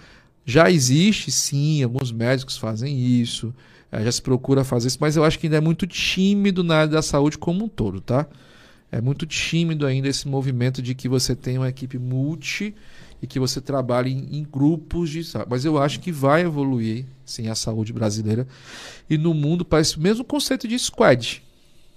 [0.44, 3.54] já existe, sim, alguns médicos fazem isso,
[3.92, 6.76] é, já se procura fazer isso, mas eu acho que ainda é muito tímido na
[6.78, 8.26] área da saúde como um todo, tá?
[8.92, 12.74] É muito tímido ainda esse movimento de que você tem uma equipe multi
[13.22, 17.48] e que você trabalhe em, em grupos de mas eu acho que vai evoluir sim
[17.48, 18.48] a saúde brasileira
[19.08, 21.42] e no mundo parece o mesmo conceito de squad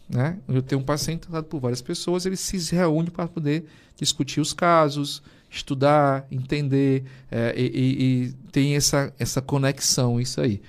[0.09, 3.65] né eu tenho um paciente tratado por várias pessoas ele se reúne para poder
[3.97, 5.23] discutir os casos
[5.55, 10.61] estudar, entender é, e, e, e, tem essa, essa conexão, isso aí.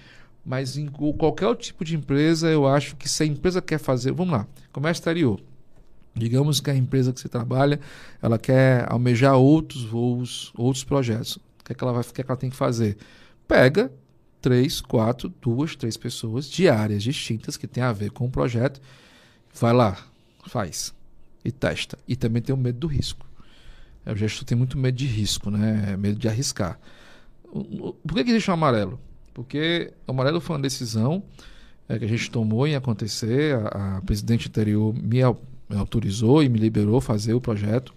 [0.44, 4.34] Mas em qualquer tipo de empresa, eu acho que se a empresa quer fazer, vamos
[4.34, 5.40] lá, comércio exterior.
[6.14, 7.80] Digamos que a empresa que você trabalha,
[8.22, 11.36] ela quer almejar outros voos, outros projetos.
[11.36, 12.96] O que, é que, ela, vai, o que, é que ela tem que fazer?
[13.48, 13.90] Pega
[14.40, 18.80] três, quatro, duas, três pessoas de áreas distintas que tem a ver com o projeto.
[19.58, 19.96] Vai lá,
[20.46, 20.94] faz
[21.44, 21.98] e testa.
[22.06, 23.26] E também tem o medo do risco.
[24.06, 25.96] É, o gestor tem muito medo de risco, né?
[25.96, 26.78] Medo de arriscar.
[27.42, 29.00] Por que, que existe o amarelo?
[29.32, 31.22] Porque o amarelo foi uma decisão
[31.88, 33.56] é, que a gente tomou em acontecer.
[33.56, 35.20] A, a presidente anterior me,
[35.68, 37.94] me autorizou e me liberou fazer o projeto.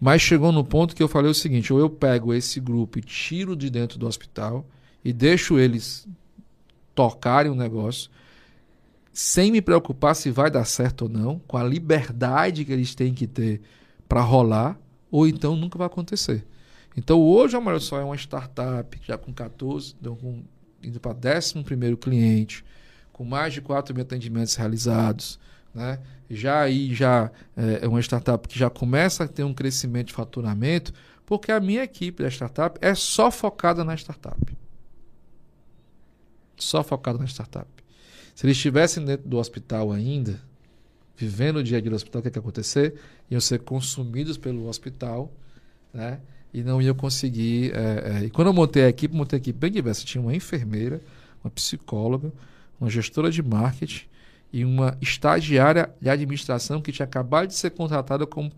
[0.00, 3.02] Mas chegou no ponto que eu falei o seguinte: ou eu pego esse grupo e
[3.02, 4.66] tiro de dentro do hospital
[5.04, 6.06] e deixo eles
[6.94, 8.10] tocarem o negócio,
[9.12, 13.12] sem me preocupar se vai dar certo ou não, com a liberdade que eles têm
[13.12, 13.60] que ter
[14.08, 14.78] para rolar,
[15.10, 16.46] ou então nunca vai acontecer.
[16.96, 20.42] Então hoje a Maior Sol é uma startup já com 14, então, com,
[20.82, 22.64] indo para 11 cliente,
[23.12, 25.38] com mais de 4 mil atendimentos realizados,
[25.74, 25.98] né?
[26.30, 30.12] Já aí já é, é uma startup que já começa a ter um crescimento de
[30.12, 30.92] faturamento,
[31.26, 34.56] porque a minha equipe da startup é só focada na startup.
[36.56, 37.68] Só focada na startup.
[38.34, 40.40] Se eles estivessem dentro do hospital ainda,
[41.16, 42.94] vivendo o dia a dia do hospital, o que, é ia acontecer?
[43.30, 45.32] Iam ser consumidos pelo hospital,
[45.92, 46.20] né?
[46.52, 47.72] E não iam conseguir.
[47.74, 48.24] É, é...
[48.24, 50.04] E quando eu montei a equipe, montei a equipe bem diversa.
[50.04, 51.00] Tinha uma enfermeira,
[51.42, 52.32] uma psicóloga,
[52.80, 54.06] uma gestora de marketing
[54.54, 58.52] e uma estagiária de administração que tinha acabado de ser contratada como,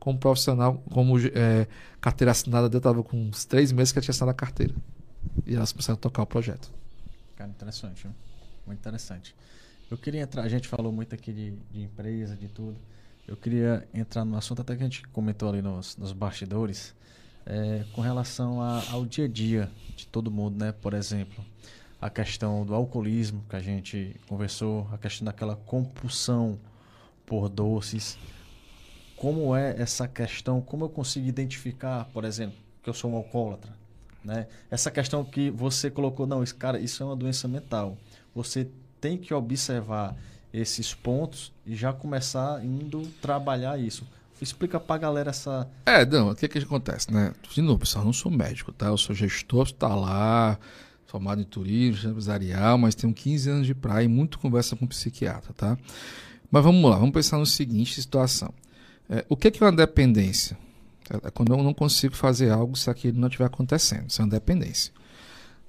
[0.00, 1.68] como profissional, como é,
[2.00, 2.74] carteira assinada.
[2.74, 4.74] Eu estava com uns três meses que ela tinha assinado a carteira.
[5.44, 6.72] E elas começaram a tocar o projeto.
[7.36, 8.08] Cara, interessante.
[8.66, 9.36] Muito interessante.
[9.90, 12.78] Eu queria entrar, a gente falou muito aqui de, de empresa, de tudo.
[13.28, 16.94] Eu queria entrar no assunto até que a gente comentou ali nos, nos bastidores,
[17.44, 20.72] é, com relação a, ao dia a dia de todo mundo, né?
[20.72, 21.44] Por exemplo,
[22.04, 26.60] a questão do alcoolismo que a gente conversou, a questão daquela compulsão
[27.24, 28.18] por doces.
[29.16, 30.60] Como é essa questão?
[30.60, 33.72] Como eu consigo identificar, por exemplo, que eu sou um alcoólatra?
[34.22, 34.46] Né?
[34.70, 37.96] Essa questão que você colocou, não, cara, isso é uma doença mental.
[38.34, 38.68] Você
[39.00, 40.14] tem que observar
[40.52, 44.06] esses pontos e já começar indo trabalhar isso.
[44.42, 45.66] Explica pra galera essa.
[45.86, 47.32] É, não, o que, que acontece, né?
[47.50, 48.88] De novo, pessoal, eu não sou médico, tá?
[48.88, 50.60] Eu sou gestor hospitalar,
[51.14, 55.52] formado em turismo, empresarial, mas tenho 15 anos de praia e muito conversa com psiquiatra,
[55.54, 55.78] tá?
[56.50, 58.52] Mas vamos lá, vamos pensar no seguinte situação.
[59.08, 60.58] É, o que é uma dependência?
[61.08, 64.10] É, é quando eu não consigo fazer algo se aquilo não estiver acontecendo.
[64.10, 64.92] Isso é uma dependência.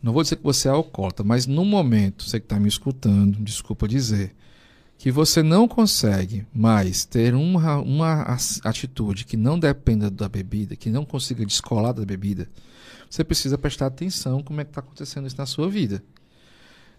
[0.01, 3.38] Não vou dizer que você é alcoólatra, mas no momento, você que está me escutando,
[3.43, 4.35] desculpa dizer,
[4.97, 10.89] que você não consegue mais ter uma, uma atitude que não dependa da bebida, que
[10.89, 12.49] não consiga descolar da bebida,
[13.10, 16.03] você precisa prestar atenção como é que está acontecendo isso na sua vida.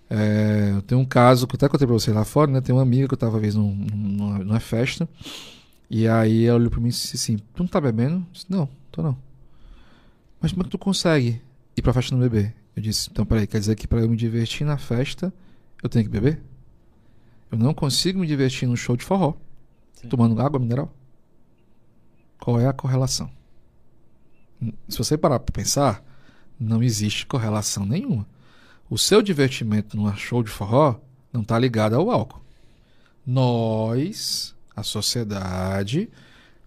[0.08, 2.60] É, eu tenho um caso que eu até contei para você lá fora, né?
[2.60, 5.08] Tem uma amiga que eu estava vez num, numa, numa, festa,
[5.90, 8.16] e aí ela olhou para mim e disse assim: Tu não tá bebendo?
[8.16, 9.16] Eu disse, não, tô não.
[10.40, 11.42] Mas como é que tu consegue
[11.76, 12.54] ir pra festa não beber?
[12.76, 15.32] Eu disse: Então peraí, quer dizer que para eu me divertir na festa,
[15.82, 16.40] eu tenho que beber?
[17.50, 19.34] Eu não consigo me divertir num show de forró,
[19.94, 20.08] Sim.
[20.08, 20.92] tomando água mineral?
[22.38, 23.30] Qual é a correlação?
[24.88, 26.04] Se você parar para pensar,
[26.58, 28.26] não existe correlação nenhuma.
[28.88, 31.00] O seu divertimento num show de forró
[31.32, 32.40] não está ligado ao álcool.
[33.26, 36.08] Nós, a sociedade,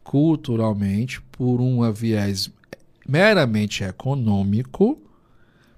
[0.04, 2.52] culturalmente, por um viés
[3.08, 5.02] meramente econômico,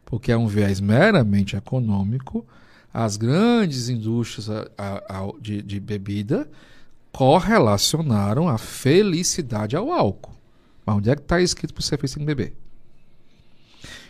[0.06, 2.45] porque é um viés meramente econômico,
[2.93, 4.49] as grandes indústrias
[5.39, 6.49] de, de bebida
[7.11, 10.40] correlacionaram a felicidade ao álcool.
[10.91, 12.53] Mas onde é que está escrito para você fez sem beber?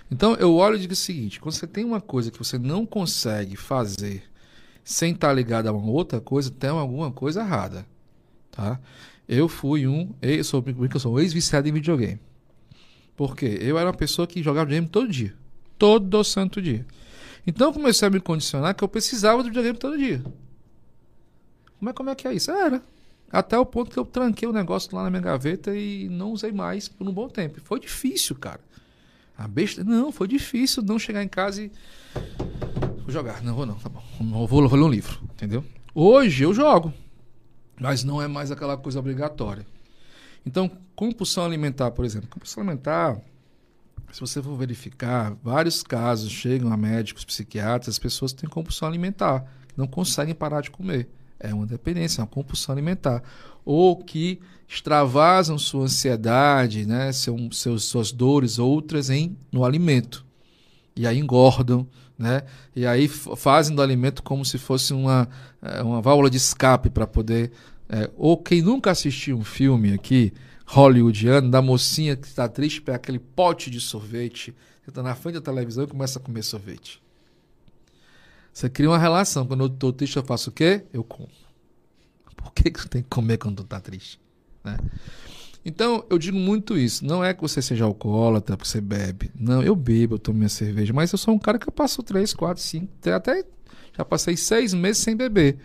[0.09, 2.85] Então eu olho e digo o seguinte: quando você tem uma coisa que você não
[2.85, 4.23] consegue fazer
[4.83, 7.85] sem estar tá ligado a uma outra coisa, tem alguma coisa errada.
[8.49, 8.79] Tá?
[9.27, 12.19] Eu fui um, eu sou, eu sou um ex-viciado em videogame.
[13.15, 13.59] Por quê?
[13.61, 15.33] Eu era uma pessoa que jogava videogame todo dia.
[15.77, 16.85] Todo santo dia.
[17.45, 20.23] Então eu comecei a me condicionar que eu precisava do videogame todo dia.
[21.87, 22.51] É, como é que é isso?
[22.51, 22.83] Era.
[23.31, 26.51] Até o ponto que eu tranquei o negócio lá na minha gaveta e não usei
[26.51, 27.61] mais por um bom tempo.
[27.61, 28.59] Foi difícil, cara.
[29.37, 29.83] A besta.
[29.83, 31.71] Não, foi difícil não chegar em casa e.
[33.03, 33.41] Vou jogar.
[33.41, 34.03] Não vou, não, tá bom.
[34.19, 35.63] Não vou, vou ler um livro, entendeu?
[35.95, 36.93] Hoje eu jogo.
[37.79, 39.65] Mas não é mais aquela coisa obrigatória.
[40.45, 42.29] Então, compulsão alimentar, por exemplo.
[42.29, 43.19] Compulsão alimentar,
[44.11, 49.45] se você for verificar, vários casos chegam a médicos, psiquiatras, as pessoas têm compulsão alimentar,
[49.75, 51.09] não conseguem parar de comer
[51.41, 53.21] é uma dependência, é uma compulsão alimentar.
[53.65, 60.25] Ou que extravasam sua ansiedade, né, seu, seus, suas dores, outras em no alimento.
[60.95, 61.87] E aí engordam,
[62.17, 62.43] né?
[62.75, 65.27] E aí fazem do alimento como se fosse uma,
[65.61, 67.51] é, uma válvula de escape para poder.
[67.89, 70.31] É, ou quem nunca assistiu um filme aqui,
[70.65, 74.55] hollywoodiano, da mocinha que está triste, pega aquele pote de sorvete,
[74.87, 77.01] está na frente da televisão e começa a comer sorvete.
[78.53, 79.45] Você cria uma relação.
[79.45, 80.83] Quando eu estou triste, eu faço o quê?
[80.93, 81.29] Eu como.
[82.35, 84.19] Por que, que você tem que comer quando tu está triste?
[84.63, 84.77] Né?
[85.63, 87.05] Então, eu digo muito isso.
[87.05, 89.31] Não é que você seja alcoólatra porque você bebe.
[89.35, 90.91] Não, eu bebo, eu tomo minha cerveja.
[90.91, 93.45] Mas eu sou um cara que eu passo 3, 4, 5, até
[93.95, 95.57] já passei seis meses sem beber.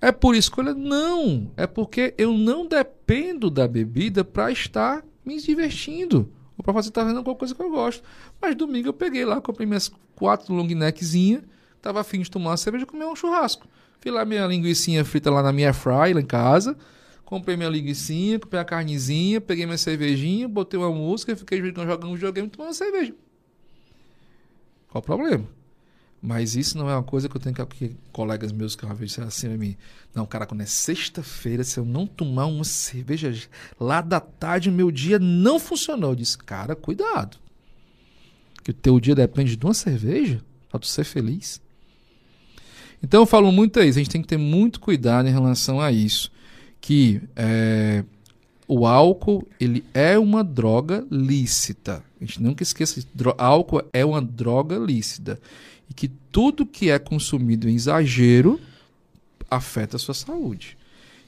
[0.00, 0.74] É por escolha?
[0.74, 1.50] Não.
[1.56, 6.30] É porque eu não dependo da bebida para estar me divertindo.
[6.56, 8.02] Ou para fazer estar fazendo alguma coisa que eu gosto.
[8.40, 11.42] Mas domingo eu peguei lá, comprei minhas quatro long neckzinhas
[11.84, 13.68] tava afim de tomar uma cerveja, comer um churrasco.
[14.00, 16.76] Fiz lá minha linguiçinha frita lá na minha fry, lá em casa.
[17.24, 22.14] Comprei minha linguiçinha, comprei a carnezinha, peguei minha cervejinha, botei uma música, fiquei jogando um
[22.14, 23.14] videogame e tomando uma cerveja.
[24.88, 25.46] Qual o problema?
[26.22, 28.94] Mas isso não é uma coisa que eu tenho que, que colegas meus que uma
[28.94, 29.76] vez disseram assim a mim.
[30.14, 33.30] Não, cara, quando é sexta-feira, se eu não tomar uma cerveja
[33.78, 36.12] lá da tarde, meu dia não funcionou.
[36.12, 37.36] Eu disse, cara, cuidado.
[38.62, 41.60] Que o teu dia depende de uma cerveja para tu ser feliz.
[43.04, 45.92] Então eu falo muito isso, a gente tem que ter muito cuidado em relação a
[45.92, 46.32] isso.
[46.80, 48.02] Que é,
[48.66, 52.02] o álcool ele é uma droga lícita.
[52.18, 53.06] A gente nunca esqueça que
[53.36, 55.38] álcool é uma droga lícita.
[55.90, 58.58] E que tudo que é consumido em exagero
[59.50, 60.78] afeta a sua saúde.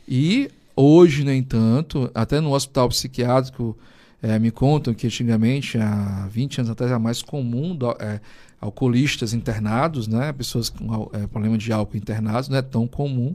[0.09, 3.77] E hoje, no entanto, até no hospital psiquiátrico,
[4.23, 8.19] é, me contam que antigamente, há 20 anos atrás, era mais comum do, é,
[8.61, 10.33] alcoolistas internados, né?
[10.33, 13.35] pessoas com é, problema de álcool internados, não é tão comum,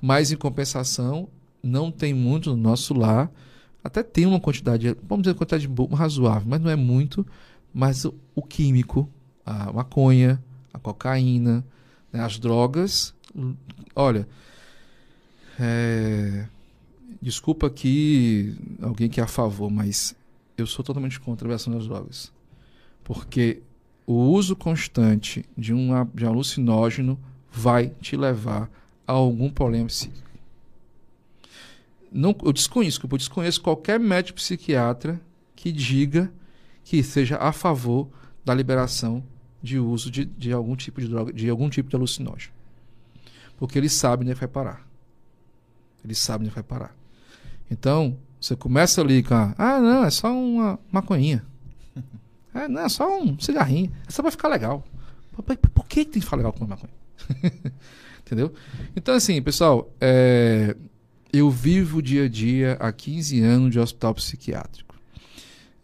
[0.00, 1.28] mas em compensação
[1.62, 3.30] não tem muito no nosso lar,
[3.82, 7.26] até tem uma quantidade, vamos dizer, quantidade razoável, mas não é muito,
[7.72, 9.08] mas o, o químico,
[9.44, 10.42] a maconha,
[10.72, 11.64] a cocaína,
[12.12, 12.20] né?
[12.20, 13.14] as drogas,
[13.94, 14.26] olha,
[15.58, 16.46] é,
[17.20, 20.14] desculpa aqui alguém que é a favor, mas
[20.56, 22.32] eu sou totalmente contra a liberação das drogas.
[23.02, 23.62] Porque
[24.06, 27.18] o uso constante de um, de um alucinógeno
[27.50, 28.70] vai te levar
[29.06, 30.28] a algum problema psíquico.
[32.12, 35.20] Não, eu desconheço, eu desconheço qualquer médico psiquiatra
[35.56, 36.32] que diga
[36.84, 38.08] que seja a favor
[38.44, 39.24] da liberação
[39.62, 42.52] de uso de, de algum tipo de droga, de algum tipo de alucinógeno.
[43.56, 44.86] Porque ele sabe onde vai parar.
[46.04, 46.94] Ele sabe onde vai parar.
[47.70, 51.44] Então, você começa ali com a, ah, não, é só uma maconhinha.
[52.54, 53.92] É, não, é só um cigarrinho.
[54.06, 54.84] É só pra ficar legal.
[55.32, 56.92] Por, por que tem que ficar legal com maconha?
[58.24, 58.54] Entendeu?
[58.96, 60.74] Então, assim, pessoal, é,
[61.32, 64.94] eu vivo o dia a dia há 15 anos de hospital psiquiátrico.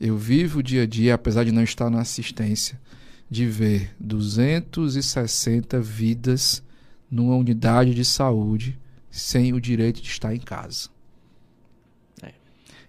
[0.00, 2.80] Eu vivo o dia a dia, apesar de não estar na assistência,
[3.28, 6.62] de ver 260 vidas
[7.10, 8.78] numa unidade de saúde
[9.10, 10.88] sem o direito de estar em casa.
[12.22, 12.32] É.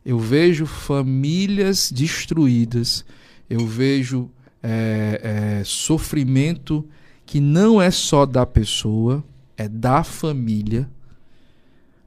[0.05, 3.03] Eu vejo famílias destruídas
[3.52, 4.32] eu vejo
[4.64, 6.88] é, é, sofrimento
[7.26, 9.22] que não é só da pessoa,
[9.57, 10.90] é da família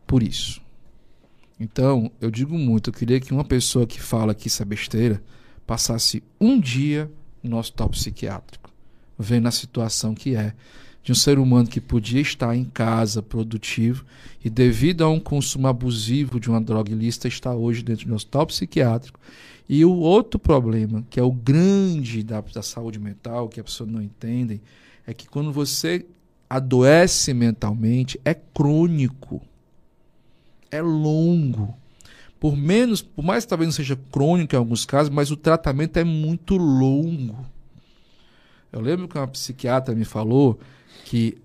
[0.06, 0.62] por isso.
[1.60, 5.22] Então, eu digo muito, eu queria que uma pessoa que fala que isso é besteira
[5.66, 7.12] passasse um dia
[7.42, 8.70] no hospital psiquiátrico,
[9.18, 10.54] vendo a situação que é
[11.02, 14.06] de um ser humano que podia estar em casa produtivo
[14.42, 18.14] e devido a um consumo abusivo de uma droga ilícita está hoje dentro de um
[18.14, 19.20] hospital psiquiátrico
[19.68, 23.88] e o outro problema, que é o grande da, da saúde mental, que a pessoa
[23.88, 24.60] não entende,
[25.06, 26.04] é que quando você
[26.48, 29.40] adoece mentalmente, é crônico.
[30.70, 31.74] É longo.
[32.38, 35.96] Por menos, por mais que talvez não seja crônico em alguns casos, mas o tratamento
[35.96, 37.46] é muito longo.
[38.70, 40.58] Eu lembro que uma psiquiatra me falou
[41.04, 41.38] que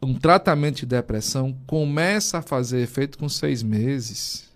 [0.00, 4.51] um tratamento de depressão começa a fazer efeito com seis meses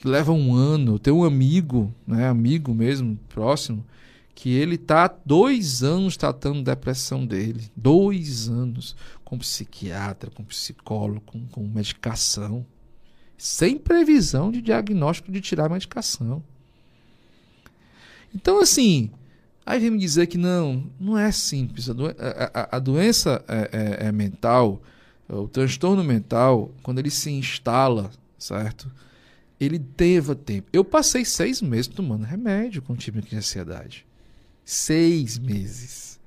[0.00, 0.98] que leva um ano.
[0.98, 3.84] Tem um amigo, né, amigo mesmo, próximo,
[4.34, 7.70] que ele tá dois anos tratando depressão dele.
[7.76, 8.96] Dois anos.
[9.22, 12.64] Com psiquiatra, com psicólogo, com, com medicação.
[13.36, 16.42] Sem previsão de diagnóstico de tirar a medicação.
[18.34, 19.10] Então, assim,
[19.66, 21.90] aí vem me dizer que não, não é simples.
[21.90, 24.80] A, a, a, a doença é, é, é mental,
[25.28, 28.90] o transtorno mental, quando ele se instala, certo?
[29.60, 30.68] Ele teve tempo.
[30.72, 34.06] Eu passei seis meses tomando remédio com tipo de ansiedade.
[34.64, 36.18] Seis meses.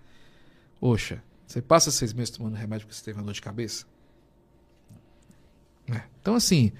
[0.80, 3.86] Poxa, você passa seis meses tomando remédio porque você teve uma dor de cabeça?
[5.92, 6.02] É.
[6.22, 6.72] Então, assim,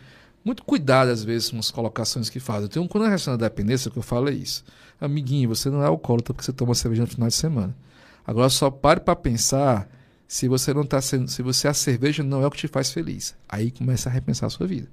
[0.46, 2.70] muito cuidado às vezes com as colocações que fazem.
[2.70, 4.64] Tem um, quando relação à dependência, que eu falo é isso.
[5.02, 7.76] Amiguinho, você não é alcoólatra porque você toma cerveja no final de semana.
[8.26, 9.90] Agora só pare para pensar
[10.28, 12.92] se você não tá sendo, se você a cerveja não é o que te faz
[12.92, 13.36] feliz.
[13.50, 14.88] Aí começa a repensar a sua vida.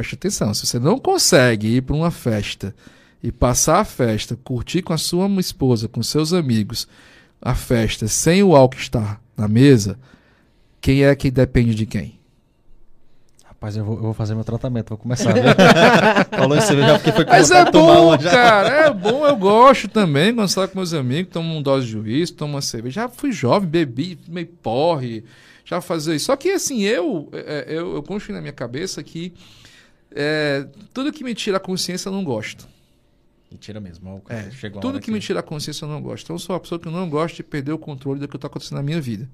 [0.00, 2.74] Preste atenção, se você não consegue ir para uma festa
[3.22, 6.88] e passar a festa, curtir com a sua esposa, com seus amigos,
[7.38, 9.98] a festa sem o álcool estar na mesa,
[10.80, 12.18] quem é que depende de quem?
[13.44, 15.34] Rapaz, eu vou, eu vou fazer meu tratamento, vou começar.
[15.34, 15.42] Né?
[16.34, 20.48] Falou em cerveja porque foi Mas é bom, cara, é bom, eu gosto também, quando
[20.48, 23.02] saio com meus amigos, tomo um dose de uísque, tomo uma cerveja.
[23.02, 25.24] Já fui jovem, bebi, meio porre,
[25.62, 26.24] já fazia isso.
[26.24, 29.34] Só que assim, eu, é, é, eu, eu construí na minha cabeça que
[30.12, 32.68] é, tudo que me tira a consciência eu não gosto.
[33.50, 34.22] E tira mesmo.
[34.28, 34.48] É,
[34.80, 36.24] tudo que me tira a consciência eu não gosto.
[36.24, 38.36] Então eu sou uma pessoa que eu não gosto de perder o controle do que
[38.36, 39.28] está acontecendo na minha vida.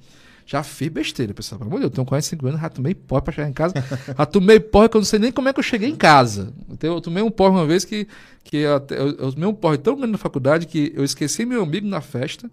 [0.46, 1.58] Já fiz besteira, pessoal.
[1.58, 3.74] Pelo amor de Deus, eu tenho 45 anos, já tomei porra pra chegar em casa.
[4.16, 6.54] já tomei porra que eu não sei nem como é que eu cheguei em casa.
[6.80, 8.06] Eu, eu tomei um porra uma vez que,
[8.44, 11.64] que eu, eu, eu tomei um porra tão grande na faculdade que eu esqueci meu
[11.64, 12.48] amigo na festa.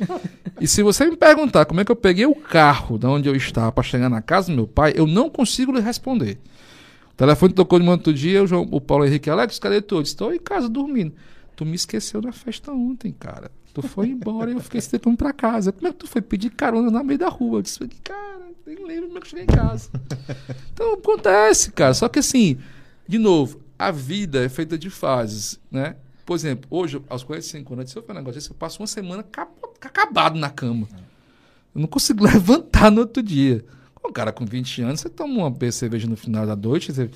[0.58, 3.36] e se você me perguntar como é que eu peguei o carro da onde eu
[3.36, 6.38] estava para chegar na casa do meu pai, eu não consigo lhe responder.
[7.16, 9.94] O telefone tocou de manhã outro dia, o, João, o Paulo Henrique Alex, cadê tu?
[9.94, 11.14] Eu disse, Estou em casa dormindo.
[11.56, 13.50] Tu me esqueceu na festa ontem, cara.
[13.72, 15.72] Tu foi embora e eu fiquei sem tempo pra casa.
[15.72, 17.60] Como é que tu foi pedir carona na meio da rua?
[17.60, 19.88] Eu disse, cara, nem lembro como é que eu cheguei em casa.
[20.74, 21.94] então acontece, cara.
[21.94, 22.58] Só que assim,
[23.08, 25.96] de novo, a vida é feita de fases, né?
[26.26, 28.86] Por exemplo, hoje, aos 45 anos, se eu fazer um negócio desse, eu passo uma
[28.86, 29.24] semana
[29.80, 30.86] acabado na cama.
[31.74, 33.64] Eu não consigo levantar no outro dia.
[34.06, 37.10] Um cara com 20 anos, você toma uma cerveja no final da noite, você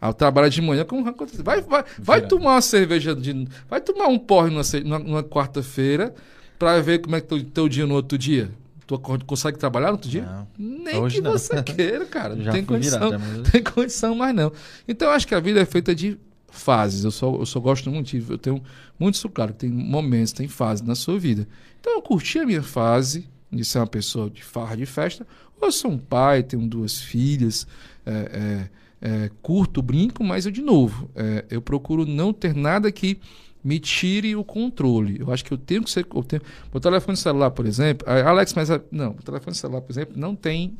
[0.00, 1.42] ah, trabalha de manhã, como acontece?
[1.42, 3.48] Vai, vai, vai tomar uma cerveja de.
[3.68, 6.14] Vai tomar um porre numa, numa- numa quarta-feira
[6.58, 8.50] pra ver como é que teu, teu dia no outro dia.
[8.86, 8.96] Tu
[9.26, 10.22] consegue trabalhar no outro dia?
[10.22, 10.46] Não.
[10.84, 11.32] Nem Hoje que não.
[11.32, 12.36] você queira, cara.
[12.36, 13.10] Não tem virado, condição.
[13.18, 14.52] mas- Não tem condição mais não.
[14.86, 16.16] Então eu acho que a vida é feita de
[16.48, 17.02] fases.
[17.04, 18.24] Eu só, eu só gosto muito de.
[18.30, 18.62] Eu tenho
[18.98, 19.52] muito isso claro.
[19.52, 21.48] Tem momentos, tem fases na sua vida.
[21.80, 25.26] Então eu curti a minha fase de ser uma pessoa de farra de festa.
[25.60, 27.66] Eu sou um pai, tenho duas filhas.
[28.04, 32.90] é, é, é, curto, brinco, mas eu, de novo, é, eu procuro não ter nada
[32.90, 33.20] que
[33.62, 35.18] me tire o controle.
[35.20, 36.06] Eu acho que eu tenho que ser.
[36.14, 36.42] Eu tenho,
[36.72, 38.08] o telefone celular, por exemplo.
[38.08, 38.70] Alex, mas.
[38.70, 40.78] ah, Não, o telefone celular, por exemplo, não tem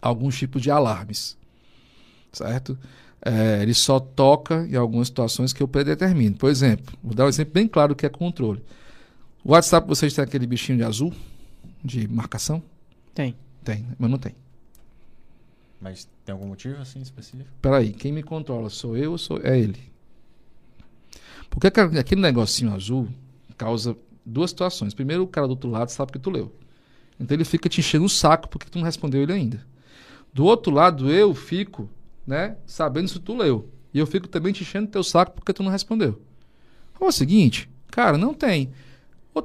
[0.00, 1.36] alguns tipos de alarmes.
[2.32, 2.78] Certo?
[3.22, 6.36] É, ele só toca em algumas situações que eu predetermino.
[6.36, 8.62] Por exemplo, vou dar um exemplo bem claro que é controle.
[9.44, 11.12] O WhatsApp, vocês têm aquele bichinho de azul,
[11.84, 12.62] de marcação?
[13.14, 13.34] Tem.
[13.64, 14.34] Tem, mas não tem.
[15.80, 17.48] Mas tem algum motivo assim específico?
[17.60, 19.90] Peraí, quem me controla sou eu ou sou é ele?
[21.48, 23.08] Porque aquele negocinho azul
[23.56, 24.94] causa duas situações.
[24.94, 26.54] Primeiro, o cara do outro lado sabe que tu leu.
[27.18, 29.66] Então ele fica te enchendo o saco porque tu não respondeu ele ainda.
[30.32, 31.90] Do outro lado, eu fico,
[32.26, 33.68] né, sabendo se tu leu.
[33.92, 36.22] E eu fico também te enchendo teu saco porque tu não respondeu.
[36.94, 38.72] Então, é o seguinte, cara, não tem.
[39.34, 39.42] Ô,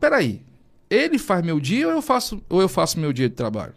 [0.00, 0.42] Peraí,
[0.90, 3.74] ele faz meu dia ou eu faço, ou eu faço meu dia de trabalho?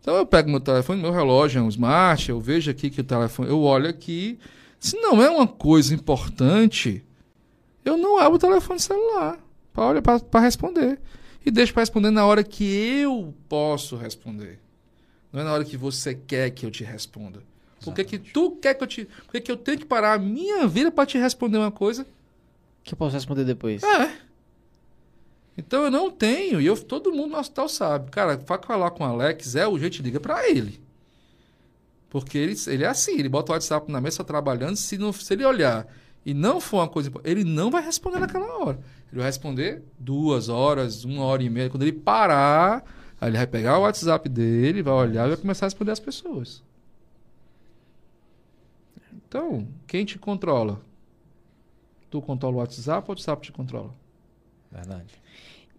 [0.00, 3.04] Então eu pego meu telefone, meu relógio é um smart, eu vejo aqui que o
[3.04, 4.38] telefone, eu olho aqui.
[4.78, 7.02] Se não é uma coisa importante,
[7.84, 9.38] eu não abro o telefone celular
[9.72, 11.00] para responder.
[11.44, 14.58] E deixo para responder na hora que eu posso responder.
[15.32, 17.42] Não é na hora que você quer que eu te responda.
[17.82, 19.04] Por que, que tu quer que eu te.
[19.04, 22.06] Por que, que eu tenho que parar a minha vida para te responder uma coisa
[22.82, 23.82] Que eu posso responder depois.
[23.82, 24.10] é.
[25.56, 28.10] Então eu não tenho, e eu, todo mundo no hospital sabe.
[28.10, 30.82] Cara, pra falar com o Alex, é jeito liga pra ele.
[32.10, 35.32] Porque ele, ele é assim, ele bota o WhatsApp na mesa trabalhando, se, não, se
[35.32, 35.86] ele olhar
[36.24, 38.78] e não for uma coisa ele não vai responder naquela hora.
[39.12, 41.68] Ele vai responder duas horas, uma hora e meia.
[41.68, 42.84] Quando ele parar,
[43.20, 46.00] aí ele vai pegar o WhatsApp dele, vai olhar e vai começar a responder as
[46.00, 46.62] pessoas.
[49.12, 50.80] Então, quem te controla?
[52.10, 53.94] Tu controla o WhatsApp ou o WhatsApp te controla?
[54.70, 55.23] Verdade.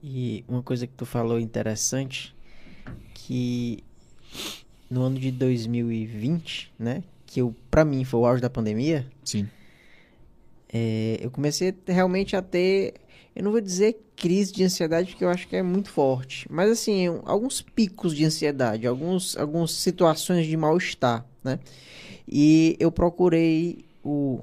[0.08, 2.36] E uma coisa que tu falou interessante,
[3.16, 3.84] que
[4.88, 9.48] no ano de 2020, né, que eu, pra mim foi o auge da pandemia, Sim.
[10.72, 12.94] é, eu comecei realmente a ter,
[13.36, 16.70] eu não vou dizer crise de ansiedade, porque eu acho que é muito forte, mas
[16.70, 21.60] assim, alguns picos de ansiedade, alguns, algumas situações de mal-estar, né?
[22.28, 24.42] E eu procurei o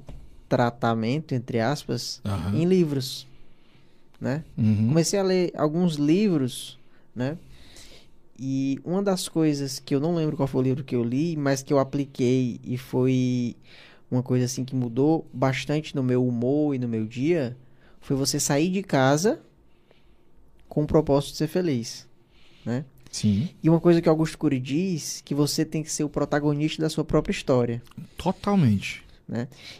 [0.49, 2.53] tratamento, entre aspas, Aham.
[2.53, 3.25] em livros,
[4.19, 4.43] né?
[4.57, 4.87] Uhum.
[4.89, 6.79] Comecei a ler alguns livros,
[7.15, 7.37] né?
[8.39, 11.37] E uma das coisas que eu não lembro qual foi o livro que eu li,
[11.37, 13.55] mas que eu apliquei e foi
[14.09, 17.57] uma coisa assim que mudou bastante no meu humor e no meu dia,
[18.01, 19.39] foi você sair de casa
[20.67, 22.07] com o propósito de ser feliz,
[22.65, 22.85] né?
[23.11, 23.49] Sim.
[23.61, 26.89] E uma coisa que Augusto Cury diz, que você tem que ser o protagonista da
[26.89, 27.81] sua própria história.
[28.17, 29.03] Totalmente.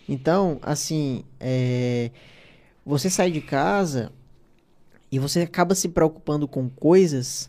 [0.07, 2.11] Então, assim, é,
[2.85, 4.11] você sai de casa
[5.14, 7.48] e você acaba se preocupando com coisas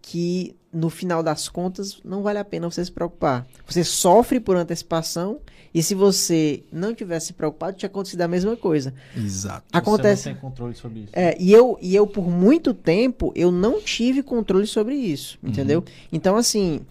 [0.00, 3.44] que, no final das contas, não vale a pena você se preocupar.
[3.66, 5.40] Você sofre por antecipação
[5.74, 8.94] e se você não tivesse se preocupado, tinha acontecido a mesma coisa.
[9.16, 9.66] Exato.
[9.72, 10.22] Acontece.
[10.22, 11.08] Você não tem controle sobre isso.
[11.12, 15.84] É, e eu, e eu, por muito tempo, eu não tive controle sobre isso, entendeu?
[16.12, 16.82] Então, assim,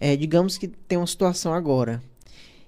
[0.00, 2.02] é, digamos que tem uma situação agora.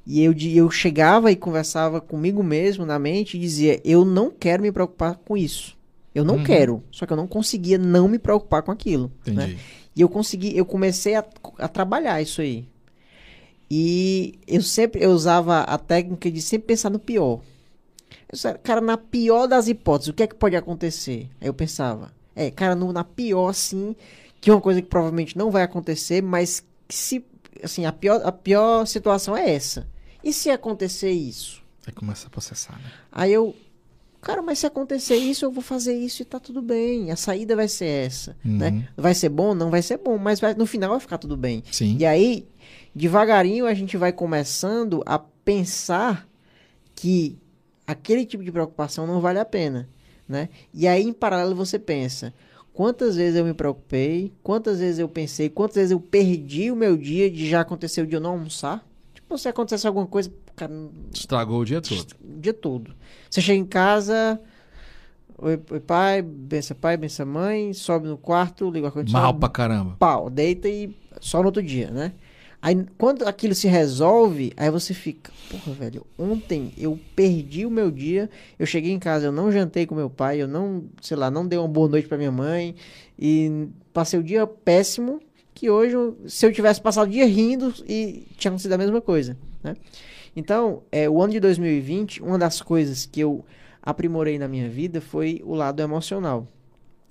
[0.07, 4.63] E eu, eu chegava e conversava comigo mesmo na mente e dizia, eu não quero
[4.63, 5.77] me preocupar com isso.
[6.19, 6.45] Eu não Uhum.
[6.45, 6.83] quero.
[6.91, 9.11] Só que eu não conseguia não me preocupar com aquilo.
[9.27, 9.33] né?
[9.45, 9.59] Entendi.
[9.95, 11.25] E eu consegui, eu comecei a,
[11.59, 12.67] a trabalhar isso aí.
[13.71, 17.41] E eu sempre eu usava a técnica de sempre pensar no pior.
[18.31, 21.29] Eu cara, na pior das hipóteses, o que é que pode acontecer?
[21.41, 23.95] Aí eu pensava, é, cara, no, na pior, assim,
[24.41, 27.25] que é uma coisa que provavelmente não vai acontecer, mas se,
[27.63, 29.87] assim, a pior, a pior situação é essa.
[30.23, 31.63] E se acontecer isso?
[31.87, 32.91] Aí começa a processar, né?
[33.11, 33.55] Aí eu,
[34.21, 37.11] cara, mas se acontecer isso, eu vou fazer isso e tá tudo bem.
[37.11, 38.71] A saída vai ser essa, né?
[38.71, 38.85] Uhum.
[38.97, 39.55] Vai ser bom?
[39.55, 41.63] Não vai ser bom, mas vai- no final vai ficar tudo bem.
[41.71, 41.97] Sim.
[41.99, 42.47] E aí,
[42.95, 46.29] devagarinho, a gente vai começando a pensar
[46.95, 47.39] que
[47.87, 49.89] aquele tipo de preocupação não vale a pena,
[50.29, 50.49] né?
[50.75, 52.35] E aí, em paralelo, você pensa,
[52.75, 56.97] quantas vezes eu me preocupei, quantas vezes eu pensei, quantas vezes eu perdi o meu
[56.97, 58.87] dia de já acontecer o dia eu não almoçar?
[59.29, 60.73] Tipo, se acontecesse alguma coisa, cara,
[61.13, 62.17] Estragou o dia todo.
[62.25, 62.95] o dia todo.
[63.29, 64.41] Você chega em casa,
[65.37, 69.49] oi, oi pai, benção pai, benção mãe, sobe no quarto, liga o ar-condicionado, Mal pra
[69.51, 69.97] caramba.
[69.99, 72.15] pau, deita e só no outro dia, né?
[72.63, 77.91] Aí quando aquilo se resolve, aí você fica, porra, velho, ontem eu perdi o meu
[77.91, 81.31] dia, eu cheguei em casa, eu não jantei com meu pai, eu não, sei lá,
[81.31, 82.75] não dei uma boa noite pra minha mãe
[83.19, 85.21] e passei o dia péssimo,
[85.59, 85.97] que hoje,
[86.29, 89.77] se eu tivesse passado o dia rindo e tinha acontecido a mesma coisa, né?
[90.37, 93.45] Então, é, o ano de 2020, uma das coisas que eu
[93.83, 96.47] aprimorei na minha vida foi o lado emocional.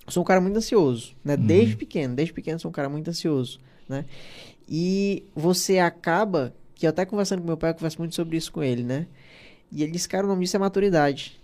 [0.05, 1.35] Eu sou um cara muito ansioso, né?
[1.35, 3.59] Desde pequeno, desde pequeno sou um cara muito ansioso,
[3.89, 4.05] né?
[4.69, 8.51] E você acaba, que eu até conversando com meu pai, eu converso muito sobre isso
[8.51, 9.07] com ele, né?
[9.69, 11.37] E ele disse, cara, o nome disso é maturidade,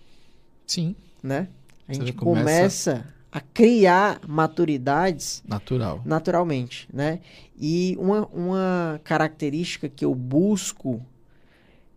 [0.66, 0.96] Sim.
[1.22, 1.48] né?
[1.86, 6.00] A gente começa- começa a criar maturidades Natural.
[6.04, 7.18] naturalmente, né?
[7.60, 11.04] E uma, uma característica que eu busco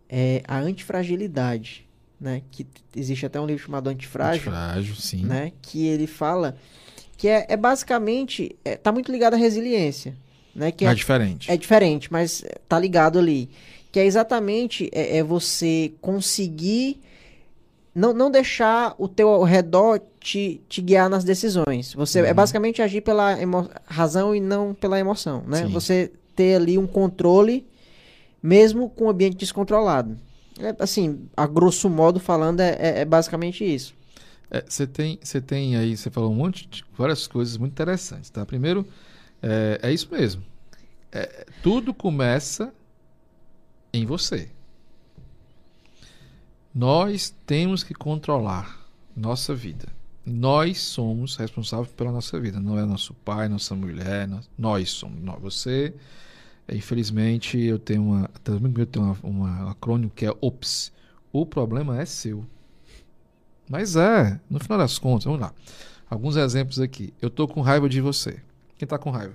[0.08, 1.86] é a antifragilidade,
[2.20, 2.42] né?
[2.50, 2.66] Que
[2.96, 5.24] existe até um livro chamado Antifrágil, Frágil, sim.
[5.24, 5.52] né?
[5.62, 6.56] Que ele fala
[7.16, 10.16] que é, é basicamente é, tá muito ligado à resiliência,
[10.52, 10.72] né?
[10.72, 11.52] Que É é, diferente.
[11.52, 13.48] é diferente, mas tá ligado ali.
[13.92, 17.00] Que é exatamente é, é você conseguir
[17.94, 21.94] não, não deixar o teu ao redor te, te guiar nas decisões.
[21.94, 22.26] Você Uhum.
[22.26, 23.34] é basicamente agir pela
[23.86, 25.64] razão e não pela emoção, né?
[25.66, 25.72] Sim.
[25.72, 27.66] Você ter ali um controle
[28.42, 30.18] mesmo com o ambiente descontrolado.
[30.60, 33.94] É, assim, a grosso modo falando, é, é- é basicamente isso.
[34.50, 38.28] É, Você tem, você tem aí, você falou um monte de várias coisas muito interessantes,
[38.30, 38.44] tá?
[38.44, 38.86] Primeiro,
[39.42, 40.42] é, é isso mesmo.
[41.10, 42.72] É, tudo começa
[43.92, 44.48] em você.
[46.74, 48.78] Nós temos que controlar
[49.16, 49.88] nossa vida.
[50.28, 52.60] Nós somos responsáveis pela nossa vida.
[52.60, 54.28] Não é nosso pai, nossa mulher.
[54.58, 55.22] Nós, somos.
[55.22, 55.40] Nós.
[55.40, 55.94] Você,
[56.66, 58.28] é, infelizmente, eu tenho uma.
[58.44, 60.92] Também eu tenho uma, uma, um acrônimo que é OPS.
[61.32, 62.44] O problema é seu.
[63.68, 65.52] Mas é, no final das contas, vamos lá.
[66.08, 67.12] Alguns exemplos aqui.
[67.20, 68.42] Eu tô com raiva de você.
[68.76, 69.34] Quem tá com raiva?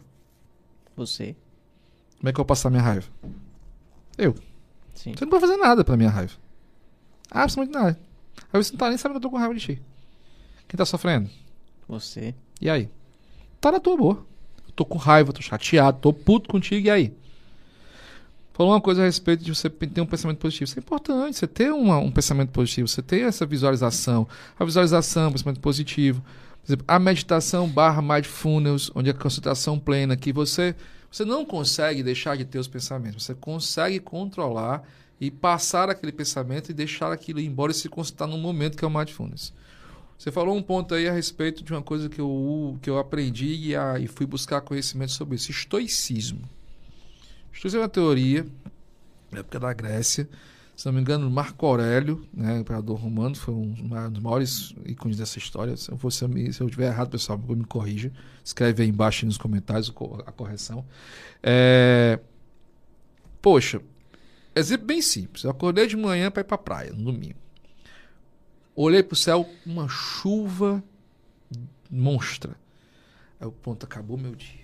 [0.96, 1.36] Você,
[2.18, 3.08] Como é que eu vou passar minha raiva?
[4.16, 4.36] Eu.
[4.94, 5.14] sim.
[5.16, 6.34] Você não pode fazer nada pra minha raiva.
[7.32, 8.00] Absolutamente nada.
[8.52, 9.82] Aí você não tá nem sabendo que eu tô com raiva de ti.
[10.74, 11.30] Quem tá sofrendo?
[11.88, 12.90] Você, E aí?
[13.62, 14.26] Tá na tua boa.
[14.66, 17.14] Eu tô com raiva, tô chateado, tô puto contigo, e aí?
[18.54, 20.64] Falou uma coisa a respeito de você ter um pensamento positivo.
[20.64, 24.28] Isso é importante, você ter uma- um pensamento positivo, você ter essa visualização.
[24.58, 26.24] A visualização, o pensamento positivo.
[26.24, 30.76] Por exemplo, a meditação barra mindfulness, onde a concentração plena, que você,
[31.12, 33.24] você não consegue deixar de ter os pensamentos.
[33.26, 34.82] Você consegue controlar
[35.22, 38.84] e passar aquele pensamento e deixar aquilo ir embora e se concentrar no momento que
[38.84, 39.54] é o mindfulness.
[40.24, 43.56] Você falou um ponto aí a respeito de uma coisa que eu, que eu aprendi
[43.56, 45.52] e, a- e fui buscar conhecimento sobre isso.
[45.52, 46.48] Estoicismo.
[47.52, 48.46] Estoicismo é uma teoria
[49.30, 50.30] da época da Grécia.
[50.78, 53.74] Se não me engano, Marco Aurélio, né, imperador romano, foi um
[54.10, 55.76] dos maiores ícones dessa história.
[55.76, 58.10] Se eu, for- se eu me- se eu tiver errado, pessoal, me corrija.
[58.42, 59.94] Escreve aí embaixo nos comentários
[60.26, 60.86] a correção.
[61.44, 62.18] É...
[63.42, 63.82] Poxa,
[64.56, 65.44] exemplo bem simples.
[65.44, 67.43] Eu acordei de manhã para ir para praia, no domingo.
[68.76, 70.84] Olhei pro céu, uma chuva
[71.90, 72.56] monstra.
[73.40, 74.64] Aí o ponto acabou meu dia.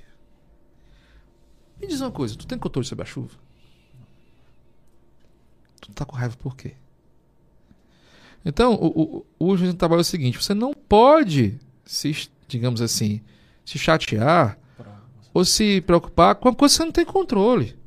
[1.79, 3.37] Me diz uma coisa, tu tem controle sobre a chuva?
[5.79, 6.75] Tu tá com raiva por quê?
[8.43, 12.81] Então, o, o, o juiz do trabalho é o seguinte: você não pode se, digamos
[12.81, 13.21] assim,
[13.65, 14.57] se chatear
[15.33, 17.77] ou se preocupar com uma coisa que você não tem controle.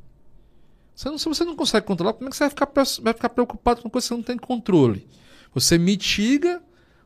[0.94, 2.68] Você não, se você não consegue controlar, como é que você vai ficar,
[3.02, 5.08] vai ficar preocupado com uma coisa que você não tem controle?
[5.54, 6.62] Você mitiga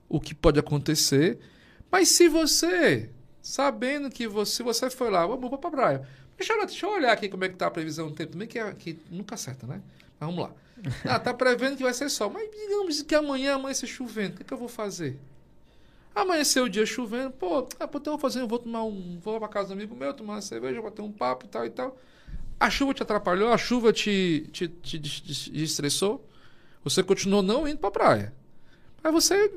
[0.08, 1.38] o que pode acontecer,
[1.90, 3.10] mas se você,
[3.42, 6.08] sabendo que você, você foi lá, vamos pra praia.
[6.36, 8.46] Deixa eu, deixa eu olhar aqui como é que tá a previsão do tempo também,
[8.46, 9.80] que, é, que nunca acerta, né?
[10.18, 10.52] Mas vamos lá.
[11.08, 12.30] Ah, tá prevendo que vai ser sol.
[12.30, 14.34] Mas digamos que amanhã amanhece chovendo.
[14.34, 15.18] O que, que eu vou fazer?
[16.14, 19.18] Amanheceu o dia chovendo, pô, ah, pô, então eu vou fazer, eu vou tomar um.
[19.22, 21.70] Vou pra casa do amigo meu, tomar uma cerveja, bater um papo e tal e
[21.70, 21.98] tal.
[22.58, 26.26] A chuva te atrapalhou, a chuva te, te, te, te, te estressou.
[26.86, 28.32] Você continuou não indo pra praia.
[29.02, 29.52] Aí você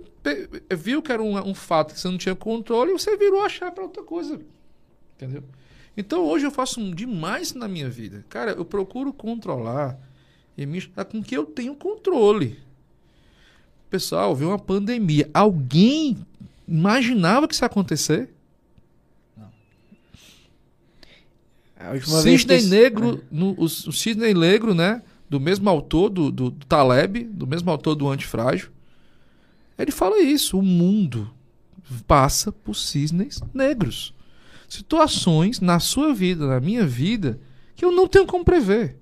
[0.75, 3.49] viu que era um, um fato que você não tinha controle e você virou a
[3.49, 4.41] chave para outra coisa.
[5.15, 5.43] Entendeu?
[5.95, 8.25] Então hoje eu faço um demais na minha vida.
[8.29, 9.95] Cara, eu procuro controlar
[10.57, 12.57] e misturar com que eu tenho controle.
[13.91, 15.29] Pessoal, veio uma pandemia.
[15.31, 16.17] Alguém
[16.67, 18.33] imaginava que isso ia acontecer?
[21.77, 25.01] A vez que Cisne esse- Negro, no- o, o Cisne Negro, né?
[25.29, 28.69] Do mesmo autor do, do, do Taleb, do mesmo autor do Antifrágil.
[29.77, 30.57] Ele fala isso.
[30.57, 31.31] O mundo
[32.07, 34.13] passa por cisnes negros.
[34.67, 37.39] Situações na sua vida, na minha vida,
[37.75, 38.97] que eu não tenho como prever.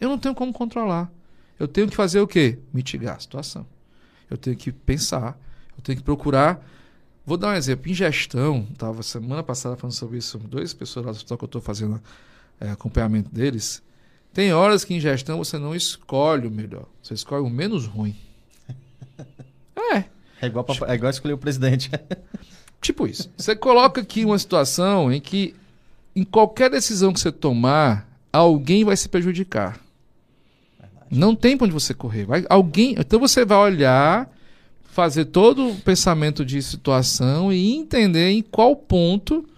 [0.00, 1.12] Eu não tenho como controlar.
[1.58, 2.58] Eu tenho que fazer o quê?
[2.72, 3.66] Mitigar a situação.
[4.28, 5.38] Eu tenho que pensar.
[5.76, 6.66] Eu tenho que procurar.
[7.24, 7.90] Vou dar um exemplo.
[7.90, 11.46] Em gestão, estava semana passada falando sobre isso, duas pessoas lá do hospital que eu
[11.46, 12.02] estou fazendo
[12.58, 13.82] é, acompanhamento deles.
[14.32, 16.86] Tem horas que em gestão você não escolhe o melhor.
[17.02, 18.16] Você escolhe o menos ruim.
[19.94, 20.04] É.
[20.40, 21.90] É igual, pra- é igual escolher o presidente.
[22.80, 23.30] Tipo isso.
[23.36, 25.54] Você coloca aqui uma situação em que,
[26.16, 29.78] em qualquer decisão que você tomar, alguém vai se prejudicar.
[31.10, 32.24] Não tem pra onde você correr.
[32.24, 34.30] Vai, alguém, então você vai olhar,
[34.84, 39.48] fazer todo o pensamento de situação e entender em qual ponto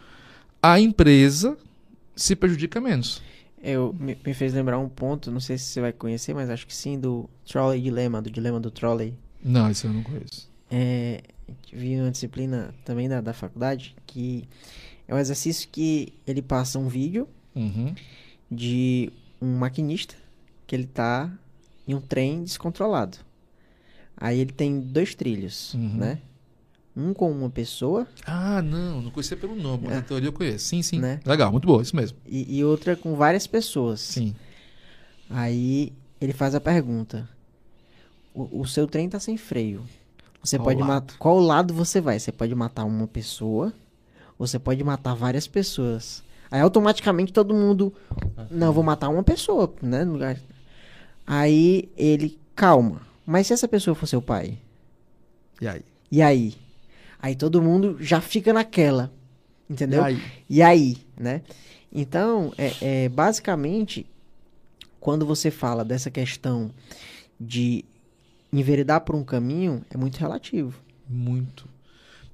[0.62, 1.56] a empresa
[2.16, 3.22] se prejudica menos.
[3.66, 6.66] Eu, me, me fez lembrar um ponto, não sei se você vai conhecer, mas acho
[6.66, 9.14] que sim, do Trolley Dilema, do Dilema do Trolley.
[9.42, 10.50] Não, isso eu não conheço.
[10.70, 11.22] É,
[11.72, 14.44] vi uma disciplina também da, da faculdade que
[15.08, 17.94] é um exercício que ele passa um vídeo Uhum.
[18.50, 20.14] de um maquinista
[20.66, 21.30] que ele tá
[21.86, 23.18] em um trem descontrolado.
[24.16, 25.94] Aí ele tem dois trilhos, Uhum.
[25.96, 26.18] né?
[26.96, 29.94] Um com uma pessoa Ah, não, não conhecia pelo nome, É.
[29.96, 30.66] na teoria eu conheço.
[30.66, 31.00] Sim, sim.
[31.00, 31.18] Né?
[31.26, 32.16] Legal, muito boa, isso mesmo.
[32.26, 34.00] e, e outra com várias pessoas.
[34.00, 34.34] Sim.
[35.28, 37.28] Aí ele faz a pergunta:
[38.34, 39.84] O, o seu trem tá sem freio.
[40.42, 41.16] Você Qual pode matar.
[41.18, 42.18] Qual lado você vai?
[42.20, 43.72] Você pode matar uma pessoa
[44.38, 46.22] ou você pode matar várias pessoas.
[46.50, 47.92] Aí automaticamente todo mundo.
[48.50, 50.04] Não, eu vou matar uma pessoa, né?
[50.04, 50.38] no lugar-
[51.26, 53.00] Aí ele, calma.
[53.26, 54.58] Mas se essa pessoa for seu pai?
[55.60, 55.82] E aí?
[56.12, 56.54] E aí?
[57.24, 59.10] Aí todo mundo já fica naquela.
[59.68, 60.02] Entendeu?
[60.02, 60.22] E aí?
[60.50, 61.40] E aí, né?
[61.90, 64.04] Então, é, é, basicamente,
[65.00, 66.70] quando você fala dessa questão
[67.40, 67.82] de
[68.52, 70.78] enveredar por um caminho, é muito relativo.
[71.08, 71.66] Muito.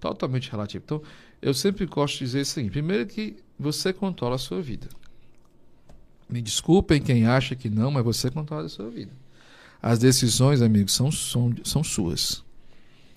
[0.00, 0.82] Totalmente relativo.
[0.84, 1.00] Então,
[1.40, 4.88] eu sempre gosto de dizer seguinte: primeiro, que você controla a sua vida.
[6.28, 9.12] Me desculpem quem acha que não, mas você controla a sua vida.
[9.80, 12.42] As decisões, amigos, são, são, são suas.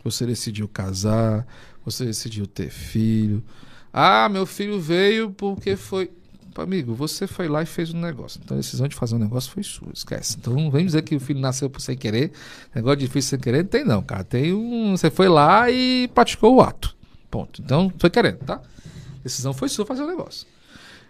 [0.04, 1.46] Você decidiu casar,
[1.86, 3.44] você decidiu ter filho.
[3.92, 6.12] Ah, meu filho veio porque foi.
[6.56, 8.40] Amigo, você foi lá e fez um negócio.
[8.44, 10.38] Então a decisão de fazer um negócio foi sua, esquece.
[10.40, 12.32] Então não vem dizer que o filho nasceu por sem querer.
[12.76, 14.24] Negócio difícil sem querer, não tem não, cara.
[14.24, 14.96] Tem um.
[14.96, 16.96] Você foi lá e praticou o ato.
[17.32, 17.62] Ponto.
[17.62, 18.56] Então, foi querendo, tá?
[18.56, 20.46] A decisão foi sua fazer o negócio.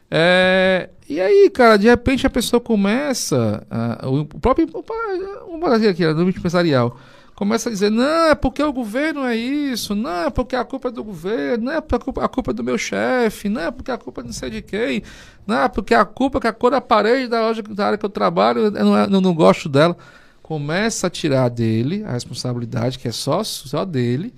[0.09, 3.65] É, e aí, cara, de repente a pessoa começa.
[3.69, 4.67] ah, o próprio.
[4.71, 6.97] Vamos fazer aqui, no âmbito empresarial.
[7.35, 10.89] Começa a dizer, não, é porque o governo é isso, não, é porque a culpa
[10.89, 13.61] é do governo, não é porque a culpa, a culpa é do meu chefe, não
[13.61, 15.01] é porque a culpa é não sei de quem,
[15.47, 17.97] não é porque a culpa é que a cor da parede da loja da área
[17.97, 19.97] que eu trabalho, eu não, eu não gosto dela.
[20.43, 24.33] Começa a tirar dele a responsabilidade, que é só, só dele,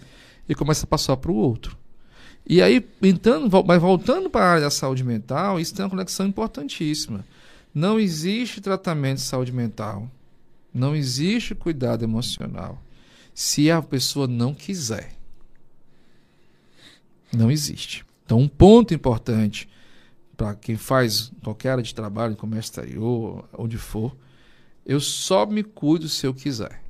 [0.47, 1.77] e começa a passar para o outro.
[2.47, 6.27] E aí, entrando, mas voltando para a área da saúde mental, isso tem uma conexão
[6.27, 7.26] importantíssima.
[7.73, 10.09] Não existe tratamento de saúde mental,
[10.73, 12.77] não existe cuidado emocional,
[13.36, 15.14] se a pessoa não quiser.
[17.36, 18.06] Não existe.
[18.24, 19.70] Então, um ponto importante
[20.38, 24.16] para quem faz qualquer área de trabalho, comércio exterior, onde for,
[24.86, 26.82] eu só me cuido se eu quiser.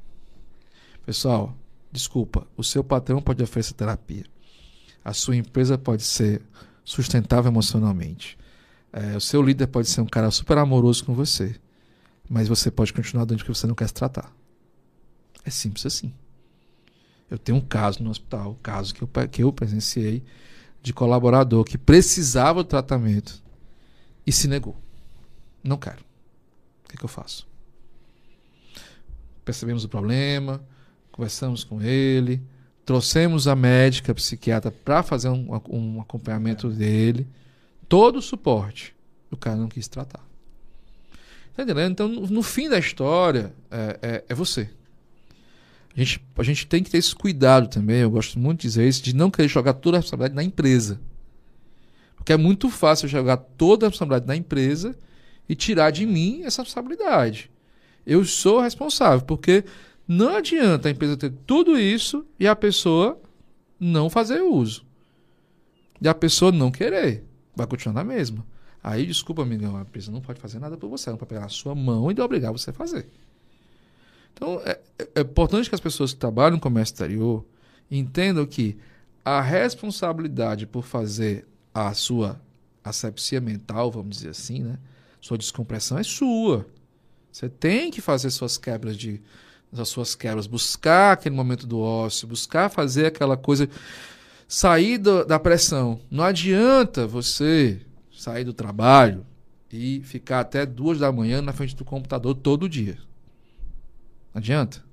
[1.04, 1.56] Pessoal,
[1.92, 4.26] desculpa, o seu patrão pode oferecer terapia.
[5.04, 6.44] A sua empresa pode ser
[6.84, 8.38] sustentável emocionalmente.
[8.94, 11.56] É, o seu líder pode ser um cara super amoroso com você.
[12.30, 14.32] Mas você pode continuar dando porque você não quer se tratar.
[15.44, 16.14] É simples assim.
[17.30, 20.24] Eu tenho um caso no hospital, um caso que eu, que eu presenciei,
[20.82, 23.42] de colaborador que precisava do tratamento
[24.26, 24.76] e se negou.
[25.64, 26.02] Não quero.
[26.84, 27.48] O que, que eu faço?
[29.44, 30.64] Percebemos o problema,
[31.12, 32.42] conversamos com ele,
[32.86, 37.28] trouxemos a médica, a psiquiatra para fazer um, um acompanhamento dele,
[37.90, 38.96] todo o suporte.
[39.32, 40.24] O cara não quis tratar.
[41.56, 41.92] Tá entendendo?
[41.92, 44.70] Então, no, no fim da história, é, é, é você.
[45.96, 48.88] A gente, a gente tem que ter esse cuidado também, eu gosto muito de dizer
[48.88, 51.00] isso, de não querer jogar toda a responsabilidade na empresa.
[52.18, 54.98] Porque é muito fácil jogar toda a responsabilidade na empresa
[55.48, 57.50] e tirar de mim essa responsabilidade.
[58.06, 59.64] Eu sou responsável, porque
[60.08, 63.20] Não adianta a empresa ter tudo isso e a pessoa
[63.80, 64.86] não fazer uso.
[66.00, 67.24] E a pessoa não querer.
[67.56, 68.46] Vai continuar na mesma.
[68.84, 71.10] Aí, desculpa, amigão, a empresa não pode fazer nada por você.
[71.10, 73.08] Ela pode pegar a sua mão e obrigar você a fazer.
[74.36, 74.80] Então, é,
[75.16, 77.46] é importante que as pessoas que trabalham no comércio exterior
[77.90, 78.78] entendam que
[79.24, 82.40] a responsabilidade por fazer a sua
[82.84, 84.78] asepsia mental, vamos dizer assim, né?
[85.22, 86.68] Sua descompressão é sua.
[87.32, 89.22] Você tem que fazer suas quebras de
[89.78, 93.68] as suas quebras, buscar aquele momento do ócio, buscar fazer aquela coisa
[94.48, 96.00] sair do, da pressão.
[96.10, 97.82] Não adianta você
[98.16, 99.26] sair do trabalho
[99.72, 102.98] e ficar até duas da manhã na frente do computador todo dia.
[104.36, 104.84] Não adianta.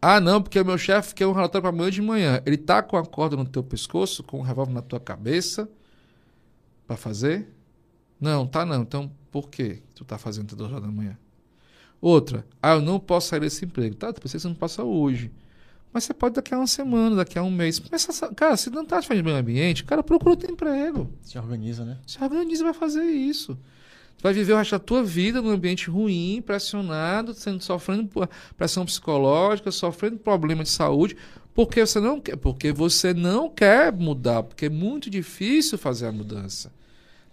[0.00, 2.42] Ah, não, porque o meu chefe quer um relatório para amanhã de manhã.
[2.46, 5.68] Ele tá com a corda no teu pescoço, com um revólver na tua cabeça
[6.86, 7.54] para fazer?
[8.18, 8.80] Não, tá não.
[8.80, 11.18] Então, por que tu tá fazendo até duas horas da manhã?
[12.00, 13.94] Outra, ah, eu não posso sair desse emprego.
[13.94, 15.30] Tá, depois você não passa hoje.
[15.92, 17.78] Mas você pode daqui a uma semana, daqui a um mês.
[17.92, 21.12] Mas, cara, se não tá fazendo meio ambiente, cara, procura outro emprego.
[21.20, 21.98] Se organiza, né?
[22.06, 23.58] Se organiza vai fazer isso.
[24.20, 28.10] Tu vai viver o resto da tua vida num ambiente ruim, pressionado, sendo, sofrendo
[28.54, 31.16] pressão psicológica, sofrendo problema de saúde,
[31.54, 36.12] porque você não quer, porque você não quer mudar, porque é muito difícil fazer a
[36.12, 36.70] mudança.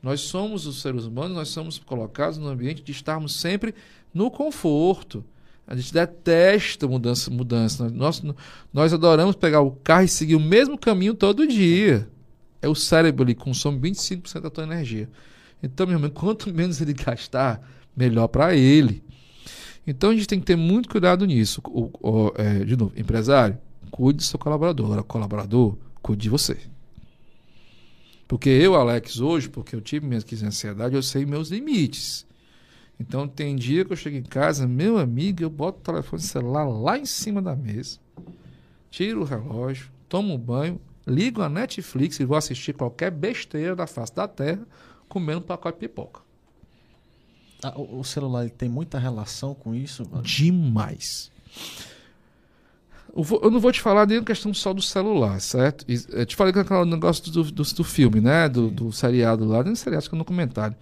[0.02, 3.76] Nós somos os seres humanos, nós somos colocados no ambiente de estarmos sempre
[4.14, 5.26] no conforto.
[5.68, 7.90] A gente detesta mudança, mudança.
[7.90, 8.24] Nós,
[8.72, 12.08] nós adoramos pegar o carro e seguir o mesmo caminho todo dia.
[12.62, 15.10] É o cérebro ali consome 25% da tua energia.
[15.62, 17.62] Então, meu irmão, quanto menos ele gastar,
[17.96, 19.04] melhor para ele.
[19.86, 21.62] Então a gente tem que ter muito cuidado nisso.
[21.66, 23.58] O, o, é, de novo, empresário,
[23.90, 24.86] cuide do seu colaborador.
[24.86, 26.58] Agora, colaborador, cuide de você.
[28.28, 32.28] Porque eu, Alex, hoje, porque eu tive minha crise de ansiedade, eu sei meus limites.
[33.00, 36.66] Então tem dia que eu chego em casa, meu amigo, eu boto o telefone celular
[36.66, 38.00] lá em cima da mesa,
[38.90, 43.88] tiro o relógio, tomo um banho, ligo a Netflix e vou assistir qualquer besteira da
[43.88, 44.68] face da terra
[45.08, 46.22] comendo um pacote de pipoca.
[47.64, 50.08] Ah, o, celular tem muita relação com isso?
[50.10, 50.22] Mano?
[50.22, 51.32] Demais.
[53.16, 55.84] Eu, vou, eu, não vou te falar nem questão só do celular, certo?
[56.12, 58.48] Eu te falei que aquele negócio do, do, do filme, né?
[58.48, 60.78] Do, do seriado lá, nem seriado, acho que no comentário.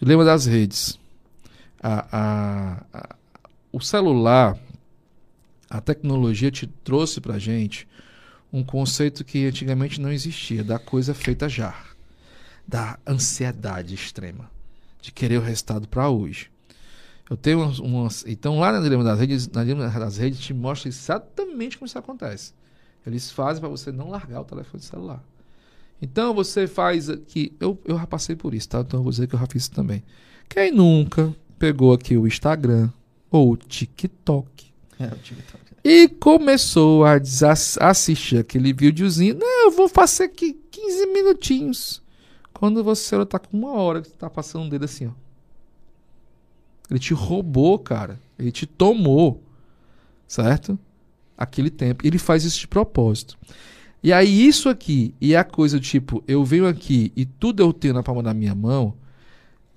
[0.00, 1.00] Lembra das redes
[1.82, 3.16] a, a, a,
[3.72, 4.58] o celular,
[5.68, 7.88] a tecnologia te trouxe para gente
[8.52, 11.74] um conceito que antigamente não existia, da coisa feita já,
[12.70, 14.48] da ansiedade extrema,
[15.02, 16.52] de querer o resultado para hoje.
[17.28, 20.54] Eu tenho umas, umas, então lá na dilema das redes, na dilema das redes te
[20.54, 22.54] mostra exatamente como isso acontece.
[23.04, 25.22] Eles fazem para você não largar o telefone celular.
[26.00, 28.80] Então você faz aqui, eu, eu já passei por isso, tá?
[28.80, 30.04] Então eu vou dizer que eu já fiz isso também.
[30.48, 32.88] Quem nunca pegou aqui o Instagram
[33.32, 34.72] ou o TikTok.
[34.98, 35.64] É, o TikTok.
[35.82, 37.18] E começou a
[37.80, 39.34] assistir aquele videozinho.
[39.34, 42.02] Não, eu vou fazer aqui 15 minutinhos.
[42.60, 45.12] Quando você está com uma hora que você tá passando um dedo assim, ó.
[46.90, 48.20] Ele te roubou, cara.
[48.38, 49.42] Ele te tomou.
[50.28, 50.78] Certo?
[51.38, 52.06] Aquele tempo.
[52.06, 53.38] Ele faz isso de propósito.
[54.02, 57.94] E aí, isso aqui, e a coisa tipo, eu venho aqui e tudo eu tenho
[57.94, 58.94] na palma da minha mão,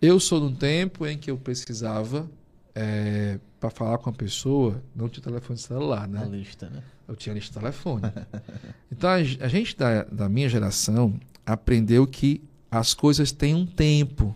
[0.01, 2.29] eu sou num tempo em que eu precisava,
[2.75, 6.21] é, para falar com a pessoa, não tinha telefone celular, né?
[6.21, 6.83] A lista, né?
[7.07, 8.11] Eu tinha lista de telefone.
[8.91, 12.41] então a, a gente da, da minha geração aprendeu que
[12.79, 14.35] as coisas têm um tempo.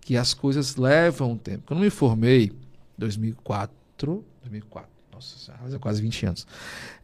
[0.00, 1.64] Que as coisas levam um tempo.
[1.66, 2.52] Quando eu me formei,
[2.96, 6.46] 2004, 2004, nossa é quase 20 anos.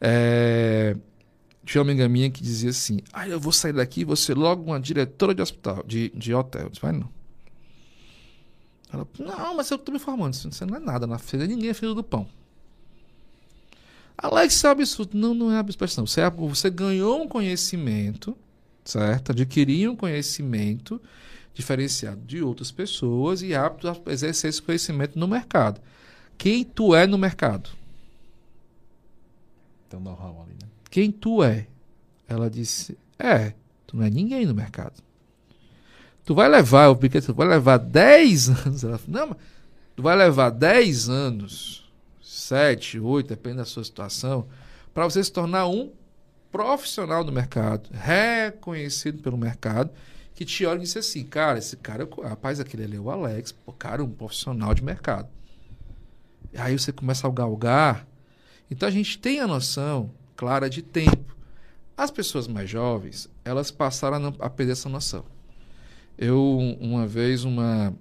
[0.01, 0.97] É,
[1.65, 4.37] tinha uma amiga minha que dizia assim: Ah, eu vou sair daqui e vou ser
[4.37, 6.63] logo uma diretora de hospital, de, de hotel.
[6.63, 7.09] Eu disse, vai não.
[8.93, 10.35] Ela, não, mas eu tô me formando.
[10.35, 11.07] Isso não é nada.
[11.07, 12.27] Na feira ninguém é filho do pão.
[14.17, 15.17] Alex, isso é absurdo.
[15.17, 16.07] Não, não é absurdo.
[16.07, 18.37] Você, é, você ganhou um conhecimento,
[18.85, 19.33] certo?
[19.33, 21.01] Adquiriu um conhecimento
[21.55, 25.81] diferenciado de outras pessoas e apto a exercer esse conhecimento no mercado.
[26.37, 27.71] Quem tu é no mercado?
[29.89, 30.69] Tem um know-how ali, né?
[30.91, 31.67] Quem tu é?
[32.29, 33.55] Ela disse: É,
[33.87, 35.03] tu não é ninguém no mercado.
[36.25, 38.85] Tu vai levar, eu brinquei, tu vai levar 10 anos.
[38.85, 39.39] Ela falou, não, mas
[39.95, 41.89] tu vai levar 10 anos,
[42.23, 44.47] 7, 8, depende da sua situação,
[44.93, 45.93] para você se tornar um
[46.55, 49.91] profissional do mercado, reconhecido pelo mercado,
[50.37, 53.51] que te olha e diz assim, cara, esse cara, rapaz, aquele ali é o Alex,
[53.51, 55.29] pô, cara, um profissional de mercado.
[56.57, 58.07] Aí você começa a galgar.
[58.71, 61.37] Então a gente tem a noção clara de tempo.
[61.97, 65.25] As pessoas mais jovens, elas passaram a, a perder essa noção.
[66.17, 67.93] Eu, uma vez, uma,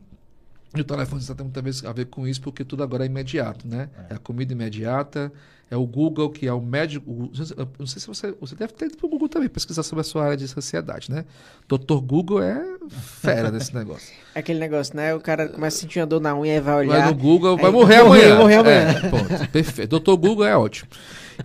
[0.76, 3.68] E o telefone está muita vez a ver com isso, porque tudo agora é imediato,
[3.68, 3.90] né?
[4.10, 5.32] É, a comida imediata,
[5.70, 7.10] é o Google, que é o médico.
[7.12, 7.32] o-
[7.80, 8.34] não sei se você.
[8.42, 11.26] Você deve ter ido pro Google também, pesquisar sobre a sua área de sociedade, né?
[11.68, 14.12] Doutor Google é fera nesse negócio.
[14.34, 15.14] É aquele negócio, né?
[15.14, 17.08] O cara começa a sentir uma dor na unha e vai Vai olhar.
[17.08, 18.36] no Google, vai morrer amanhã.
[18.38, 18.78] morreu amanhã.
[19.04, 19.48] É, ponto.
[19.54, 19.90] Perfeito.
[19.92, 20.90] Doutor Google é ótimo.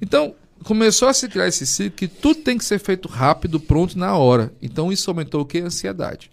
[0.01, 0.35] Então,
[0.65, 4.17] começou a se criar esse ciclo que tudo tem que ser feito rápido, pronto, na
[4.17, 4.53] hora.
[4.61, 5.59] Então, isso aumentou o que?
[5.59, 6.31] A ansiedade.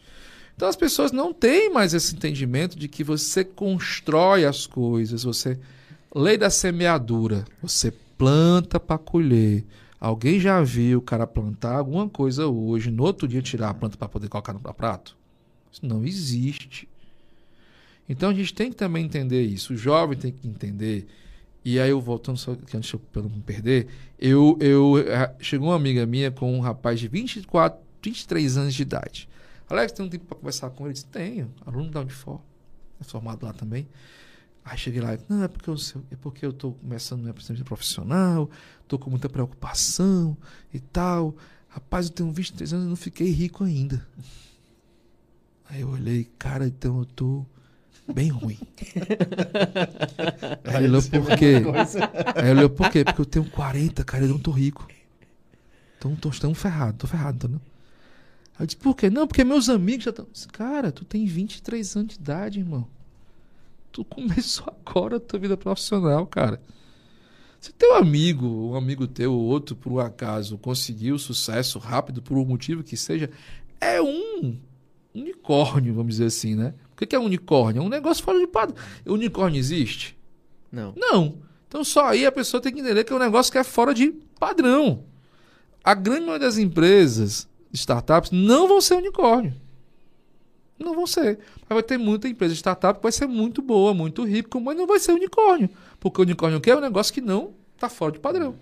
[0.56, 5.60] Então, as pessoas não têm mais esse entendimento de que você constrói as coisas, você.
[6.14, 7.44] Lei da semeadura.
[7.62, 9.66] Você planta para colher.
[10.00, 13.98] Alguém já viu o cara plantar alguma coisa hoje, no outro dia tirar a planta
[13.98, 15.18] para poder colocar no prato?
[15.72, 16.88] Isso não existe.
[18.08, 19.74] Então a gente tem que também entender isso.
[19.74, 21.08] O jovem tem que entender.
[21.64, 23.88] E aí eu voltando só que antes eu não me perder,
[24.20, 28.84] eu, eu eh, chegou uma amiga minha com um rapaz de 24, 23 anos de
[28.84, 29.28] idade.
[29.70, 30.90] Alex, tem um tempo para conversar com ele?
[30.90, 31.54] Eu disse, tenho.
[31.66, 32.40] Aluno da Unifor.
[33.00, 33.88] É formado lá também.
[34.64, 35.76] Aí cheguei lá, não, é porque eu,
[36.10, 38.50] é porque eu tô começando minha vida profissional,
[38.88, 40.36] tô com muita preocupação
[40.74, 41.36] e tal.
[41.68, 44.06] Rapaz, eu tenho 23 anos e não fiquei rico ainda.
[45.70, 47.46] Aí eu olhei, cara, então eu tô
[48.12, 48.58] bem ruim.
[50.64, 51.56] Aí ele olhou por quê?
[52.36, 53.04] Aí ele olhou por quê?
[53.04, 54.88] Porque eu tenho 40, cara, eu não tô rico.
[55.98, 57.62] Então tô, tô ferrado, tô ferrado, entendeu?
[58.58, 59.10] Aí eu disse, por quê?
[59.10, 60.28] Não, porque meus amigos já estão.
[60.52, 62.88] Cara, tu tem 23 anos de idade, irmão.
[63.92, 66.62] Tu começou agora a tua vida profissional, cara.
[67.60, 72.38] Se teu amigo, um amigo teu ou outro, por um acaso, conseguiu sucesso rápido, por
[72.38, 73.30] um motivo que seja,
[73.82, 74.58] é um
[75.14, 76.74] unicórnio, vamos dizer assim, né?
[76.92, 77.82] O que é um unicórnio?
[77.82, 78.76] É um negócio fora de padrão.
[79.06, 80.18] O unicórnio existe?
[80.72, 80.94] Não.
[80.96, 81.40] Não.
[81.68, 83.94] Então só aí a pessoa tem que entender que é um negócio que é fora
[83.94, 85.04] de padrão.
[85.84, 87.48] A grande maioria das empresas,
[87.80, 89.54] startups, não vão ser unicórnio.
[90.78, 91.40] Não vão ser.
[91.62, 94.76] Mas vai ter muita empresa de startup que vai ser muito boa, muito rica, mas
[94.76, 95.70] não vai ser unicórnio.
[96.00, 98.56] Porque o unicórnio que é um negócio que não está fora de padrão.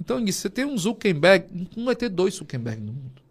[0.00, 3.22] Então, você tem um Zuckerberg, não vai ter dois Zuckerberg no mundo.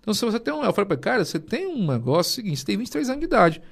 [0.00, 0.64] Então, se você tem um.
[0.64, 3.62] Eu falei ele, cara, você tem um negócio seguinte, você tem 23 anos de idade.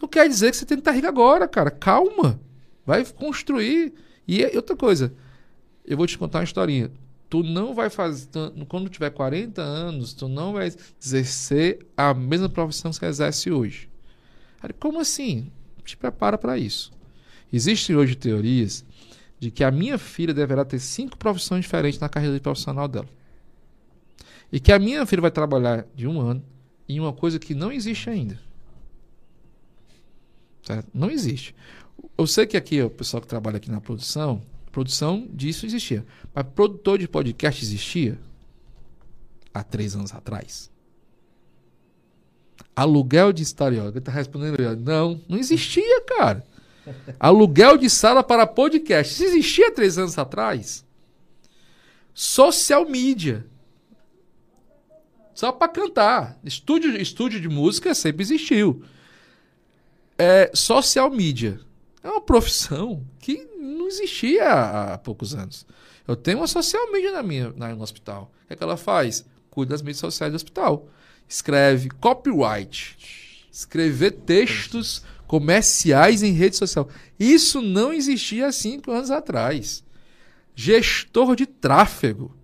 [0.00, 1.70] Não quer dizer que você tem que estar rico agora, cara.
[1.70, 2.40] Calma.
[2.86, 3.92] Vai construir.
[4.26, 5.12] E outra coisa,
[5.84, 6.90] eu vou te contar uma historinha.
[7.28, 8.26] Tu não vai fazer.
[8.26, 13.50] tu- Quando tiver 40 anos, tu não vai exercer a mesma profissão que você exerce
[13.50, 13.88] hoje.
[14.62, 15.50] Aí, como assim?
[15.84, 16.90] Te prepara para isso.
[17.52, 18.84] Existem hoje teorias
[19.38, 23.08] de que a minha filha deverá ter cinco profissões diferentes na carreira profissional dela.
[24.50, 26.42] E que a minha filha vai trabalhar de um ano
[26.88, 28.38] em uma coisa que não existe ainda.
[30.62, 30.88] Certo?
[30.92, 31.54] Não existe.
[32.16, 34.42] Eu sei que aqui, o pessoal que trabalha aqui na produção,
[34.78, 36.06] produção disso existia.
[36.32, 38.16] Mas produtor de podcast existia
[39.52, 40.70] há três anos atrás.
[42.76, 43.98] Aluguel de estaríoca.
[43.98, 46.46] Ele tá respondendo Não, não existia, cara.
[47.18, 49.12] Aluguel de sala para podcast.
[49.12, 50.86] Isso existia há três anos atrás.
[52.14, 53.44] Social media.
[55.34, 56.38] Só para cantar.
[56.44, 58.84] Estúdio, estúdio de música sempre existiu.
[60.16, 61.58] É, social media.
[62.00, 63.47] É uma profissão que
[63.88, 65.66] não existia há, há poucos anos.
[66.06, 68.32] Eu tenho uma social media na minha, na, no hospital.
[68.44, 69.24] O que, é que ela faz?
[69.50, 70.88] Cuida das mídias sociais do hospital.
[71.26, 73.46] Escreve copyright.
[73.50, 76.88] Escrever textos comerciais em rede social.
[77.18, 79.82] Isso não existia há cinco anos atrás.
[80.54, 82.34] Gestor de tráfego.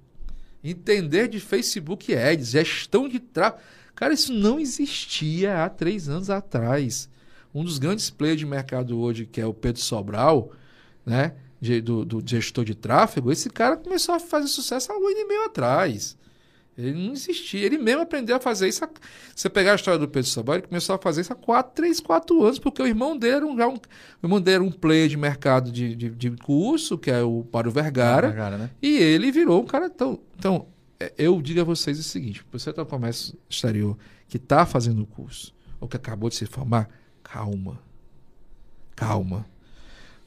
[0.62, 3.62] Entender de Facebook Ads, gestão de tráfego.
[3.94, 7.08] Cara, isso não existia há três anos atrás.
[7.54, 10.50] Um dos grandes players de mercado hoje, que é o Pedro Sobral,
[11.04, 11.34] né?
[11.60, 15.16] de- do, do gestor de tráfego, esse cara começou a fazer sucesso há um ano
[15.18, 16.16] e meio atrás.
[16.76, 17.64] Ele não existia.
[17.64, 18.84] Ele mesmo aprendeu a fazer isso.
[18.84, 18.90] há-
[19.34, 22.00] Você pegar a história do Pedro Sobral, ele começou a fazer isso há 4, 3,
[22.00, 23.80] 4 anos, porque o irmão dele era um, já um, o
[24.24, 27.70] irmão dele era um player de mercado de, de, de curso, que é o Mário
[27.70, 28.26] Vergara.
[28.26, 28.70] Vergara, né?
[28.82, 30.18] E ele virou um cara tão.
[30.36, 30.66] Então,
[31.00, 33.96] é, eu digo a vocês o seguinte: você está no comércio exterior
[34.28, 36.90] que está fazendo o curso, ou que acabou de se formar,
[37.22, 37.78] calma.
[38.96, 39.46] Calma.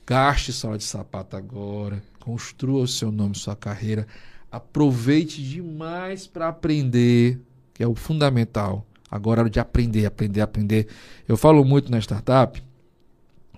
[0.08, 2.02] Gaste sola de sapato agora.
[2.22, 4.08] Construa o seu nome, sua carreira.
[4.50, 7.42] Aproveite demais para aprender,
[7.74, 8.88] que é o fundamental.
[9.12, 10.88] Agora é de aprender, aprender, aprender.
[11.28, 12.64] Eu falo muito na startup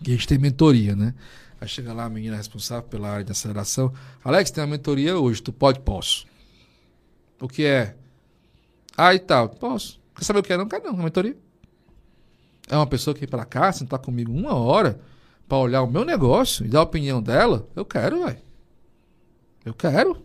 [0.04, 1.14] que a gente tem mentoria, né?
[1.62, 3.94] Aí chega lá a menina responsável pela área de aceleração.
[4.24, 5.80] Alex, tem uma mentoria hoje, tu pode?
[5.82, 6.26] Posso.
[7.40, 7.96] O que é?
[8.98, 9.50] Ah, e tal.
[9.50, 10.00] Posso.
[10.16, 10.58] Quer saber o que é?
[10.58, 11.38] Não quero não, uma mentoria.
[12.68, 15.00] É uma pessoa que vem pra cá, sentar comigo uma hora
[15.50, 17.68] pra olhar o meu negócio e dar a opinião dela.
[17.76, 18.40] Eu quero, velho.
[19.66, 20.24] Eu quero.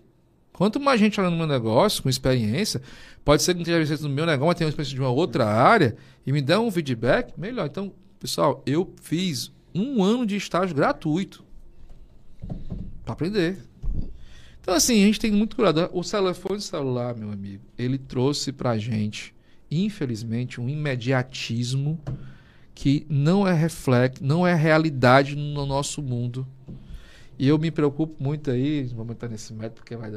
[0.53, 2.81] Quanto mais gente olhando no meu negócio, com experiência,
[3.25, 5.47] pode ser que não tenha experiência no meu negócio, mas tenha experiência de uma outra
[5.47, 7.67] área e me dê um feedback, melhor.
[7.67, 7.93] Então,
[8.25, 11.45] Pessoal, eu fiz um ano de estágio gratuito
[13.05, 13.59] para aprender.
[14.59, 15.91] Então, assim, a gente tem muito cuidado.
[15.93, 19.35] O telefone celular, meu amigo, ele trouxe pra gente,
[19.71, 22.01] infelizmente, um imediatismo
[22.75, 26.47] que não é reflexo, não é realidade no nosso mundo.
[27.39, 30.11] E eu me preocupo muito aí, vamos entrar nesse método, porque vai,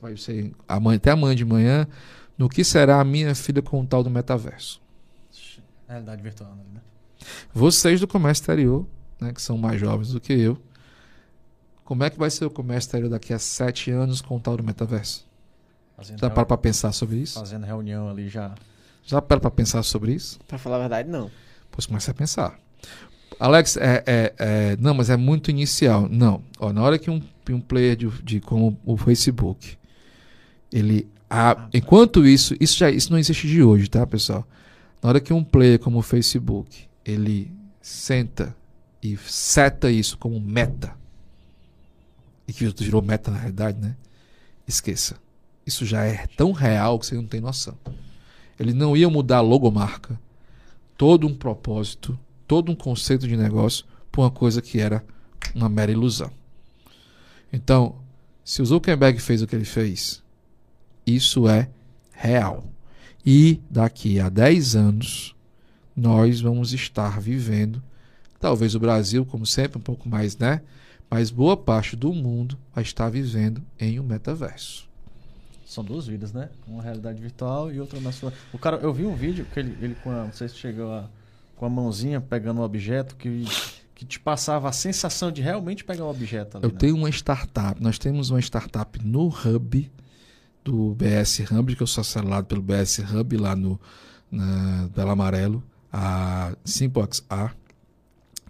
[0.00, 1.86] vai ser amanhã, até amanhã de manhã,
[2.36, 4.80] no que será a minha filha com o tal do metaverso.
[5.86, 6.80] Realidade virtual, né?
[7.52, 8.86] Vocês do comércio exterior,
[9.20, 10.58] né, que são mais jovens do que eu,
[11.84, 14.56] como é que vai ser o comércio exterior daqui a sete anos com o tal
[14.56, 15.26] do metaverso?
[15.96, 17.38] Fazendo Já para para pensar sobre isso?
[17.38, 18.54] Fazendo reunião ali já.
[19.04, 20.40] Já para para pensar sobre isso?
[20.48, 21.30] Pra falar a verdade, não.
[21.72, 22.56] Pois comece a pensar.
[23.40, 26.08] Alex, é, é- é- não, mas é muito inicial.
[26.08, 26.42] Não.
[26.60, 27.20] Ó, na hora que um,
[27.50, 29.76] um player de, de como o Facebook,
[30.72, 31.08] ele.
[31.28, 34.46] a- enquanto isso, isso já isso não existe de hoje, tá, pessoal?
[35.02, 37.50] Na hora que um player como o Facebook, ele
[37.80, 38.54] senta
[39.02, 40.94] e seta isso como meta,
[42.46, 43.96] e que virou meta na realidade, né?
[44.68, 45.16] Esqueça.
[45.66, 47.76] Isso já é tão real que você não tem noção.
[48.60, 50.20] Ele não ia mudar a logomarca,
[50.96, 55.04] todo um propósito, todo um conceito de negócio por uma coisa que era
[55.54, 56.30] uma mera ilusão.
[57.52, 57.96] Então,
[58.44, 60.22] se o Zuckerberg fez o que ele fez,
[61.06, 61.68] isso é
[62.12, 62.64] real.
[63.24, 65.36] E daqui a 10 anos,
[65.94, 67.82] nós vamos estar vivendo,
[68.40, 70.62] talvez o Brasil, como sempre, um pouco mais, né?
[71.08, 74.88] Mas boa parte do mundo vai estar vivendo em um metaverso.
[75.72, 76.50] São duas vidas, né?
[76.68, 78.30] Uma realidade virtual e outra na sua.
[78.52, 80.92] O cara, eu vi um vídeo que ele, ele com a, não sei se chegou
[80.92, 81.08] a,
[81.56, 83.46] com a mãozinha pegando um objeto que,
[83.94, 86.66] que te passava a sensação de realmente pegar o objeto ali.
[86.66, 86.78] Eu né?
[86.78, 89.90] tenho uma startup, nós temos uma startup no Hub
[90.62, 93.80] do BS Hub, que eu sou acelado pelo BS Hub lá no
[94.30, 97.50] na Bela Amarelo, a Simpox A,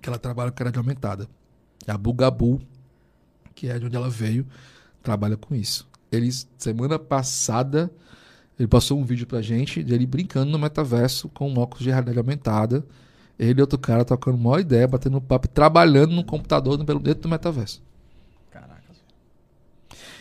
[0.01, 1.29] que ela trabalha com crédito aumentada.
[1.87, 2.61] A Bugabu,
[3.55, 4.45] que é de onde ela veio,
[5.03, 5.92] trabalha com isso.
[6.13, 7.91] Eles, semana passada,
[8.59, 12.19] ele passou um vídeo pra gente dele brincando no metaverso com um óculos de realidade
[12.19, 12.85] aumentada.
[13.39, 17.83] Ele e outro cara trocando uma ideia, batendo papo, trabalhando no computador dentro do metaverso.
[18.51, 18.83] Caraca.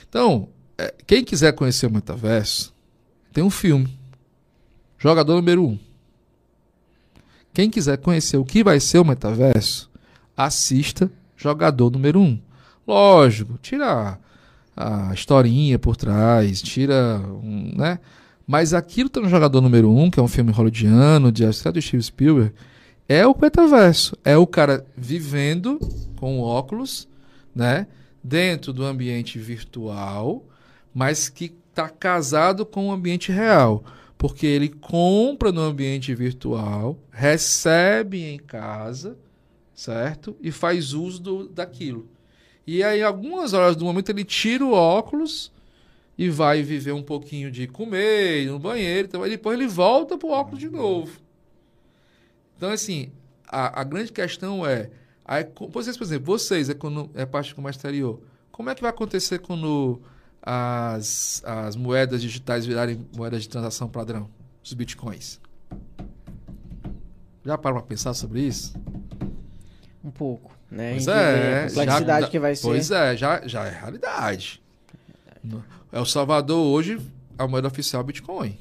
[0.10, 0.48] Então,
[0.78, 2.74] é, quem quiser conhecer o metaverso,
[3.34, 4.00] tem um filme.
[4.98, 5.68] Jogador número 1.
[5.68, 5.80] Um.
[7.54, 9.92] Quem quiser conhecer o que vai ser o metaverso,
[10.36, 11.12] assista
[11.42, 12.24] Jogador número 1.
[12.24, 12.40] Um.
[12.88, 14.20] Lógico, tira
[14.76, 17.99] a, historinha por trás, tira, um, né?
[18.45, 21.48] Mas aquilo tá no Jogador número 1, um, que é um filme hollywoodiano, de é
[21.48, 22.53] do Steve Spielberg,
[23.07, 24.18] é o metaverso.
[24.23, 25.80] É o cara vivendo
[26.18, 27.07] com óculos,
[27.56, 27.88] né?
[28.23, 30.45] Dentro do ambiente virtual,
[30.93, 33.84] mas que está casado com o ambiente real.
[34.18, 39.18] Porque ele compra no ambiente virtual, recebe em casa,
[39.73, 40.35] certo?
[40.41, 42.07] E faz uso do, daquilo.
[42.66, 45.52] E aí, algumas horas do momento, ele tira o óculos
[46.18, 50.60] e vai viver um pouquinho de comer, no banheiro, então, depois ele volta pro óculos
[50.60, 51.20] de novo.
[52.56, 53.12] Então, assim,
[53.48, 54.92] a, a grande questão é,
[55.26, 56.76] a vocês, por exemplo, vocês, é,
[57.16, 58.22] é parte do comércio exterior,
[58.52, 60.00] como é que vai acontecer quando
[60.42, 64.30] as, as moedas digitais virarem moedas de transação padrão,
[64.64, 65.40] os bitcoins?
[67.44, 68.76] Já pararam para pensar sobre isso?
[70.04, 70.91] Um pouco, né?
[70.93, 72.61] Pois é, a complexidade já- que vai ser.
[72.68, 74.61] Pois é, já, já é realidade.
[75.43, 76.99] No- El Salvador hoje,
[77.38, 78.57] a moeda oficial é Bitcoin.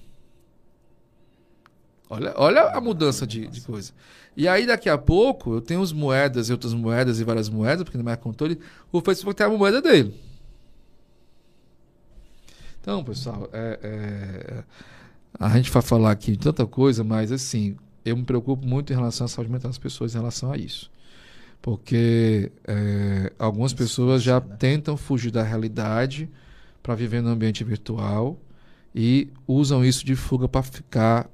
[2.09, 3.93] Olha, olha a mudança de, de coisa.
[4.37, 7.85] E aí, daqui a pouco, eu tenho as moedas e outras moedas e várias moedas,
[7.85, 8.59] porque no meu controle,
[8.91, 10.13] o Facebook tem a moeda dele.
[12.81, 14.65] Então, pessoal, é, é,
[15.39, 18.97] a gente vai falar aqui de tanta coisa, mas assim, eu me preocupo muito em
[18.97, 20.91] relação à saúde mental das pessoas em relação a isso.
[21.63, 24.57] Porque é, algumas pessoas já né?
[24.59, 26.29] tentam fugir da realidade
[26.83, 28.39] para viver no ambiente virtual
[28.95, 31.31] e usam isso de fuga para ficar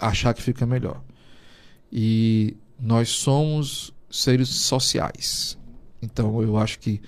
[0.00, 1.02] achar que fica melhor.
[1.90, 5.58] E nós somos seres sociais.
[6.00, 7.00] Então eu acho que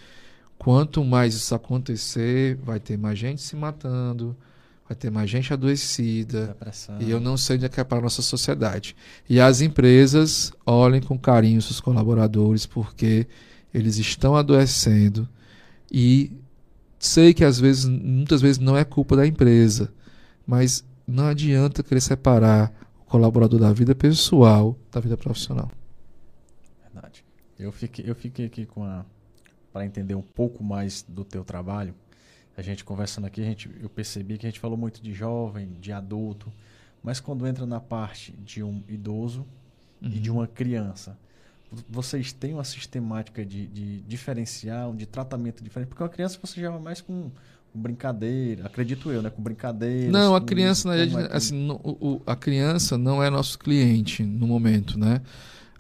[0.59, 4.36] quanto mais isso acontecer, vai ter mais gente se matando,
[4.89, 7.01] vai ter mais gente adoecida, Depressão.
[7.01, 8.95] e eu não sei onde é que é para a nossa sociedade.
[9.29, 13.27] E as empresas olhem com carinho seus colaboradores, porque
[13.75, 15.29] eles estão adoecendo.
[15.91, 16.33] E
[16.99, 19.93] sei que às vezes, muitas vezes não é culpa da empresa,
[20.47, 25.71] mas não adianta querer separar o colaborador da vida pessoal da vida profissional.
[26.83, 27.25] Verdade.
[27.59, 29.05] Eu fiquei, eu fiquei aqui com a.
[29.73, 31.95] Para entender um pouco mais do teu trabalho,
[32.57, 35.77] a gente conversando aqui, a gente, eu percebi que a gente falou muito de jovem,
[35.81, 36.53] de adulto,
[37.03, 39.47] mas quando entra na parte de um idoso
[40.01, 41.19] e de uma criança,
[41.89, 45.89] vocês têm uma sistemática de, de diferencial, de tratamento diferente?
[45.89, 47.31] Porque uma criança você já vai mais com,
[47.73, 49.31] com brincadeira, acredito eu, né?
[49.31, 50.11] Com brincadeira.
[50.11, 54.23] Não, a criança, na verdade, é assim, no, o, a criança não é nosso cliente
[54.23, 55.20] no momento, né?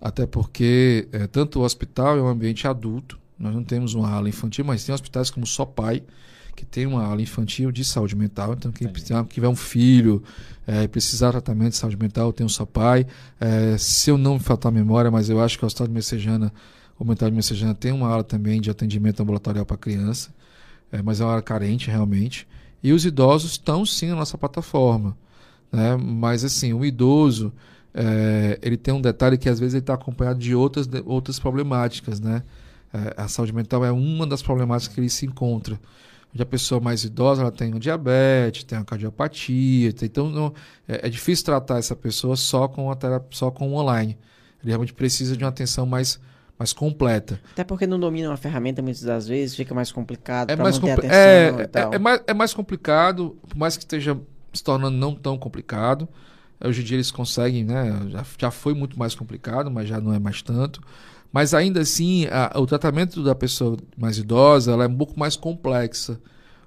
[0.00, 4.28] Até porque é, tanto o hospital é um ambiente adulto, nós não temos uma ala
[4.28, 6.02] infantil, mas tem hospitais como Só Pai,
[6.56, 8.54] que tem uma ala infantil de saúde mental.
[8.54, 8.90] Então, quem
[9.28, 10.22] tiver um filho,
[10.66, 13.06] é, precisar de tratamento de saúde mental, tem o Só Pai.
[13.38, 15.92] É, se eu não me faltar a memória, mas eu acho que o Hospital de
[15.92, 16.52] Messejana,
[16.98, 20.34] o Mental de Messejana tem uma ala também de atendimento ambulatorial para criança,
[20.90, 22.48] é, mas é uma área carente realmente.
[22.82, 25.16] E os idosos estão sim na nossa plataforma.
[25.70, 25.96] Né?
[25.96, 27.52] Mas assim, o idoso
[27.92, 31.38] é, ele tem um detalhe que às vezes ele está acompanhado de outras, de outras
[31.38, 32.42] problemáticas, né?
[32.92, 35.80] É, a saúde mental é uma das problemáticas que ele se encontra.
[36.36, 40.52] Onde a pessoa mais idosa ela tem um diabetes, tem uma cardiopatia, tem, então não,
[40.86, 44.18] é, é, difícil tratar essa pessoa só com a terapia, só com o online.
[44.62, 46.20] Ele realmente precisa de uma atenção mais
[46.58, 47.40] mais completa.
[47.52, 50.78] Até porque não domina uma ferramenta muitas das vezes, fica mais complicado é para mais
[50.78, 51.92] manter compli- atenção é, e tal.
[51.92, 54.18] é, é mais, é mais complicado, por mais que esteja
[54.52, 56.06] se tornando não tão complicado.
[56.62, 57.98] Hoje em dia eles conseguem, né?
[58.10, 60.82] Já, já foi muito mais complicado, mas já não é mais tanto.
[61.32, 66.18] Mas ainda assim, a- o tratamento da pessoa mais idosa é um pouco mais complexa.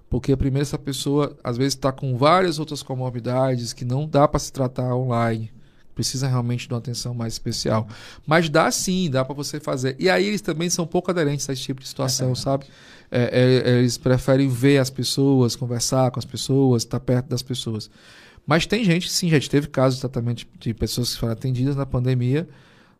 [0.10, 4.40] Porque primeiro essa pessoa às vezes está com várias outras comorbidades que não dá para
[4.40, 5.52] se tratar online.
[5.94, 7.88] Precisa realmente de uma atenção mais especial.
[8.26, 9.95] Mas dá sim, dá para você fazer.
[9.99, 12.65] E aí eles também são pouco aderentes a esse tipo de situação, sabe?
[13.11, 17.90] É, é, eles preferem ver as pessoas, conversar com as pessoas, estar perto das pessoas.
[18.48, 21.86] Mas tem gente, sim, gente teve casos de tratamento de pessoas que foram atendidas na
[21.86, 22.48] pandemia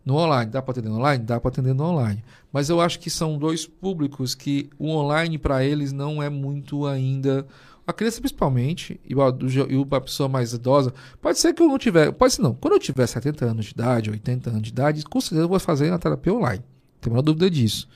[0.10, 0.52] no online.
[0.52, 1.24] Dá para atender no online?
[1.24, 2.24] Dá para atender no online.
[2.52, 6.88] Mas eu acho que são dois públicos que o online para eles não é muito
[6.88, 7.46] ainda.
[7.86, 12.34] A criança principalmente, e a pessoa mais idosa, pode ser que eu não tiver, pode
[12.34, 15.42] ser não, quando eu tiver 70 anos de idade, 80 anos de idade, com certeza
[15.42, 16.60] eu vou fazer a terapia online.
[16.60, 17.88] Não tenho a menor dúvida disso.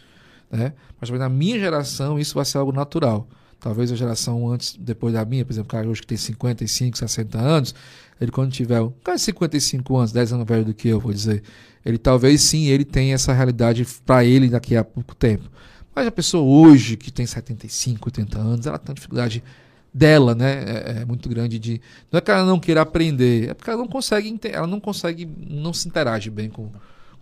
[0.49, 0.73] Né?
[0.99, 3.27] Mas na minha geração isso vai ser algo natural.
[3.63, 6.97] Talvez a geração antes, depois da minha, por exemplo, o cara hoje que tem 55,
[6.97, 7.73] 60 anos,
[8.19, 11.41] ele quando tiver cara de 55 anos, 10 anos velho do que eu, vou dizer,
[11.85, 15.49] ele talvez sim, ele tenha essa realidade para ele daqui a pouco tempo.
[15.95, 19.41] Mas a pessoa hoje que tem 75, 80 anos, ela tem uma dificuldade
[19.93, 21.79] dela, né, é, é muito grande de
[22.11, 25.25] não é que ela não queira aprender, é porque ela não consegue, ela não consegue,
[25.49, 26.69] não se interage bem com,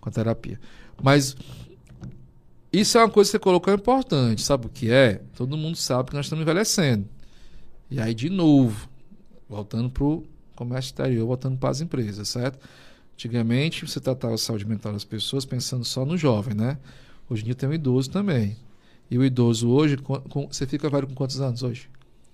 [0.00, 0.58] com a terapia.
[1.00, 1.36] Mas
[2.72, 5.20] isso é uma coisa que você colocou importante, sabe o que é?
[5.36, 7.06] Todo mundo sabe que nós estamos envelhecendo.
[7.90, 8.88] E aí, de novo,
[9.48, 10.24] voltando para o
[10.56, 12.58] comércio exterior, voltando para as empresas, certo?
[13.14, 16.78] Antigamente, você tratava a saúde mental das pessoas pensando só no jovem, né?
[17.28, 18.56] Hoje em dia tem o idoso também.
[19.10, 21.88] E o idoso hoje, com- com- você fica velho com quantos anos hoje?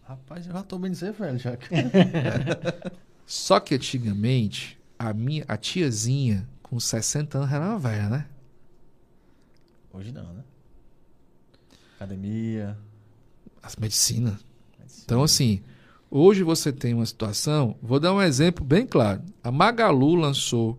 [0.06, 1.68] Rapaz, eu já tô bem dizer, velho, já que...
[3.26, 8.26] Só que antigamente, a minha a tiazinha com 60 anos era uma velha, né?
[9.98, 10.44] Hoje não, né?
[11.96, 12.78] Academia.
[13.60, 14.38] As medicinas.
[15.04, 15.60] Então, assim,
[16.08, 17.74] hoje você tem uma situação.
[17.82, 19.22] Vou dar um exemplo bem claro.
[19.42, 20.78] A Magalu lançou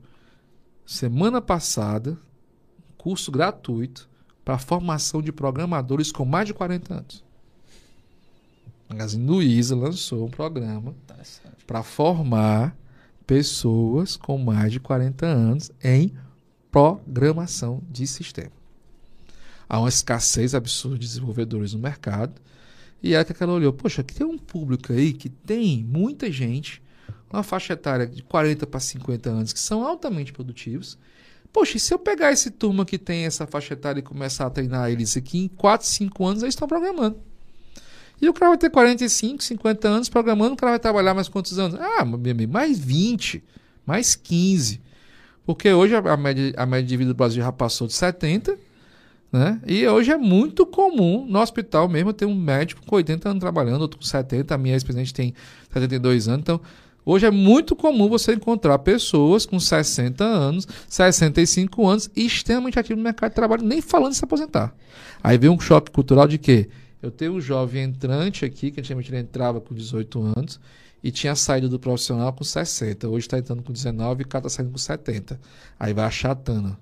[0.85, 4.09] semana passada um curso gratuito
[4.45, 7.23] para formação de programadores com mais de 40 anos.
[8.87, 10.95] A Magazine Luiza lançou um programa
[11.67, 12.73] para formar
[13.27, 16.13] pessoas com mais de 40 anos em
[16.71, 18.59] programação de sistema.
[19.69, 22.33] Há uma escassez absurda de desenvolvedores no mercado.
[23.03, 26.81] E é que ela olhou, poxa, aqui tem um público aí que tem muita gente,
[27.31, 30.97] uma faixa etária de 40 para 50 anos, que são altamente produtivos.
[31.53, 34.49] Poxa, e se eu pegar esse turma que tem essa faixa etária e começar a
[34.49, 37.17] treinar eles aqui, em 4, 5 anos eles estão programando.
[38.21, 41.57] E o cara vai ter 45, 50 anos programando, o cara vai trabalhar mais quantos
[41.57, 41.79] anos?
[41.79, 43.41] Ah, meu amigo, mais 20,
[43.85, 44.81] mais 15.
[45.45, 48.57] Porque hoje a, média, a média de vida do Brasil já passou de 70,
[49.31, 49.61] né?
[49.65, 53.81] E hoje é muito comum no hospital mesmo ter um médico com 80 anos trabalhando,
[53.81, 55.34] outro com 70, a minha ex-presidente tem
[55.72, 56.41] 72 anos.
[56.41, 56.61] Então,
[57.06, 63.03] hoje é muito comum você encontrar pessoas com 60 anos, 65 anos extremamente ativos no
[63.03, 64.73] mercado de trabalho, nem falando de se aposentar.
[65.23, 66.69] Aí vem um choque cultural de quê?
[67.01, 70.60] Eu tenho um jovem entrante aqui, que antigamente ele entrava com 18 anos
[71.01, 73.07] e tinha saído do profissional com 60.
[73.07, 75.39] Hoje está entrando com 19 e o cara está saindo com 70.
[75.80, 76.76] Aí vai achatando.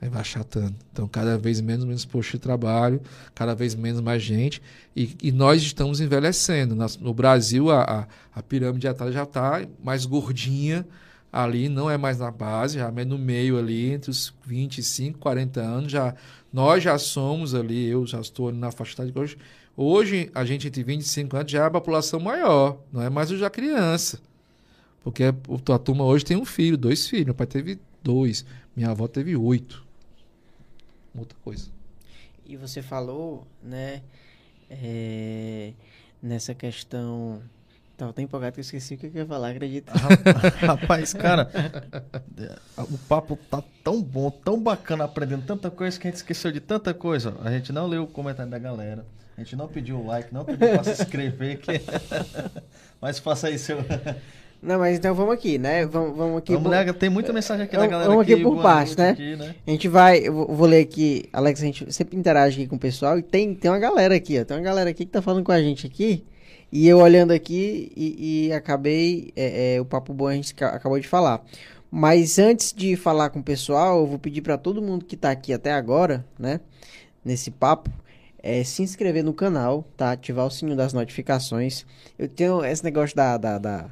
[0.00, 0.74] Aí vai achatando.
[0.92, 3.00] Então, cada vez menos, menos posto de trabalho,
[3.34, 4.60] cada vez menos mais gente.
[4.94, 6.76] E, e nós estamos envelhecendo.
[7.00, 8.06] No Brasil, a, a,
[8.38, 10.86] a pirâmide etária já está mais gordinha
[11.32, 15.60] ali, não é mais na base, já é no meio ali, entre os 25, 40
[15.60, 15.92] anos.
[15.92, 16.14] Já,
[16.52, 19.36] nós já somos ali, eu já estou na faixa de hoje.
[19.76, 23.38] Hoje, a gente entre 25 anos já é a população maior, não é mais o
[23.38, 24.18] já criança.
[25.04, 25.32] Porque a
[25.64, 27.26] tua turma hoje tem um filho, dois filhos.
[27.26, 28.44] Meu pai teve dois.
[28.78, 29.84] Minha avó teve oito.
[31.12, 31.68] Outra coisa.
[32.46, 34.02] E você falou, né,
[34.70, 35.72] é,
[36.22, 37.42] nessa questão.
[37.96, 39.90] Tava tão empolgado que eu esqueci o que eu ia falar, acredita?
[40.64, 41.50] Rapaz, cara,
[42.88, 46.60] o papo tá tão bom, tão bacana, aprendendo tanta coisa que a gente esqueceu de
[46.60, 47.34] tanta coisa.
[47.42, 49.04] A gente não leu o comentário da galera,
[49.36, 51.72] a gente não pediu o like, não pediu pra se inscrever, que...
[53.02, 53.78] mas faça aí seu...
[54.60, 55.86] Não, mas então vamos aqui, né?
[55.86, 56.52] Vamos, vamos aqui.
[56.52, 59.32] Vamos por- tem muita mensagem aqui da galera vamos aqui por boa partes, noite né?
[59.32, 59.54] aqui, né?
[59.66, 62.78] A gente vai, eu vou ler aqui, Alex, a gente sempre interage aqui com o
[62.78, 64.44] pessoal e tem, tem uma galera aqui, ó.
[64.44, 66.24] Tem uma galera aqui que tá falando com a gente aqui.
[66.72, 70.70] E eu olhando aqui e, e acabei, é, é, o papo bom a gente ca-
[70.70, 71.42] acabou de falar.
[71.90, 75.30] Mas antes de falar com o pessoal, eu vou pedir para todo mundo que tá
[75.30, 76.60] aqui até agora, né,
[77.24, 77.88] nesse papo,
[78.42, 80.12] é, se inscrever no canal, tá?
[80.12, 81.86] Ativar o sininho das notificações.
[82.18, 83.86] Eu tenho esse negócio da, da, da-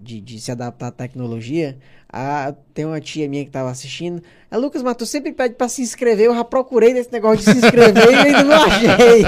[0.00, 1.76] de, de se adaptar à tecnologia.
[2.12, 4.22] Ah, tem uma tia minha que tava assistindo.
[4.50, 6.26] A Lucas, mas tu sempre pede pra se inscrever.
[6.26, 9.22] Eu já procurei nesse negócio de se inscrever e ainda não achei.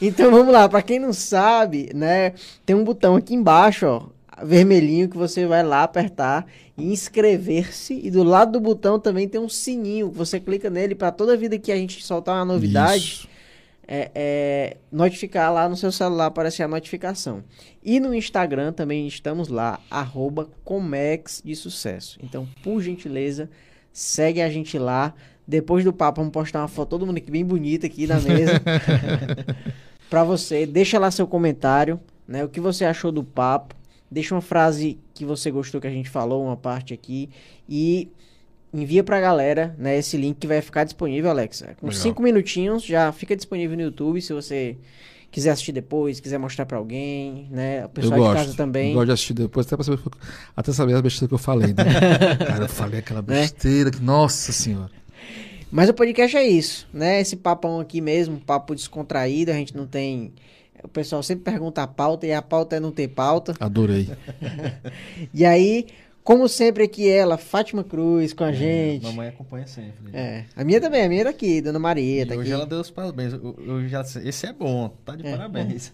[0.02, 2.34] então vamos lá, pra quem não sabe, né?
[2.66, 4.02] Tem um botão aqui embaixo, ó,
[4.44, 6.46] vermelhinho, que você vai lá apertar
[6.76, 8.00] e inscrever-se.
[8.02, 10.10] E do lado do botão também tem um sininho.
[10.10, 13.33] que Você clica nele pra toda vida que a gente soltar uma novidade Isso.
[13.86, 17.44] É, é, notificar lá no seu celular, aparecer a notificação.
[17.82, 22.18] E no Instagram também estamos lá, arroba Comex de Sucesso.
[22.22, 23.50] Então, por gentileza,
[23.92, 25.14] segue a gente lá.
[25.46, 28.60] Depois do papo, vamos postar uma foto, todo mundo aqui bem bonita aqui na mesa.
[30.08, 32.44] pra você, deixa lá seu comentário, né?
[32.44, 33.74] O que você achou do papo.
[34.10, 37.28] Deixa uma frase que você gostou que a gente falou, uma parte aqui.
[37.68, 38.08] E
[38.74, 39.96] envia pra galera, né?
[39.98, 41.74] Esse link que vai ficar disponível, Alexa.
[41.80, 42.02] Com Legal.
[42.02, 44.20] cinco minutinhos já fica disponível no YouTube.
[44.20, 44.76] Se você
[45.30, 47.80] quiser assistir depois, quiser mostrar pra alguém, né?
[47.80, 48.34] O Eu pessoal de gosto.
[48.34, 48.88] casa também.
[48.90, 50.00] Eu gosto de assistir depois, até, pra saber,
[50.56, 51.84] até saber as besteiras que eu falei, né?
[52.46, 53.40] Cara, eu falei aquela Né?
[53.40, 54.90] besteira que, nossa senhora.
[55.70, 57.20] Mas o podcast é isso, né?
[57.20, 60.32] Esse papão aqui mesmo, papo descontraído, a gente não tem.
[60.84, 63.54] O pessoal sempre pergunta a pauta e a pauta é não ter pauta.
[63.58, 64.08] Adorei.
[65.32, 65.86] E aí,
[66.24, 69.04] como sempre aqui ela, Fátima Cruz com a gente.
[69.04, 70.10] Mamãe acompanha sempre.
[70.12, 72.52] É, a minha também, a minha é daqui, Dona Maria, E tá hoje aqui.
[72.52, 73.34] ela deu os parabéns.
[73.34, 75.30] Eu, eu já esse é bom, tá de É.
[75.32, 75.92] parabéns.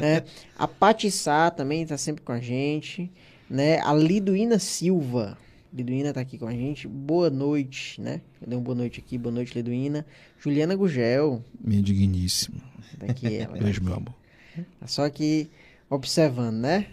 [0.00, 0.22] né?
[0.58, 3.10] A Pati Sá também tá sempre com a gente,
[3.48, 3.80] né?
[3.80, 5.36] A Liduína Silva.
[5.72, 6.86] Liduína tá aqui com a gente.
[6.86, 8.20] Boa noite, né?
[8.40, 9.16] Eu dei uma boa noite aqui.
[9.18, 10.04] Boa noite, Liduína.
[10.38, 11.42] Juliana Gugel.
[11.60, 12.60] Minha digníssima.
[12.98, 13.56] Tá aqui ela.
[13.58, 14.14] Beijo, meu amor.
[14.80, 15.50] Tá Só aqui
[15.90, 16.86] observando, né?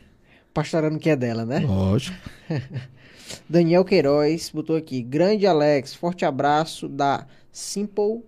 [0.55, 1.59] Pastorando que é dela, né?
[1.59, 2.17] Lógico.
[3.49, 5.03] Daniel Queiroz botou aqui.
[5.03, 8.23] Grande Alex, forte abraço da Simple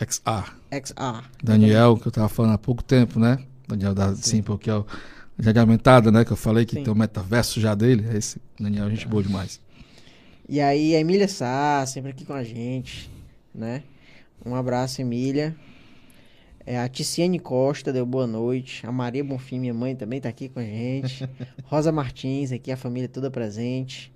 [0.00, 0.56] XR.
[0.72, 1.28] XR.
[1.42, 3.44] Daniel, que eu tava falando há pouco tempo, né?
[3.68, 4.86] Daniel da Simple, que é o
[5.38, 6.24] de aumentada, né?
[6.24, 6.84] Que eu falei que Sim.
[6.84, 8.06] tem o metaverso já dele.
[8.10, 9.60] É Esse Daniel, gente boa demais.
[10.48, 13.10] E aí, a Emília Sá, sempre aqui com a gente,
[13.54, 13.82] né?
[14.46, 15.54] Um abraço, Emília.
[16.66, 18.84] É, a Ticiane Costa deu boa noite.
[18.86, 21.28] A Maria Bonfim, minha mãe, também tá aqui com a gente.
[21.64, 24.12] Rosa Martins, aqui, a família toda presente.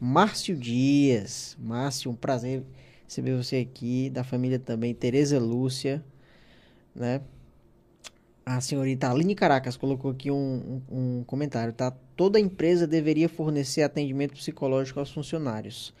[0.00, 1.56] Márcio Dias.
[1.60, 2.64] Márcio, um prazer
[3.06, 4.10] receber você aqui.
[4.10, 4.92] Da família também.
[4.92, 6.04] Tereza Lúcia,
[6.94, 7.20] né?
[8.44, 11.92] A senhorita Aline Caracas colocou aqui um, um- um comentário, tá?
[12.16, 15.94] Toda empresa deveria fornecer atendimento psicológico aos funcionários,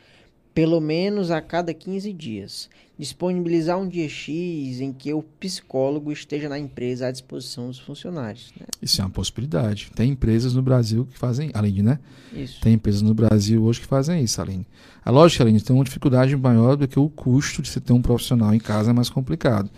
[0.52, 2.68] pelo menos a cada 15 dias.
[3.02, 8.52] Disponibilizar um dia X em que o psicólogo esteja na empresa à disposição dos funcionários.
[8.56, 8.64] né?
[8.80, 9.90] Isso é uma possibilidade.
[9.92, 11.98] Tem empresas no Brasil que fazem, Aline, né?
[12.32, 12.60] Isso.
[12.60, 14.64] Tem empresas no Brasil hoje que fazem isso, Aline.
[15.04, 18.00] A lógica, Aline, tem uma dificuldade maior do que o custo de você ter um
[18.00, 19.68] profissional em casa é mais complicado.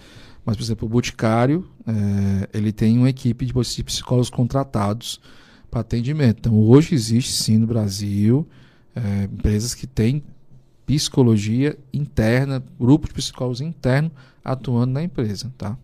[0.44, 5.18] Mas, por exemplo, o Boticário, eh, ele tem uma equipe de de psicólogos contratados
[5.70, 6.40] para atendimento.
[6.40, 8.46] Então, hoje existe sim no Brasil
[8.94, 10.22] eh, empresas que têm
[10.86, 14.10] psicologia interna, grupo de psicólogos interno
[14.44, 15.76] atuando na empresa, tá?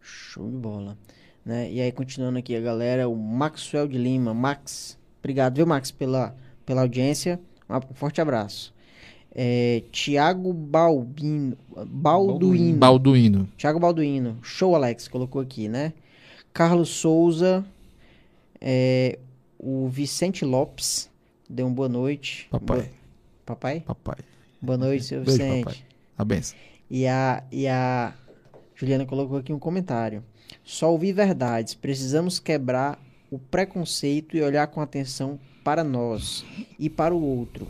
[0.00, 0.96] Show de bola.
[1.44, 1.72] Né?
[1.72, 4.34] E aí, continuando aqui, a galera, o Maxwell de Lima.
[4.34, 6.36] Max, obrigado, viu, Max, pela,
[6.66, 7.40] pela audiência.
[7.70, 8.74] Um forte abraço.
[9.34, 11.56] É, Tiago Balbino,
[11.86, 12.78] Balduino.
[12.78, 13.48] Balduino.
[13.56, 14.38] Tiago Balduino.
[14.42, 15.92] Show, Alex, colocou aqui, né?
[16.52, 17.64] Carlos Souza.
[18.60, 19.18] é,
[19.58, 21.10] o Vicente Lopes.
[21.48, 22.46] Deu uma boa noite.
[22.50, 22.78] Papai.
[22.78, 22.97] Boa-
[23.48, 23.80] Papai?
[23.80, 24.18] Papai.
[24.60, 25.64] Boa noite, seu Beijo, Vicente.
[25.64, 25.82] papai.
[26.18, 26.58] A benção.
[26.90, 28.12] E a, e a
[28.74, 30.22] Juliana colocou aqui um comentário.
[30.62, 31.72] Só ouvir verdades.
[31.72, 36.44] Precisamos quebrar o preconceito e olhar com atenção para nós
[36.78, 37.66] e para o outro.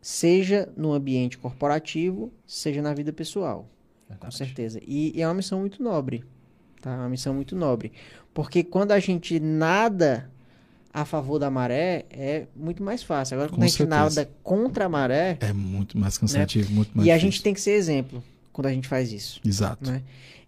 [0.00, 3.68] Seja no ambiente corporativo, seja na vida pessoal.
[4.18, 4.80] Com certeza.
[4.86, 6.24] E, e é uma missão muito nobre.
[6.80, 6.92] Tá?
[6.92, 7.92] É uma missão muito nobre.
[8.32, 10.30] Porque quando a gente nada
[10.92, 13.34] a favor da maré, é muito mais fácil.
[13.34, 13.96] Agora, Com quando a gente certeza.
[13.98, 17.30] nada contra a maré, É muito mais cansativo, muito mais e a difícil.
[17.32, 18.22] gente tem que ser exemplo
[18.52, 19.40] quando a gente faz isso.
[19.46, 19.88] Exato.
[19.90, 20.02] né?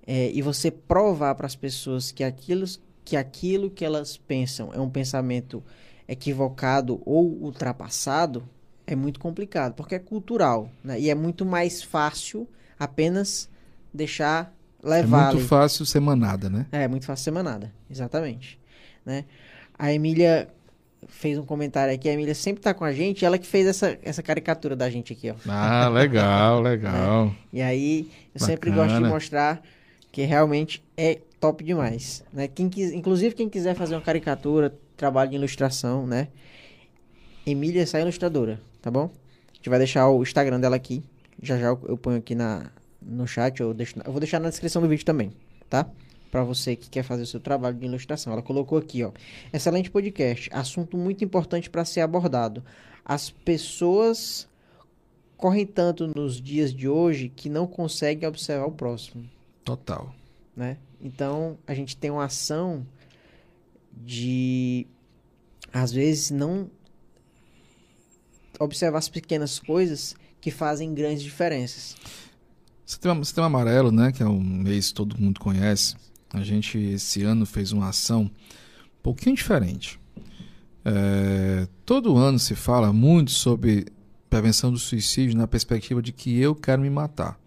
[0.06, 2.66] É, e você provar para as pessoas que aquilo,
[3.04, 5.62] que aquilo que elas pensam é um pensamento
[6.08, 8.42] equivocado ou ultrapassado
[8.86, 10.98] é muito complicado, porque é cultural, né?
[11.00, 12.48] E é muito mais fácil
[12.78, 13.48] apenas
[13.94, 14.52] deixar
[14.82, 15.46] É levar muito ali.
[15.46, 16.66] fácil ser manada, né?
[16.72, 18.58] É, muito fácil ser manada, exatamente.
[19.06, 19.24] Né?
[19.78, 20.48] A Emília
[21.08, 23.98] fez um comentário aqui, a Emília sempre tá com a gente, ela que fez essa,
[24.02, 25.34] essa caricatura da gente aqui, ó.
[25.48, 27.34] Ah, legal, legal.
[27.52, 29.08] E aí, eu sempre gosto de Bacana.
[29.08, 29.62] mostrar
[30.10, 32.46] que realmente é top demais, né?
[32.46, 36.28] Quem quis, inclusive quem quiser fazer uma caricatura, trabalho de ilustração, né?
[37.44, 39.10] Emília Sá Ilustradora, tá bom?
[39.50, 41.02] A gente vai deixar o Instagram dela aqui.
[41.42, 42.70] Já já eu, eu ponho aqui na,
[43.00, 45.32] no chat, eu, deixo, eu vou deixar na descrição do vídeo também,
[45.68, 45.86] tá?
[46.32, 48.32] Pra você que quer fazer o seu trabalho de ilustração.
[48.32, 49.12] Ela colocou aqui, ó.
[49.52, 50.48] Excelente podcast.
[50.50, 52.64] Assunto muito importante para ser abordado.
[53.04, 54.48] As pessoas
[55.36, 59.28] correm tanto nos dias de hoje que não conseguem observar o próximo,
[59.62, 60.14] Total.
[60.56, 60.78] né?
[61.02, 62.86] Então, a gente tem uma ação
[63.94, 64.86] de
[65.70, 66.70] às vezes não
[68.58, 71.94] observar as pequenas coisas que fazem grandes diferenças.
[72.86, 75.94] Setembro, Setembro Amarelo, né, que é um mês que todo mundo conhece,
[76.32, 80.00] a gente esse ano fez uma ação um pouquinho diferente.
[80.84, 83.86] É, todo ano se fala muito sobre
[84.28, 87.38] prevenção do suicídio na perspectiva de que eu quero me matar.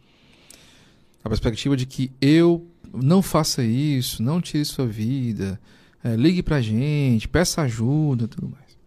[1.23, 5.59] A perspectiva de que eu não faça isso, não tire sua vida,
[6.03, 8.77] é, ligue pra gente, peça ajuda, tudo mais.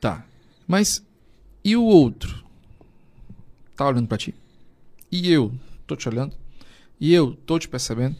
[0.00, 0.24] Tá,
[0.66, 1.04] mas
[1.64, 2.44] e o outro?
[3.74, 4.34] Tá olhando pra ti?
[5.10, 5.52] E eu
[5.86, 6.34] tô te olhando?
[7.00, 8.16] E eu tô te percebendo?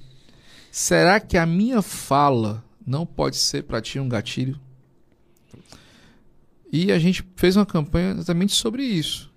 [0.76, 4.58] Será que a minha fala não pode ser para ti um gatilho?
[6.72, 9.32] E a gente fez uma campanha exatamente sobre isso.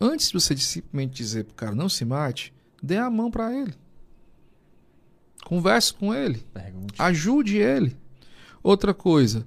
[0.00, 2.52] Antes de você simplesmente dizer pro cara não se mate,
[2.82, 3.72] dê a mão para ele.
[5.44, 6.44] Converse com ele.
[6.52, 7.00] Pergunte.
[7.00, 7.96] Ajude ele.
[8.64, 9.46] Outra coisa,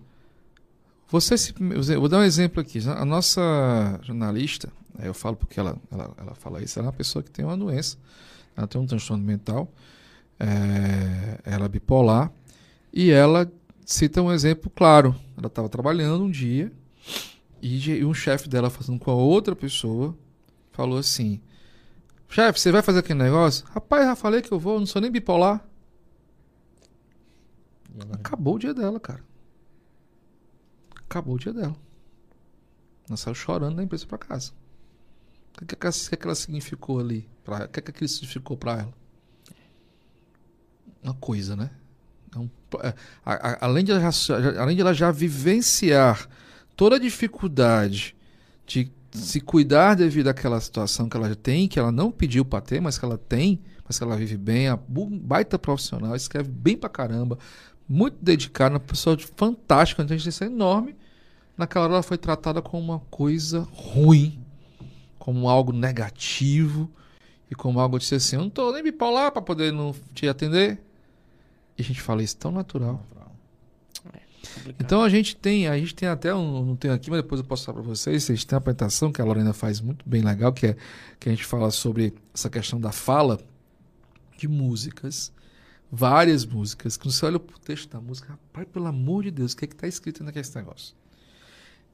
[1.09, 1.53] você se,
[1.99, 2.79] vou dar um exemplo aqui.
[2.87, 7.21] A nossa jornalista, eu falo porque ela, ela, ela fala isso, ela é uma pessoa
[7.21, 7.97] que tem uma doença,
[8.55, 9.69] ela tem um transtorno mental,
[10.39, 12.31] é, ela é bipolar,
[12.93, 13.51] e ela
[13.85, 15.15] cita um exemplo claro.
[15.37, 16.71] Ela estava trabalhando um dia
[17.61, 20.17] e, um chefe dela fazendo com a outra pessoa
[20.71, 21.41] falou assim:
[22.29, 23.65] Chefe, você vai fazer aquele negócio?
[23.69, 25.65] Rapaz, já falei que eu vou, não sou nem bipolar.
[28.13, 29.23] Acabou o dia dela, cara.
[31.07, 31.75] Acabou o dia dela.
[33.07, 34.51] Ela saiu chorando da empresa pra casa.
[35.61, 37.29] O que, que, ela- o que, que ela significou ali?
[37.43, 38.93] Pra, o que, que aquilo significou pra ela?
[41.05, 41.69] Uma coisa, né?
[42.35, 42.93] É é,
[43.25, 46.27] a- a- além, de ela já, além de ela já vivenciar
[46.75, 48.13] toda a dificuldade
[48.67, 52.81] de se cuidar devido àquela situação que ela tem, que ela não pediu pra ter,
[52.81, 56.89] mas que ela tem, mas que ela vive bem, bu- baita profissional, escreve bem pra
[56.89, 57.37] caramba,
[57.87, 60.95] muito dedicada, uma pessoa fantástica, uma inteligência enorme.
[61.57, 64.37] Naquela hora ela foi tratada como uma coisa ruim,
[65.17, 66.91] como algo negativo
[67.49, 70.27] e como algo de ser assim, eu não tô nem bipolar para poder não te
[70.27, 70.81] atender.
[71.77, 73.05] E a gente fala isso tão natural.
[74.79, 77.47] Então a gente tem, a gente tem até um, não tenho aqui, mas depois eu
[77.47, 80.21] posso falar para vocês, a gente tem uma apresentação que a Lorena faz muito bem
[80.21, 80.77] legal, que é
[81.19, 83.39] que a gente fala sobre essa questão da fala
[84.37, 85.31] de músicas,
[85.91, 89.57] várias músicas, que você olha pro texto da música, rapaz, pelo amor de Deus, o
[89.57, 90.95] que é que tá escrito naquele negócio?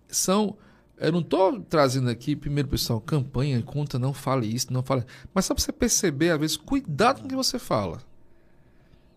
[0.08, 0.58] São
[0.98, 5.03] eu não tô trazendo aqui, primeiro, pessoal, campanha, conta, não fale isso, não fale.
[5.34, 8.03] Mas só pra você perceber, às vezes, cuidado com o que você fala.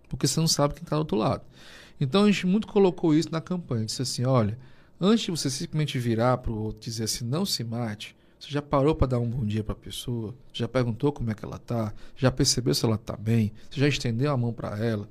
[0.08, 1.42] Porque você não sabe quem tá do outro lado.
[2.00, 3.86] Então a gente muito colocou isso na campanha.
[3.86, 4.58] Disse assim: olha,
[5.00, 8.60] antes de você simplesmente virar pro outro e dizer assim, não se mate, você já
[8.60, 10.34] parou para dar um bom dia para a pessoa?
[10.52, 11.94] Já perguntou como é que ela tá?
[12.16, 13.52] Já percebeu se ela tá bem?
[13.70, 15.08] Você já estendeu a mão para ela?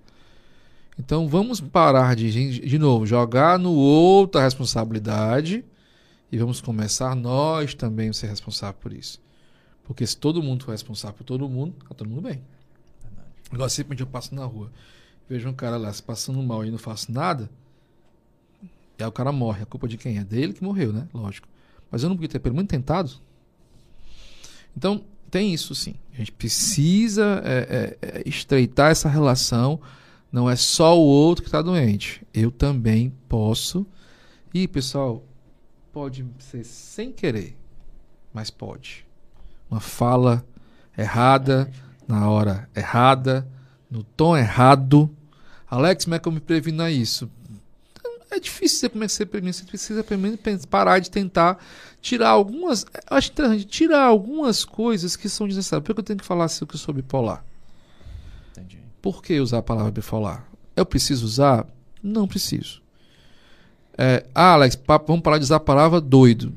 [1.00, 5.66] Então vamos parar de, de novo, jogar no outro a responsabilidade
[6.32, 9.20] e vamos começar nós também a ser responsáveis por isso.
[9.84, 12.42] Porque se todo mundo for responsável por todo mundo, tá todo mundo bem.
[13.54, 14.72] Agora, simplesmente eu passo na rua,
[15.30, 17.50] vejo um cara lá se passando mal e não faço nada,
[18.98, 19.64] e aí o cara morre.
[19.64, 20.18] A culpa de quem?
[20.18, 21.08] É dele que morreu, né?
[21.14, 21.48] Lógico.
[21.92, 23.12] Mas eu não podia ter pelo menos tentado.
[24.76, 25.96] Então, tem isso sim.
[26.14, 29.80] A gente precisa é, é, é, estreitar essa relação.
[30.32, 32.26] Não é só o outro que está doente.
[32.34, 33.86] Eu também posso.
[34.54, 35.24] E, pessoal,
[35.92, 37.56] pode ser sem querer,
[38.34, 39.06] mas pode.
[39.70, 40.46] Uma fala
[40.98, 41.72] errada,
[42.08, 43.48] na hora errada,
[43.90, 45.10] no tom errado.
[45.70, 47.30] Alex, como é que eu me previno a isso?
[48.32, 49.26] É difícil dizer como é que você.
[49.26, 50.38] Você precisa pen-
[50.70, 51.58] parar de tentar
[52.02, 52.84] tirar algumas.
[52.84, 55.86] eu Acho interessante tirar algumas coisas que são desnecessárias.
[55.86, 57.44] Por que eu tenho que falar assim que eu sou bipolar?
[58.52, 58.80] Entendi.
[59.02, 60.48] Por que usar a palavra bipolar?
[60.76, 61.68] Eu preciso usar?
[62.02, 62.82] Não preciso.
[63.96, 66.52] É, ah, Alex, vamos parar de usar a palavra doido.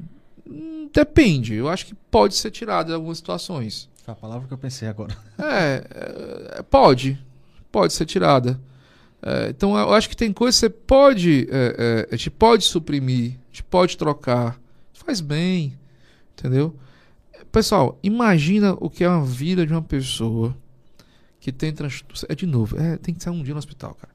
[0.46, 1.54] Hum, Depende.
[1.54, 3.88] Eu acho que pode ser tirado em algumas situações.
[4.06, 5.16] Foi a palavra que eu pensei agora.
[5.36, 7.18] É, é, pode.
[7.72, 8.58] Pode ser tirada.
[9.20, 11.48] É, então eu acho que tem coisas que você pode.
[11.50, 14.60] É, é, a gente pode suprimir, a gente pode trocar.
[14.92, 15.76] Faz bem.
[16.38, 16.76] Entendeu?
[17.50, 20.56] Pessoal, imagina o que é uma vida de uma pessoa
[21.40, 22.26] que tem transtorno.
[22.28, 24.14] É de novo, é, tem que ser um dia no hospital, cara.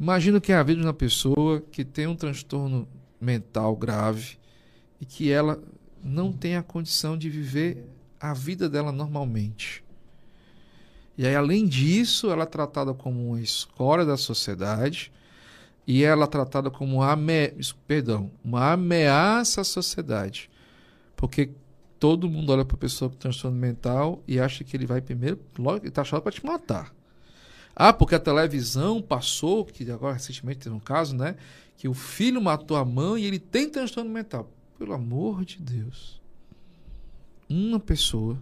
[0.00, 2.88] Imagina o que é a vida de uma pessoa que tem um transtorno
[3.20, 4.38] mental grave
[4.98, 5.62] e que ela
[6.02, 7.84] não tem a condição de viver
[8.20, 9.84] a vida dela normalmente.
[11.16, 15.12] E aí, além disso, ela é tratada como uma escória da sociedade
[15.86, 17.52] e ela é tratada como uma, ame...
[17.86, 20.48] Perdão, uma ameaça à sociedade.
[21.16, 21.50] Porque
[21.98, 25.40] todo mundo olha para a pessoa com transtorno mental e acha que ele vai primeiro,
[25.58, 26.94] logo, ele está achando para te matar.
[27.74, 31.36] Ah, porque a televisão passou, que agora recentemente teve um caso, né?
[31.76, 34.50] Que o filho matou a mãe e ele tem transtorno mental.
[34.78, 36.17] Pelo amor de Deus.
[37.48, 38.38] Uma pessoa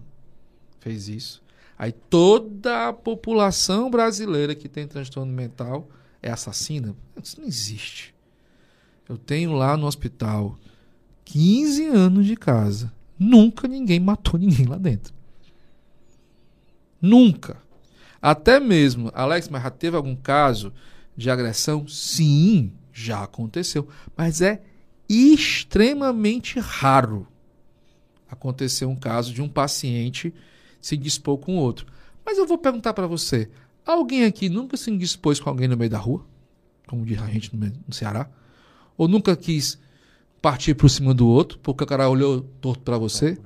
[0.81, 1.43] fez isso.
[1.79, 5.89] Aí toda a população brasileira que tem transtorno mental
[6.23, 6.95] é assassina?
[7.23, 8.15] Isso não existe.
[9.09, 10.59] Eu tenho lá no hospital
[11.25, 12.93] 15 anos de casa.
[13.19, 15.15] Nunca ninguém matou ninguém lá dentro.
[17.01, 17.63] Nunca.
[18.21, 20.73] Até mesmo, Alex, mas já teve algum caso
[21.17, 21.87] de agressão?
[21.87, 23.87] Sim, já aconteceu.
[24.17, 24.63] Mas é
[25.09, 27.29] extremamente raro
[28.31, 30.35] acontecer um caso de um paciente
[30.81, 31.87] se dispor com outro.
[32.25, 33.51] Mas eu vou perguntar para você:
[33.85, 36.25] alguém aqui nunca se indispôs com alguém no meio da rua?
[36.87, 38.29] Como diz a gente no, Ceará?
[38.97, 39.79] Ou nunca quis
[40.41, 43.39] partir por cima do outro porque o cara olhou torto para você?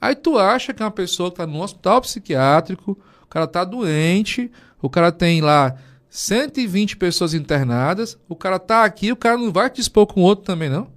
[0.00, 3.64] Aí tu acha que é uma pessoa que tá no hospital psiquiátrico, o cara tá
[3.64, 4.50] doente,
[4.80, 5.76] o cara tem lá
[6.08, 10.24] 120 pessoas internadas, o cara tá aqui, o cara não vai te dispor com o
[10.24, 10.90] outro também, não?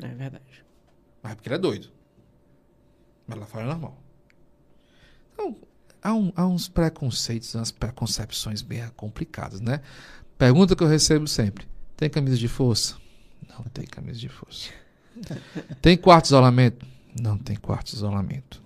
[0.00, 0.44] É verdade.
[1.22, 1.97] Mas é porque ele é doido.
[3.46, 4.02] Fora é normal.
[5.32, 5.56] Então,
[6.02, 9.80] há, um- há uns preconceitos, umas preconcepções bem complicadas, né?
[10.36, 12.96] Pergunta que eu recebo sempre: tem camisa de força?
[13.48, 14.70] Não tem camisa de força.
[15.82, 16.86] tem quarto de isolamento?
[17.20, 18.62] Não tem quarto de isolamento.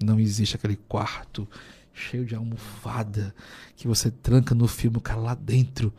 [0.00, 1.48] Não existe aquele quarto
[1.92, 3.34] cheio de almofada
[3.76, 5.92] que você tranca no filme o cara lá dentro.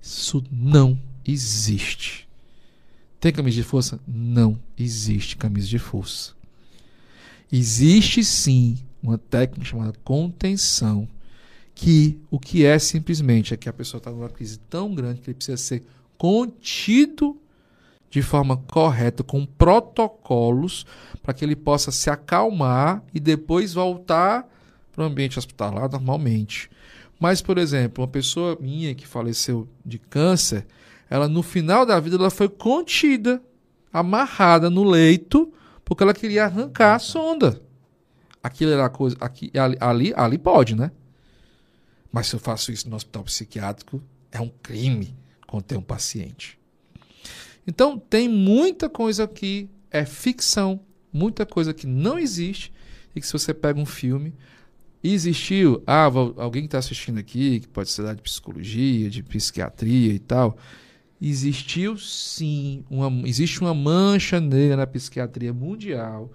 [0.00, 2.26] Isso não existe.
[3.20, 4.00] Tem camisa de força?
[4.08, 6.32] Não existe camisa de força.
[7.52, 11.06] Existe sim uma técnica chamada contenção,
[11.74, 15.28] que o que é simplesmente é que a pessoa está numa crise tão grande que
[15.28, 15.82] ele precisa ser
[16.16, 17.36] contido
[18.08, 20.86] de forma correta, com protocolos,
[21.22, 24.46] para que ele possa se acalmar e depois voltar
[24.92, 26.70] para o ambiente hospitalar normalmente.
[27.18, 30.66] Mas, por exemplo, uma pessoa minha que faleceu de câncer,
[31.08, 33.42] ela no final da vida ela foi contida,
[33.92, 35.52] amarrada no leito,
[35.92, 37.60] porque ela queria arrancar a sonda.
[38.42, 39.14] Aquilo era coisa.
[39.20, 40.90] Aqui, ali, ali, pode, né?
[42.10, 45.14] Mas se eu faço isso no hospital psiquiátrico, é um crime
[45.46, 46.58] conter um paciente.
[47.66, 50.80] Então, tem muita coisa que é ficção,
[51.12, 52.72] muita coisa que não existe,
[53.14, 54.34] e que se você pega um filme,
[55.04, 60.14] existiu, ah, alguém que está assistindo aqui, que pode ser da de psicologia, de psiquiatria
[60.14, 60.56] e tal,
[61.22, 66.28] existiu sim, uma, existe uma mancha negra na psiquiatria mundial,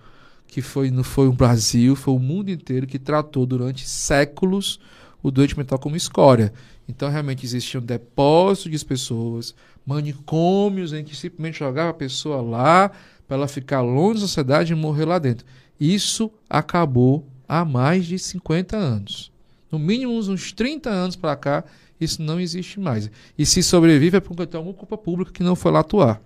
[0.47, 4.80] que foi, não foi o Brasil, foi o mundo inteiro que tratou durante séculos
[5.22, 6.53] o doente mental como escória.
[6.88, 9.53] Então, realmente existiam depósitos de pessoas,
[9.85, 12.89] manicômios em que simplesmente jogava a pessoa lá
[13.27, 15.45] para ela ficar longe da sociedade e morrer lá dentro.
[15.77, 19.34] Isso acabou há mais de 50 anos.
[19.69, 21.64] No mínimo uns 30 anos para cá,
[21.99, 23.09] isso não existe mais.
[23.37, 26.21] E se sobrevive é porque tem alguma culpa pública que não foi lá atuar.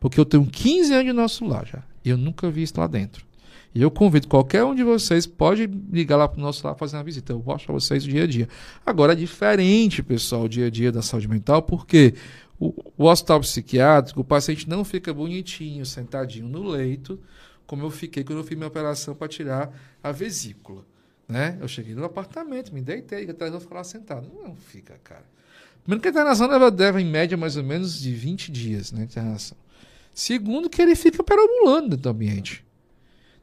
[0.00, 1.82] Porque eu tenho 15 anos de nosso lar já.
[2.04, 3.24] E eu nunca vi isso lá dentro.
[3.74, 6.96] E eu convido qualquer um de vocês, pode ligar lá para o nosso lar fazer
[6.96, 7.32] uma visita.
[7.32, 8.48] Eu mostro para vocês o dia a dia.
[8.84, 12.14] Agora é diferente, pessoal, o dia a dia da saúde mental, porque
[12.58, 17.20] o, o hospital psiquiátrico, o paciente não fica bonitinho, sentadinho no leito,
[17.66, 19.70] como eu fiquei quando eu fiz minha operação para tirar
[20.02, 20.82] a vesícula.
[21.28, 21.58] Né?
[21.60, 24.30] Eu cheguei no apartamento, me deitei, atrás eu ficar lá sentado.
[24.32, 25.24] Não fica, cara.
[25.82, 29.04] Primeiro que a internação leva, leva, em média, mais ou menos de 20 dias, né?
[29.04, 29.56] Internação.
[30.14, 32.64] Segundo, que ele fica perambulando dentro do ambiente.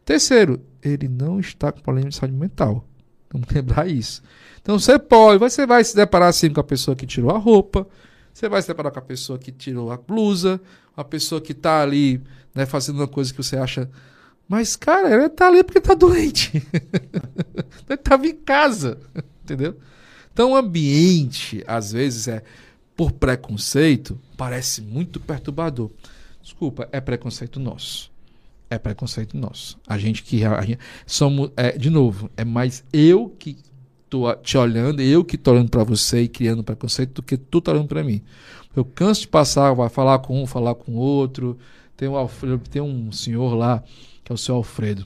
[0.04, 2.86] Terceiro, ele não está com problema de saúde mental.
[3.32, 4.22] Vamos lembrar isso.
[4.62, 7.88] Então você pode, você vai se deparar assim com a pessoa que tirou a roupa,
[8.34, 10.60] Você vai se deparar com a pessoa que tirou a blusa,
[10.98, 12.22] uma pessoa que tá ali,
[12.54, 13.90] né, fazendo uma coisa que você acha.
[14.48, 16.52] Mas, cara, ela tá ali porque tá doente.
[17.90, 19.00] ele tava em casa.
[19.44, 19.78] Entendeu?
[20.32, 22.44] Então, o ambiente, às vezes, é
[22.96, 25.90] por preconceito, parece muito perturbador.
[26.42, 28.12] Desculpa, é preconceito nosso.
[28.70, 29.80] É preconceito nosso.
[29.88, 30.44] A gente que.
[30.44, 30.62] A
[31.06, 31.52] somos.
[31.56, 33.58] É, de novo, é mais eu que
[34.10, 37.62] tô te olhando, eu que tô olhando para você e criando preconceito do que tu
[37.62, 38.22] tá olhando para mim.
[38.76, 41.58] Eu canso de passar, vai falar com um, falar com outro.
[41.96, 43.84] Tem, Alfredo, tem um senhor lá,
[44.24, 45.06] que é o seu Alfredo.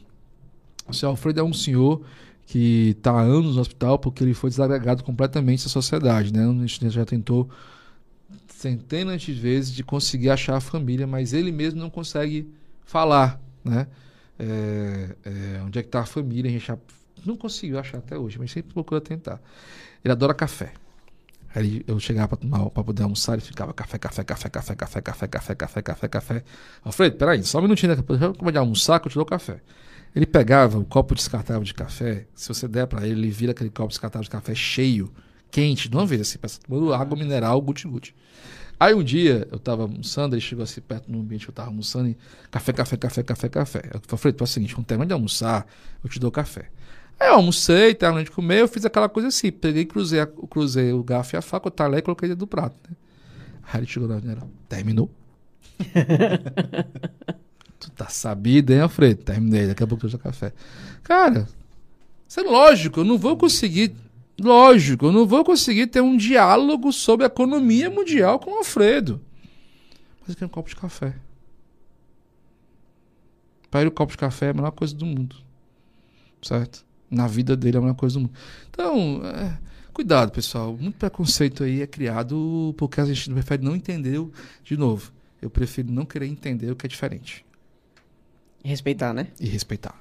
[0.87, 2.01] O seu Alfredo é um senhor
[2.45, 6.31] que está há anos no hospital porque ele foi desagregado completamente da sociedade.
[6.31, 6.45] Né?
[6.45, 7.49] A gente já tentou
[8.47, 12.49] centenas de vezes de conseguir achar a família, mas ele mesmo não consegue
[12.85, 13.39] falar.
[13.63, 13.87] Né?
[14.39, 16.49] É, é, onde é que está a família?
[16.49, 16.77] A gente já
[17.25, 19.41] não conseguiu achar até hoje, mas sempre procura tentar.
[20.03, 20.73] Ele adora café.
[21.57, 25.01] Aí eu chegava para tomar para poder almoçar, ele ficava café, café, café, café, café,
[25.01, 26.43] café, café, café, café, café.
[26.85, 27.95] Alfredo, peraí, só um minutinho, né?
[27.95, 29.59] Depois eu de almoçar que eu te dou café.
[30.15, 33.71] Ele pegava o copo descartável de café, se você der para ele, ele vira aquele
[33.71, 35.11] copo descartável de café cheio,
[35.49, 38.13] quente, de uma vez, assim, tomando água mineral, guti-guti.
[38.79, 41.69] Aí um dia eu tava almoçando, ele chegou assim perto no ambiente que eu tava
[41.69, 42.17] almoçando e
[42.51, 43.81] café, café, café, café, café.
[43.91, 45.65] Eu falei, é o seguinte, quando terminar de almoçar,
[46.03, 46.69] eu te dou café.
[47.19, 51.03] Aí eu almocei, terminei de comer, eu fiz aquela coisa assim, peguei, cruzei, cruzei o
[51.03, 52.75] garfo e a faca, o talher e coloquei dentro do prato.
[52.87, 52.95] Né?
[53.63, 55.09] Aí ele chegou na janela, terminou?
[57.79, 59.23] Tu tá sabido, hein, Alfredo?
[59.23, 60.51] Terminei, daqui a pouco eu já café.
[61.03, 61.47] Cara,
[62.27, 63.95] isso é lógico, eu não vou conseguir.
[64.39, 69.21] Lógico, eu não vou conseguir ter um diálogo sobre a economia mundial com o Alfredo.
[70.21, 71.15] Mas eu quero um copo de café.
[73.69, 75.35] Para ele, o copo de café é a melhor coisa do mundo.
[76.41, 76.85] Certo?
[77.09, 78.33] Na vida dele é a melhor coisa do mundo.
[78.69, 79.57] Então, é,
[79.93, 80.75] cuidado, pessoal.
[80.77, 84.19] Muito preconceito aí é criado porque a gente prefere não entender.
[84.63, 85.11] De novo,
[85.41, 87.45] eu prefiro não querer entender o que é diferente.
[88.63, 89.27] Respeitar, né?
[89.39, 89.95] E respeitar.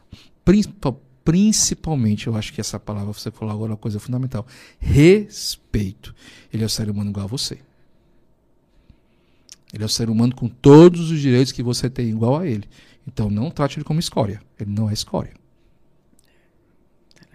[0.44, 4.46] Principal, principalmente, eu acho que essa palavra você falou agora é uma coisa fundamental.
[4.78, 6.14] Respeito.
[6.52, 7.58] Ele é o ser humano igual a você.
[9.72, 12.68] Ele é o ser humano com todos os direitos que você tem igual a ele.
[13.06, 14.40] Então não trate ele como escória.
[14.58, 15.32] Ele não é escória.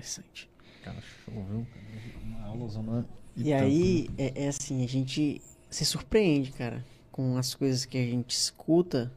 [0.02, 0.50] Interessante.
[0.84, 1.68] Cara, show, viu?
[2.24, 3.06] Uma aula zona
[3.38, 7.98] e, e aí, é, é assim, a gente se surpreende, cara, com as coisas que
[7.98, 9.12] a gente escuta,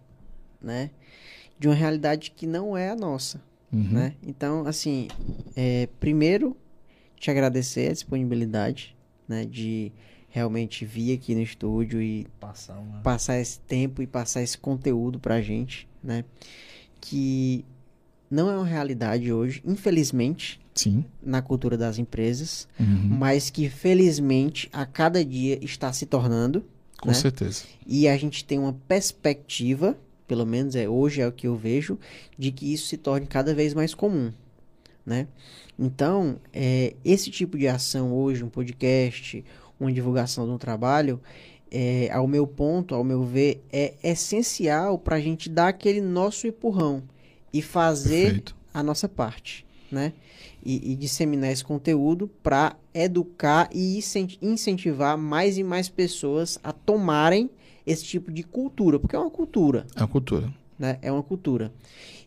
[0.60, 0.90] né?
[1.58, 3.40] de uma realidade que não é a nossa,
[3.72, 3.88] uhum.
[3.90, 4.14] né?
[4.22, 5.08] Então, assim,
[5.56, 6.56] é, primeiro,
[7.16, 8.96] te agradecer a disponibilidade,
[9.28, 9.44] né?
[9.44, 9.92] De
[10.28, 13.00] realmente vir aqui no estúdio e passar, uma...
[13.00, 16.24] passar esse tempo e passar esse conteúdo pra gente, né?
[17.00, 17.64] Que
[18.30, 21.04] não é uma realidade hoje, infelizmente, Sim.
[21.22, 23.16] na cultura das empresas, uhum.
[23.18, 26.64] mas que felizmente a cada dia está se tornando.
[27.00, 27.14] Com né?
[27.14, 27.64] certeza.
[27.86, 29.96] E a gente tem uma perspectiva
[30.26, 31.98] pelo menos é hoje é o que eu vejo,
[32.38, 34.32] de que isso se torne cada vez mais comum,
[35.04, 35.26] né?
[35.78, 39.44] Então, é, esse tipo de ação hoje, um podcast,
[39.78, 41.20] uma divulgação de um trabalho,
[41.70, 46.46] é, ao meu ponto, ao meu ver, é essencial para a gente dar aquele nosso
[46.46, 47.02] empurrão
[47.52, 48.56] e fazer Perfeito.
[48.72, 50.12] a nossa parte, né?
[50.64, 54.00] E, e disseminar esse conteúdo para educar e
[54.40, 57.50] incentivar mais e mais pessoas a tomarem
[57.86, 59.86] esse tipo de cultura, porque é uma cultura.
[59.94, 60.52] É uma cultura.
[60.78, 60.98] Né?
[61.02, 61.70] É uma cultura.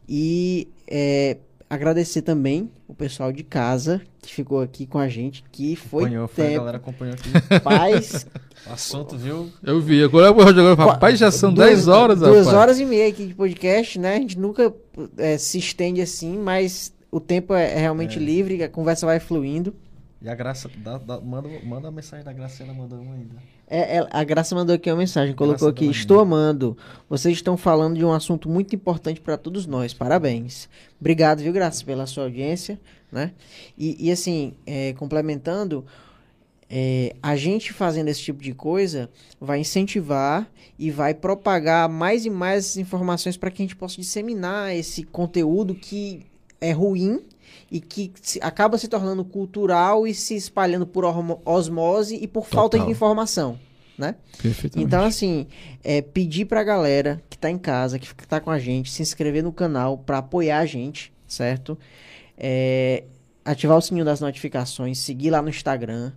[0.08, 1.38] E é,
[1.70, 6.28] agradecer também o pessoal de casa que ficou aqui com a gente, que foi acompanhou,
[6.28, 7.60] foi, a galera acompanhou aqui.
[7.62, 8.28] Paz.
[8.66, 9.52] o assunto, viu?
[9.64, 10.02] Eu vi.
[10.04, 10.76] Agora eu jogar.
[10.76, 12.54] Rapaz, já são 10 horas, Duas rapaz.
[12.56, 14.16] horas e meia aqui de podcast, né?
[14.16, 14.74] A gente nunca
[15.18, 18.22] é, se estende assim, mas o tempo é, é realmente é.
[18.22, 19.74] livre, a conversa vai fluindo.
[20.22, 23.36] E a Graça, dá, dá, manda, manda a mensagem da Graciela, manda uma ainda.
[23.70, 26.76] É, é, a Graça mandou aqui uma mensagem, colocou aqui: Estou amando.
[27.10, 29.94] Vocês estão falando de um assunto muito importante para todos nós.
[29.94, 30.68] Parabéns.
[31.00, 32.80] Obrigado, viu, Graça, pela sua audiência.
[33.12, 33.32] Né?
[33.78, 35.86] E, e assim, é, complementando,
[36.70, 42.30] é, a gente fazendo esse tipo de coisa vai incentivar e vai propagar mais e
[42.30, 46.26] mais informações para que a gente possa disseminar esse conteúdo que
[46.60, 47.22] é ruim
[47.72, 51.04] e que se, acaba se tornando cultural e se espalhando por
[51.46, 52.60] osmose e por Total.
[52.60, 53.60] falta de informação,
[53.98, 54.16] né?
[54.82, 55.48] Então, assim,
[55.84, 59.44] é, pedir pra galera que tá em casa, que tá com a gente, se inscrever
[59.44, 61.78] no canal para apoiar a gente, certo?
[62.38, 63.04] É,
[63.44, 66.12] ativar o sininho das notificações, seguir lá no Instagram,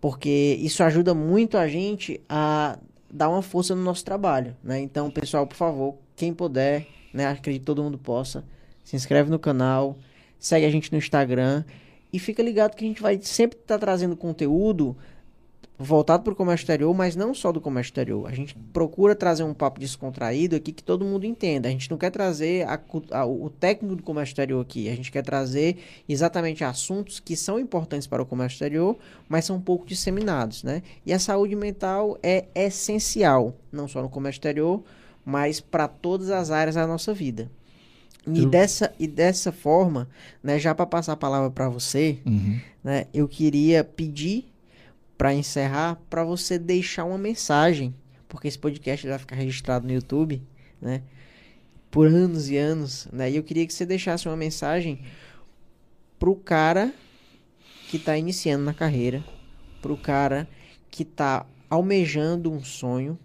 [0.00, 2.78] porque isso ajuda muito a gente a
[3.12, 4.80] dar uma força no nosso trabalho, né?
[4.80, 7.26] Então, pessoal, por favor, quem puder, né?
[7.26, 8.44] Acredito que todo mundo possa,
[8.90, 9.96] se inscreve no canal,
[10.36, 11.62] segue a gente no Instagram
[12.12, 14.96] e fica ligado que a gente vai sempre estar tá trazendo conteúdo
[15.78, 18.26] voltado para o comércio exterior, mas não só do comércio exterior.
[18.26, 21.68] A gente procura trazer um papo descontraído aqui que todo mundo entenda.
[21.68, 22.80] A gente não quer trazer a,
[23.12, 24.88] a, o técnico do comércio exterior aqui.
[24.88, 25.78] A gente quer trazer
[26.08, 30.82] exatamente assuntos que são importantes para o comércio exterior, mas são pouco disseminados, né?
[31.06, 34.82] E a saúde mental é essencial, não só no comércio exterior,
[35.24, 37.48] mas para todas as áreas da nossa vida.
[38.26, 38.50] E, eu...
[38.50, 40.08] dessa, e dessa forma,
[40.42, 42.58] né, já para passar a palavra para você, uhum.
[42.82, 44.52] né, eu queria pedir
[45.16, 47.94] para encerrar, para você deixar uma mensagem,
[48.28, 50.42] porque esse podcast vai ficar registrado no YouTube,
[50.80, 51.02] né?
[51.90, 53.30] Por anos e anos, né?
[53.30, 55.00] E eu queria que você deixasse uma mensagem
[56.18, 56.94] pro cara
[57.90, 59.22] que está iniciando na carreira,
[59.82, 60.48] pro cara
[60.90, 63.18] que está almejando um sonho,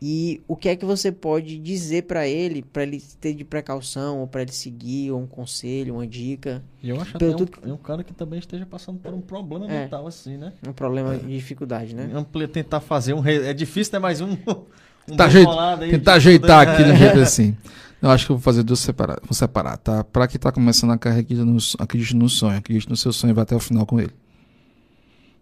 [0.00, 4.20] e o que é que você pode dizer para ele, para ele ter de precaução,
[4.20, 6.62] ou para ele seguir, ou um conselho, uma dica?
[6.80, 7.50] E eu acho até tudo...
[7.64, 10.52] um, é um cara que também esteja passando por um problema é, mental assim, né?
[10.66, 11.18] Um problema é.
[11.18, 12.08] de dificuldade, né?
[12.52, 13.26] tentar fazer um...
[13.26, 13.98] É difícil, né?
[13.98, 14.36] Mais um...
[15.10, 15.50] um tá jeito,
[15.90, 17.56] tentar ajeitar aqui de um jeito assim.
[18.00, 19.24] Eu acho que eu vou fazer duas separadas.
[19.24, 20.04] Vou separar, tá?
[20.04, 22.56] Para quem tá começando a carreira, acredite no, acredite no sonho.
[22.56, 24.12] Acredite no seu sonho e vai até o final com ele.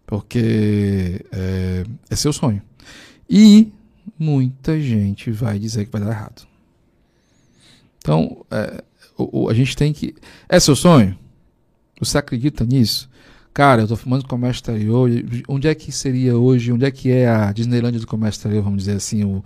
[0.06, 2.62] Porque é, é seu sonho.
[3.28, 3.70] E
[4.18, 6.46] muita gente vai dizer que vai dar errado.
[7.98, 8.84] Então, é,
[9.16, 10.14] o, o, a gente tem que.
[10.48, 11.16] É seu sonho?
[11.98, 13.08] Você acredita nisso?
[13.52, 15.10] Cara, eu estou filmando comércio exterior.
[15.48, 16.70] Onde é que seria hoje?
[16.70, 19.42] Onde é que é a Disneylandia do comércio exterior, vamos dizer assim, o,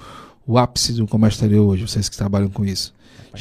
[0.46, 2.92] o ápice do comércio exterior hoje, vocês que trabalham com isso?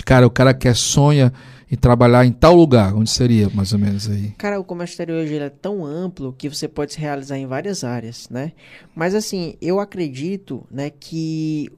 [0.06, 1.34] Cara, o cara que sonha
[1.72, 4.34] e trabalhar em tal lugar, onde seria mais ou menos aí?
[4.38, 7.84] Cara, o comércio exterior hoje é tão amplo que você pode se realizar em várias
[7.84, 8.54] áreas, né?
[8.96, 11.70] Mas assim, eu acredito, né, que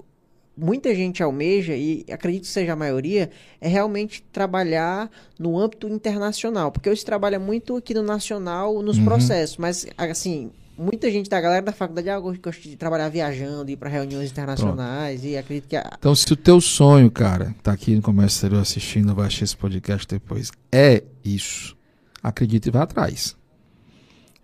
[0.56, 3.30] muita gente almeja, e acredito que seja a maioria,
[3.60, 6.72] é realmente trabalhar no âmbito internacional.
[6.72, 9.06] Porque hoje trabalha muito aqui no nacional, nos uhum.
[9.06, 10.52] processos, mas assim,
[10.82, 15.22] muita gente da galera da faculdade ah, gosta de trabalhar viajando, ir para reuniões internacionais
[15.22, 15.32] Pronto.
[15.32, 15.76] e acredito que.
[15.76, 15.92] A...
[15.98, 19.58] Então, se o teu sonho, cara, tá aqui no Comércio Exterior assistindo, vai assistir esse
[19.58, 21.78] podcast depois, é isso.
[22.24, 23.36] Acredita e vai atrás.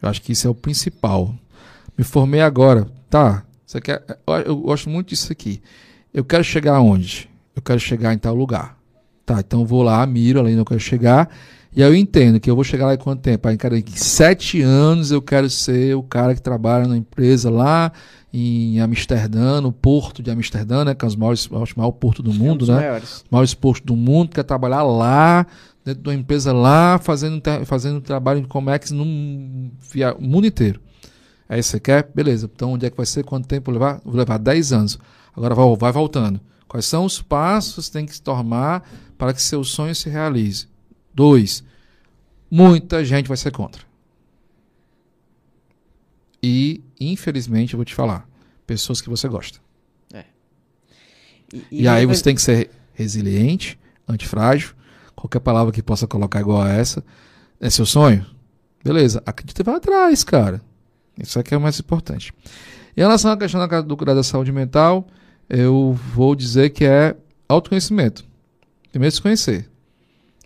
[0.01, 1.33] Eu acho que isso é o principal.
[1.97, 3.43] Me formei agora, tá?
[3.65, 4.03] Você quer?
[4.45, 5.61] Eu gosto muito disso aqui.
[6.13, 7.29] Eu quero chegar aonde?
[7.55, 8.77] Eu quero chegar em tal lugar.
[9.25, 11.29] Tá, então vou lá, miro ali onde eu quero chegar
[11.75, 13.47] e aí eu entendo que eu vou chegar lá em quanto tempo?
[13.47, 17.91] Aí, cara, em sete anos eu quero ser o cara que trabalha na empresa lá
[18.33, 20.93] em Amsterdã, no porto de Amsterdã, né?
[20.93, 22.75] Que é o maior porto do mundo, né?
[22.75, 23.25] Maiores.
[23.31, 25.45] maiores portos do mundo, quer trabalhar lá,
[25.83, 30.81] dentro de uma empresa lá, fazendo, fazendo trabalho de Comex no mundo inteiro.
[31.47, 32.09] Aí você quer?
[32.13, 32.49] Beleza.
[32.53, 33.23] Então onde é que vai ser?
[33.23, 34.01] Quanto tempo levar?
[34.03, 34.99] Vou levar 10 anos.
[35.35, 36.41] Agora vai, vai voltando.
[36.67, 38.83] Quais são os passos que tem que se tomar
[39.17, 40.67] para que seu sonho se realize?
[41.17, 41.63] Dois,
[42.47, 43.81] muita gente vai ser contra.
[46.43, 48.29] E, infelizmente, eu vou te falar,
[48.67, 49.57] pessoas que você gosta.
[50.13, 50.25] É.
[51.51, 54.75] E, e, e aí você tem que ser resiliente, antifrágil,
[55.15, 57.03] qualquer palavra que possa colocar igual a essa.
[57.59, 58.23] É seu sonho?
[58.83, 60.61] Beleza, acredita e vai atrás, cara.
[61.17, 62.31] Isso aqui é o mais importante.
[62.95, 65.07] Em relação à questão da, do, da saúde mental,
[65.49, 67.17] eu vou dizer que é
[67.49, 68.23] autoconhecimento.
[68.91, 69.67] Primeiro se conhecer.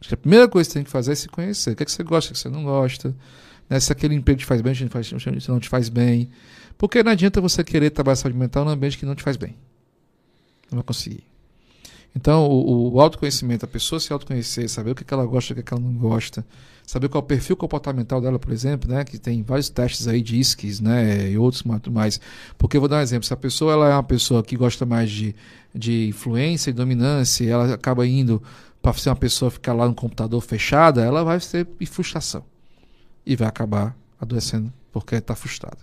[0.01, 1.71] Acho que a primeira coisa que você tem que fazer é se conhecer.
[1.71, 3.15] O que, é que você gosta, o que você não gosta.
[3.69, 3.80] Né?
[3.80, 4.83] Se aquele emprego te faz bem, se
[5.47, 6.30] não te faz bem.
[6.75, 9.55] Porque não adianta você querer trabalhar saúde mental num ambiente que não te faz bem.
[10.71, 11.23] Não vai conseguir.
[12.15, 15.55] Então, o, o autoconhecimento, a pessoa se autoconhecer, saber o que, que ela gosta, o
[15.55, 16.45] que, que ela não gosta,
[16.85, 20.21] saber qual é o perfil comportamental dela, por exemplo, né, que tem vários testes aí
[20.21, 22.19] de ISKs, né, e outros mais.
[22.57, 24.85] Porque eu vou dar um exemplo, se a pessoa ela é uma pessoa que gosta
[24.85, 25.33] mais de,
[25.73, 28.43] de influência e dominância, ela acaba indo
[28.82, 32.43] para ser uma pessoa ficar lá no computador fechada, ela vai ter frustração.
[33.26, 35.77] E vai acabar adoecendo porque está frustrada.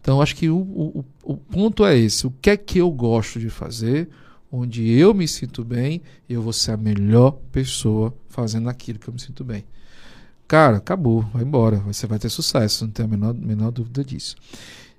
[0.00, 2.26] Então, acho que o, o, o ponto é esse.
[2.26, 4.08] O que é que eu gosto de fazer,
[4.50, 9.14] onde eu me sinto bem, eu vou ser a melhor pessoa fazendo aquilo que eu
[9.14, 9.64] me sinto bem.
[10.46, 14.36] Cara, acabou, vai embora, você vai ter sucesso, não tenho a menor, menor dúvida disso.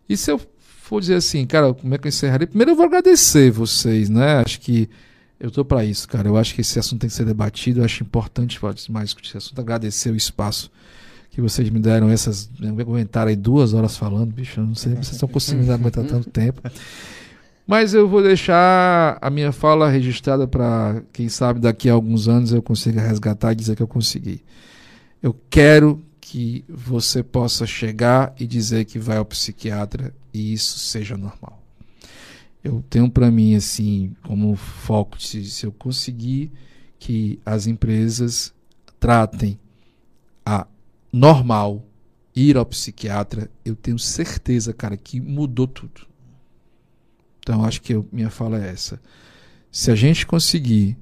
[0.10, 2.48] E se eu for dizer assim, cara, como é que eu encerraria?
[2.48, 4.38] Primeiro eu vou agradecer vocês, né?
[4.38, 4.90] Acho que
[5.46, 6.28] eu tô para isso, cara.
[6.28, 7.80] Eu acho que esse assunto tem que ser debatido.
[7.80, 8.60] Eu acho importante
[8.90, 9.60] mais discutir esse assunto.
[9.62, 10.72] Agradecer o espaço
[11.30, 12.50] que vocês me deram essas.
[12.80, 14.60] Aguentaram aí duas horas falando, bicho.
[14.60, 16.64] Eu não sei se vocês estão conseguindo aguentar tanto tempo.
[17.68, 22.52] Mas eu vou deixar a minha fala registrada para quem sabe daqui a alguns anos
[22.52, 24.44] eu consiga resgatar e dizer que eu consegui.
[25.22, 31.16] Eu quero que você possa chegar e dizer que vai ao psiquiatra e isso seja
[31.16, 31.65] normal
[32.66, 36.52] eu tenho para mim assim como foco se, se eu conseguir
[36.98, 38.52] que as empresas
[39.00, 39.60] tratem
[40.44, 40.66] a
[41.14, 41.86] normal
[42.36, 46.08] ir ao psiquiatra, eu tenho certeza, cara, que mudou tudo.
[47.40, 49.00] Então, acho que eu, minha fala é essa.
[49.72, 50.98] Se a gente conseguir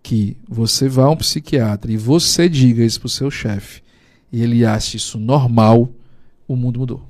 [0.00, 3.82] que você vá a um psiquiatra e você diga isso pro seu chefe
[4.32, 5.92] e ele ache isso normal,
[6.46, 7.06] o mundo mudou.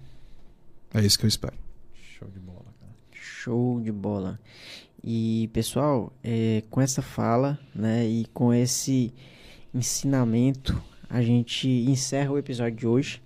[0.92, 1.55] É isso que eu espero.
[2.18, 2.92] Show de bola, cara.
[3.39, 4.36] Show de bola.
[5.02, 9.15] E pessoal, é, com essa fala, né, e com esse
[9.73, 13.23] ensinamento, a gente encerra o episódio de hoje.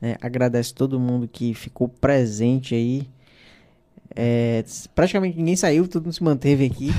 [0.00, 0.16] né?
[0.20, 3.08] agradece todo mundo que ficou presente aí.
[4.14, 4.64] É,
[4.94, 6.90] praticamente ninguém saiu, todo mundo se manteve aqui.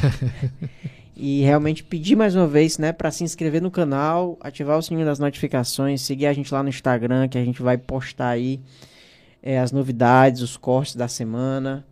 [1.16, 5.06] e realmente pedir mais uma vez, né, para se inscrever no canal, ativar o sininho
[5.06, 8.60] das notificações, seguir a gente lá no Instagram, que a gente vai postar aí
[9.42, 11.86] é, as novidades, os cortes da semana,